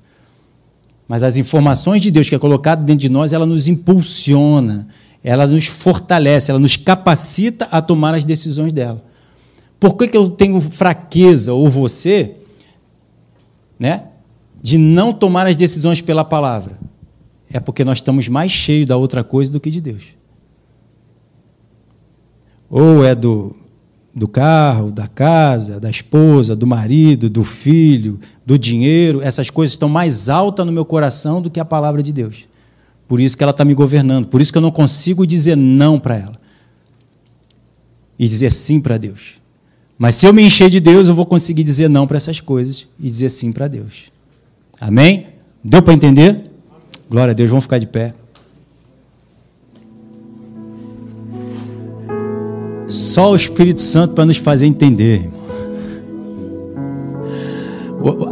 Mas 1.07 1.23
as 1.23 1.37
informações 1.37 2.01
de 2.01 2.11
Deus 2.11 2.29
que 2.29 2.35
é 2.35 2.39
colocado 2.39 2.83
dentro 2.83 3.01
de 3.01 3.09
nós, 3.09 3.33
ela 3.33 3.45
nos 3.45 3.67
impulsiona, 3.67 4.87
ela 5.23 5.45
nos 5.45 5.67
fortalece, 5.67 6.51
ela 6.51 6.59
nos 6.59 6.77
capacita 6.77 7.65
a 7.65 7.81
tomar 7.81 8.13
as 8.13 8.23
decisões 8.23 8.71
dela. 8.71 9.03
Por 9.79 9.95
que, 9.95 10.07
que 10.07 10.17
eu 10.17 10.29
tenho 10.29 10.61
fraqueza, 10.61 11.53
ou 11.53 11.67
você, 11.67 12.35
né, 13.79 14.03
de 14.61 14.77
não 14.77 15.11
tomar 15.11 15.47
as 15.47 15.55
decisões 15.55 16.01
pela 16.01 16.23
palavra? 16.23 16.77
é 17.53 17.59
porque 17.59 17.83
nós 17.83 17.97
estamos 17.97 18.27
mais 18.27 18.51
cheios 18.51 18.87
da 18.87 18.97
outra 18.97 19.23
coisa 19.23 19.51
do 19.51 19.59
que 19.59 19.69
de 19.69 19.81
Deus. 19.81 20.15
Ou 22.69 23.03
é 23.03 23.13
do, 23.13 23.55
do 24.13 24.27
carro, 24.27 24.91
da 24.91 25.07
casa, 25.07 25.79
da 25.79 25.89
esposa, 25.89 26.55
do 26.55 26.67
marido, 26.67 27.29
do 27.29 27.43
filho, 27.43 28.19
do 28.45 28.57
dinheiro, 28.59 29.21
essas 29.21 29.49
coisas 29.49 29.73
estão 29.73 29.87
mais 29.87 30.27
altas 30.27 30.65
no 30.65 30.71
meu 30.71 30.83
coração 30.83 31.41
do 31.41 31.49
que 31.49 31.59
a 31.59 31.65
palavra 31.65 32.03
de 32.03 32.11
Deus. 32.11 32.47
Por 33.07 33.19
isso 33.19 33.37
que 33.37 33.43
ela 33.43 33.51
está 33.51 33.63
me 33.63 33.73
governando, 33.73 34.27
por 34.27 34.41
isso 34.41 34.51
que 34.51 34.57
eu 34.57 34.61
não 34.61 34.71
consigo 34.71 35.25
dizer 35.25 35.55
não 35.55 35.99
para 35.99 36.15
ela 36.15 36.41
e 38.19 38.27
dizer 38.27 38.51
sim 38.51 38.79
para 38.79 38.97
Deus. 38.97 39.41
Mas 39.97 40.15
se 40.15 40.25
eu 40.25 40.33
me 40.33 40.43
encher 40.43 40.69
de 40.69 40.79
Deus, 40.79 41.07
eu 41.07 41.15
vou 41.15 41.25
conseguir 41.25 41.63
dizer 41.63 41.89
não 41.89 42.07
para 42.07 42.17
essas 42.17 42.39
coisas 42.39 42.87
e 42.99 43.03
dizer 43.03 43.29
sim 43.29 43.51
para 43.51 43.67
Deus. 43.67 44.11
Amém? 44.79 45.27
Deu 45.63 45.81
para 45.81 45.93
entender? 45.93 46.51
Glória 47.09 47.31
a 47.31 47.35
Deus, 47.35 47.49
vamos 47.49 47.65
ficar 47.65 47.77
de 47.77 47.87
pé. 47.87 48.13
Só 52.91 53.31
o 53.31 53.35
Espírito 53.35 53.81
Santo 53.81 54.13
para 54.13 54.25
nos 54.25 54.37
fazer 54.37 54.65
entender. 54.65 55.29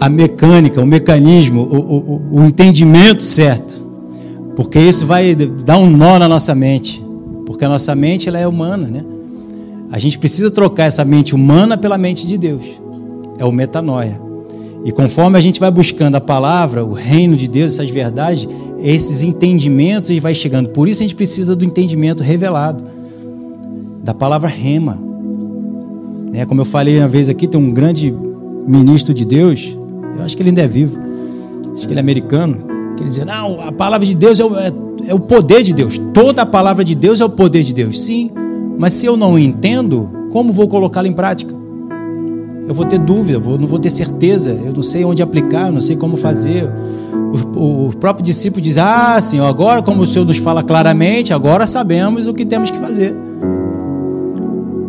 A 0.01 0.10
mecânica, 0.10 0.82
o 0.82 0.86
mecanismo, 0.86 1.62
o, 1.62 2.36
o, 2.36 2.41
o 2.41 2.45
entendimento 2.45 3.24
certo. 3.24 3.82
Porque 4.55 4.80
isso 4.80 5.05
vai 5.05 5.34
dar 5.36 5.78
um 5.78 5.89
nó 5.89 6.20
na 6.20 6.28
nossa 6.28 6.53
mente. 6.53 7.01
Porque 7.45 7.64
a 7.64 7.70
nossa 7.70 7.95
mente 7.95 8.28
ela 8.28 8.38
é 8.38 8.47
humana, 8.47 8.88
né? 8.88 9.05
A 9.91 9.97
gente 9.97 10.20
precisa 10.20 10.51
trocar 10.51 10.86
essa 10.86 11.05
mente 11.05 11.34
humana 11.34 11.78
pela 11.78 11.97
mente 11.97 12.28
de 12.28 12.38
Deus. 12.38 12.64
É 13.38 13.45
o 13.45 13.51
metanoia. 13.51 14.20
E 14.84 14.91
conforme 14.91 15.38
a 15.38 15.41
gente 15.41 15.60
vai 15.60 15.72
buscando 15.72 16.16
a 16.16 16.22
palavra, 16.22 16.84
o 16.84 16.93
reino 16.93 17.36
de 17.36 17.47
Deus, 17.47 17.74
essas 17.74 17.89
verdades, 17.89 18.47
esses 18.82 19.24
entendimentos 19.24 20.10
e 20.10 20.20
vai 20.20 20.36
chegando. 20.36 20.70
Por 20.70 20.89
isso 20.89 21.01
a 21.01 21.05
gente 21.05 21.16
precisa 21.16 21.55
do 21.55 21.64
entendimento 21.64 22.24
revelado, 22.24 22.84
da 24.04 24.14
palavra 24.14 24.50
rema. 24.50 24.97
Né? 26.32 26.45
Como 26.45 26.62
eu 26.62 26.66
falei 26.66 27.00
uma 27.00 27.08
vez 27.08 27.30
aqui, 27.30 27.47
tem 27.47 27.60
um 27.60 27.72
grande 27.72 28.14
ministro 28.68 29.14
de 29.14 29.26
Deus, 29.26 29.78
eu 30.18 30.24
acho 30.24 30.36
que 30.36 30.41
ele 30.41 30.50
ainda 30.50 30.62
é 30.62 30.68
vivo, 30.68 30.97
acho 31.74 31.86
que 31.88 31.93
ele 31.93 32.00
é 32.00 32.02
americano, 32.02 32.58
que 32.95 33.04
ele 33.04 33.10
dizia, 33.10 33.26
não, 33.26 33.62
a 33.62 33.72
palavra 33.72 34.06
de 34.06 34.14
Deus 34.14 34.39
é 34.39 34.45
o, 34.45 34.58
é, 34.58 34.72
é 35.08 35.14
o 35.14 35.20
poder 35.20 35.64
de 35.64 35.74
Deus, 35.74 35.97
toda 36.14 36.43
a 36.43 36.45
palavra 36.45 36.84
de 36.84 36.93
Deus 36.93 37.20
é 37.20 37.26
o 37.26 37.30
poder 37.30 37.64
de 37.64 37.74
Deus. 37.74 38.00
Sim, 38.02 38.32
mas 38.78 38.93
se 38.93 39.06
eu 39.06 39.18
não 39.18 39.38
entendo, 39.39 40.10
como 40.32 40.54
vou 40.54 40.68
colocá-la 40.68 41.08
em 41.08 41.14
prática? 41.14 41.54
Eu 42.68 42.74
vou 42.76 42.86
ter 42.86 43.00
dúvida, 43.00 43.39
vou, 43.39 43.58
não 43.58 43.68
vou 43.68 43.80
ter 43.80 43.89
certeza, 43.89 44.52
eu 44.52 44.72
não 44.72 44.84
sei 44.84 45.04
onde 45.04 45.24
aplicar, 45.24 45.72
não 45.72 45.82
sei 45.82 45.95
como 45.95 46.16
fazer. 46.16 46.70
O, 47.56 47.88
o 47.88 47.93
próprio 47.97 48.24
discípulo 48.24 48.62
diz: 48.62 48.78
Ah, 48.78 49.20
Senhor, 49.20 49.47
agora, 49.47 49.82
como 49.82 50.04
o 50.04 50.06
Senhor 50.06 50.24
nos 50.24 50.38
fala 50.38 50.62
claramente, 50.62 51.34
agora 51.34 51.66
sabemos 51.66 52.28
o 52.28 52.34
que 52.34 52.45
temos 52.45 52.70
que 52.70 52.78
fazer. 52.78 53.16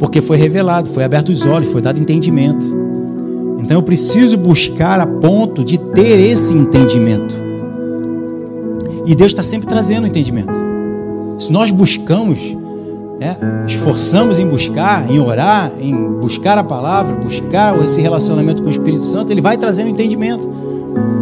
Porque 0.00 0.22
foi 0.22 0.38
revelado, 0.38 0.88
foi 0.88 1.04
aberto 1.04 1.28
os 1.28 1.44
olhos, 1.44 1.68
foi 1.68 1.82
dado 1.82 2.00
entendimento. 2.00 2.66
Então 3.58 3.76
eu 3.76 3.82
preciso 3.82 4.36
buscar 4.38 4.98
a 4.98 5.06
ponto 5.06 5.62
de 5.62 5.78
ter 5.78 6.18
esse 6.18 6.54
entendimento. 6.54 7.36
E 9.06 9.14
Deus 9.14 9.30
está 9.30 9.42
sempre 9.42 9.68
trazendo 9.68 10.06
entendimento. 10.06 10.52
Se 11.38 11.52
nós 11.52 11.70
buscamos, 11.70 12.38
é, 13.20 13.36
esforçamos 13.66 14.38
em 14.38 14.46
buscar, 14.46 15.10
em 15.10 15.20
orar, 15.20 15.70
em 15.78 15.94
buscar 15.94 16.56
a 16.56 16.64
palavra, 16.64 17.16
buscar 17.16 17.78
esse 17.84 18.00
relacionamento 18.00 18.62
com 18.62 18.68
o 18.68 18.72
Espírito 18.72 19.04
Santo, 19.04 19.30
Ele 19.30 19.40
vai 19.40 19.58
trazendo 19.58 19.90
entendimento 19.90 20.48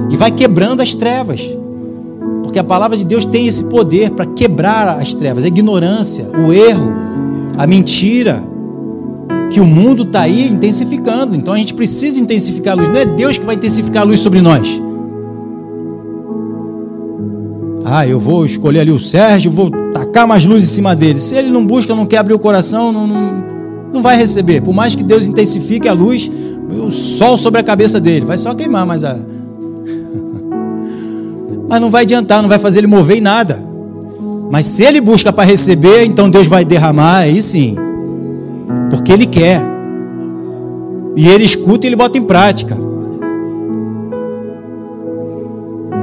e 0.09 0.16
vai 0.16 0.31
quebrando 0.31 0.81
as 0.81 0.95
trevas. 0.95 1.41
Porque 2.43 2.59
a 2.59 2.64
palavra 2.64 2.97
de 2.97 3.05
Deus 3.05 3.24
tem 3.24 3.47
esse 3.47 3.64
poder 3.64 4.12
para 4.12 4.24
quebrar 4.24 5.01
as 5.01 5.12
trevas, 5.14 5.45
a 5.45 5.49
ignorância, 5.49 6.29
o 6.47 6.53
erro, 6.53 6.93
a 7.57 7.66
mentira, 7.66 8.43
que 9.51 9.61
o 9.61 9.66
mundo 9.66 10.03
está 10.03 10.22
aí 10.22 10.49
intensificando. 10.49 11.34
Então 11.34 11.55
a 11.55 11.59
gente 11.59 11.74
precisa 11.74 12.20
intensificar 12.20 12.74
a 12.74 12.76
luz. 12.76 12.88
Não 12.88 12.96
é 12.96 13.05
Deus 13.05 13.38
que 13.38 13.44
vai 13.44 13.55
intensificar 13.55 14.03
a 14.03 14.05
luz 14.05 14.20
sobre 14.20 14.40
nós. 14.40 14.80
Ah, 17.84 18.07
eu 18.07 18.20
vou 18.20 18.44
escolher 18.44 18.80
ali 18.80 18.90
o 18.90 18.99
Sérgio, 18.99 19.51
vou 19.51 19.70
tacar 19.70 20.26
mais 20.26 20.44
luz 20.44 20.62
em 20.62 20.66
cima 20.66 20.94
dele. 20.94 21.20
Se 21.20 21.34
ele 21.34 21.51
não 21.51 21.66
busca, 21.66 21.94
não 21.94 22.05
quer 22.05 22.18
abrir 22.18 22.34
o 22.34 22.38
coração, 22.38 22.92
não, 22.92 23.07
não, 23.07 23.44
não 23.94 24.03
vai 24.03 24.16
receber. 24.16 24.61
Por 24.61 24.74
mais 24.74 24.94
que 24.94 25.03
Deus 25.03 25.26
intensifique 25.26 25.88
a 25.88 25.94
luz, 25.94 26.30
o 26.70 26.90
sol 26.90 27.38
sobre 27.38 27.61
a 27.61 27.64
cabeça 27.64 27.99
dele, 27.99 28.26
vai 28.26 28.36
só 28.36 28.55
queimar, 28.55 28.84
mas 28.84 29.05
a. 29.05 29.16
Mas 31.70 31.82
não 31.82 31.90
vai 31.90 32.03
adiantar, 32.03 32.40
não 32.40 32.49
vai 32.49 32.59
fazer 32.59 32.80
ele 32.80 32.86
mover 32.86 33.18
em 33.18 33.20
nada. 33.20 33.62
Mas 34.51 34.64
se 34.64 34.82
ele 34.82 35.03
busca 35.03 35.30
para 35.30 35.44
receber, 35.44 36.05
então 36.05 36.30
Deus 36.30 36.46
vai 36.46 36.64
derramar, 36.64 37.18
aí 37.18 37.42
sim. 37.42 37.76
Porque 38.91 39.12
ele 39.12 39.26
quer. 39.26 39.62
E 41.16 41.28
ele 41.28 41.45
escuta 41.45 41.86
e 41.86 41.89
ele 41.89 41.97
bota 41.97 42.18
em 42.18 42.22
prática. 42.22 42.76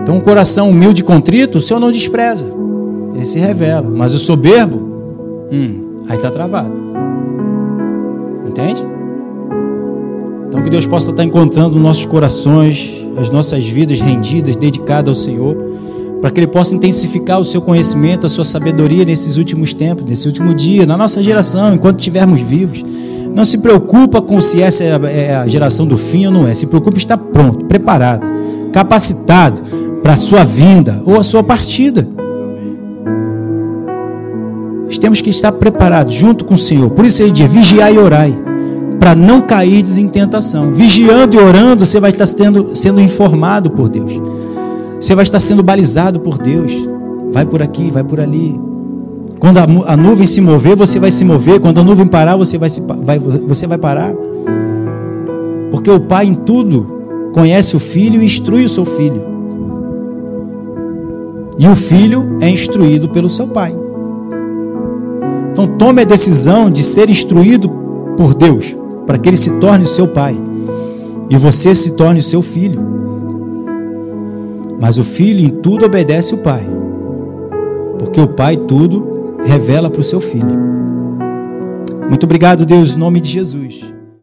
Então, 0.02 0.18
um 0.18 0.22
coração 0.22 0.70
humilde 0.70 1.02
e 1.02 1.04
contrito, 1.04 1.58
o 1.58 1.62
Senhor 1.62 1.80
não 1.80 1.92
despreza. 1.92 2.46
Ele 3.16 3.26
se 3.26 3.40
revela. 3.40 3.90
Mas 3.90 4.14
o 4.14 4.20
soberbo, 4.20 4.78
hum, 5.52 5.98
aí 6.08 6.16
está 6.16 6.30
travado. 6.30 6.72
Entende? 8.48 8.86
Então, 10.48 10.62
que 10.62 10.70
Deus 10.70 10.86
possa 10.86 11.12
estar 11.12 11.24
encontrando 11.24 11.80
nossos 11.80 12.06
corações, 12.06 13.06
as 13.18 13.30
nossas 13.30 13.66
vidas 13.66 14.00
rendidas, 14.00 14.56
dedicadas 14.56 15.10
ao 15.10 15.16
Senhor, 15.16 15.58
para 16.22 16.32
que 16.32 16.40
Ele 16.40 16.48
possa 16.48 16.76
intensificar 16.76 17.40
o 17.40 17.46
seu 17.46 17.62
conhecimento, 17.62 18.26
a 18.26 18.30
sua 18.30 18.46
sabedoria 18.46 19.06
nesses 19.06 19.38
últimos 19.38 19.74
tempos, 19.74 20.06
nesse 20.06 20.28
último 20.28 20.54
dia, 20.54 20.86
na 20.86 20.98
nossa 20.98 21.22
geração, 21.22 21.74
enquanto 21.76 22.00
estivermos 22.00 22.42
vivos. 22.42 22.84
Não 23.34 23.44
se 23.44 23.58
preocupa 23.58 24.22
com 24.22 24.40
se 24.40 24.62
essa 24.62 24.84
é 24.84 25.36
a 25.36 25.46
geração 25.46 25.86
do 25.86 25.98
fim 25.98 26.26
ou 26.26 26.32
não 26.32 26.48
é. 26.48 26.54
Se 26.54 26.66
preocupe 26.66 26.96
em 26.96 27.00
estar 27.00 27.18
pronto, 27.18 27.66
preparado, 27.66 28.26
capacitado 28.72 29.62
para 30.02 30.14
a 30.14 30.18
sua 30.18 30.44
vinda 30.44 31.02
ou 31.06 31.20
a 31.20 31.24
sua 31.24 31.44
partida. 31.44 32.08
Nós 34.86 34.98
temos 34.98 35.20
que 35.20 35.30
estar 35.30 35.52
preparados 35.52 36.14
junto 36.14 36.46
com 36.46 36.54
o 36.54 36.58
Senhor. 36.58 36.90
Por 36.92 37.06
isso 37.06 37.22
ele 37.22 37.32
diz: 37.32 37.52
vigiai 37.52 37.96
e 37.96 37.98
orai, 37.98 38.34
para 39.00 39.14
não 39.14 39.42
cair 39.42 39.84
em 39.98 40.08
tentação. 40.08 40.72
Vigiando 40.72 41.36
e 41.36 41.40
orando, 41.40 41.86
você 41.86 42.00
vai 42.00 42.12
estar 42.12 42.26
sendo, 42.26 42.74
sendo 42.76 43.02
informado 43.02 43.70
por 43.70 43.90
Deus. 43.90 44.14
Você 45.00 45.16
vai 45.16 45.24
estar 45.24 45.40
sendo 45.40 45.62
balizado 45.62 46.20
por 46.20 46.38
Deus. 46.38 46.72
Vai 47.32 47.46
por 47.46 47.62
aqui, 47.62 47.92
vai 47.92 48.04
por 48.04 48.20
ali. 48.20 48.60
Quando 49.40 49.58
a, 49.58 49.64
a 49.88 49.98
nuvem 49.98 50.26
se 50.26 50.42
mover, 50.42 50.76
você 50.76 51.00
vai 51.00 51.12
se 51.12 51.26
mover. 51.26 51.60
Quando 51.60 51.80
a 51.80 51.84
nuvem 51.84 52.08
parar, 52.08 52.36
você 52.36 52.58
vai, 52.58 52.70
se, 52.70 52.82
vai, 52.82 53.20
você 53.20 53.68
vai 53.68 53.78
parar. 53.78 54.14
Porque 55.72 55.90
o 55.90 56.00
Pai 56.00 56.26
em 56.26 56.36
tudo 56.36 57.30
conhece 57.34 57.76
o 57.76 57.80
filho 57.80 58.22
e 58.22 58.26
instrui 58.26 58.64
o 58.64 58.70
seu 58.70 58.86
filho. 58.86 59.22
E 61.58 61.68
o 61.68 61.76
filho 61.76 62.38
é 62.42 62.50
instruído 62.50 63.10
pelo 63.10 63.30
seu 63.30 63.48
pai. 63.48 63.76
Então 65.52 65.68
tome 65.68 66.02
a 66.02 66.06
decisão 66.06 66.70
de 66.70 66.84
ser 66.84 67.10
instruído 67.10 67.70
por 68.18 68.34
Deus, 68.34 68.76
para 69.06 69.18
que 69.18 69.30
ele 69.30 69.38
se 69.38 69.60
torne 69.60 69.84
o 69.86 69.88
seu 69.88 70.08
pai 70.08 70.38
e 71.30 71.38
você 71.38 71.74
se 71.74 71.96
torne 71.96 72.20
o 72.20 72.24
seu 72.24 72.42
filho. 72.42 73.05
Mas 74.80 74.98
o 74.98 75.04
filho 75.04 75.40
em 75.40 75.50
tudo 75.50 75.86
obedece 75.86 76.34
o 76.34 76.40
pai, 76.40 76.68
porque 77.98 78.20
o 78.20 78.28
pai 78.28 78.58
tudo 78.58 79.38
revela 79.46 79.90
para 79.90 80.02
o 80.02 80.04
seu 80.04 80.20
filho. 80.20 80.58
Muito 82.10 82.26
obrigado, 82.26 82.66
Deus, 82.66 82.96
em 82.96 83.00
nome 83.00 83.20
de 83.20 83.30
Jesus. 83.30 83.95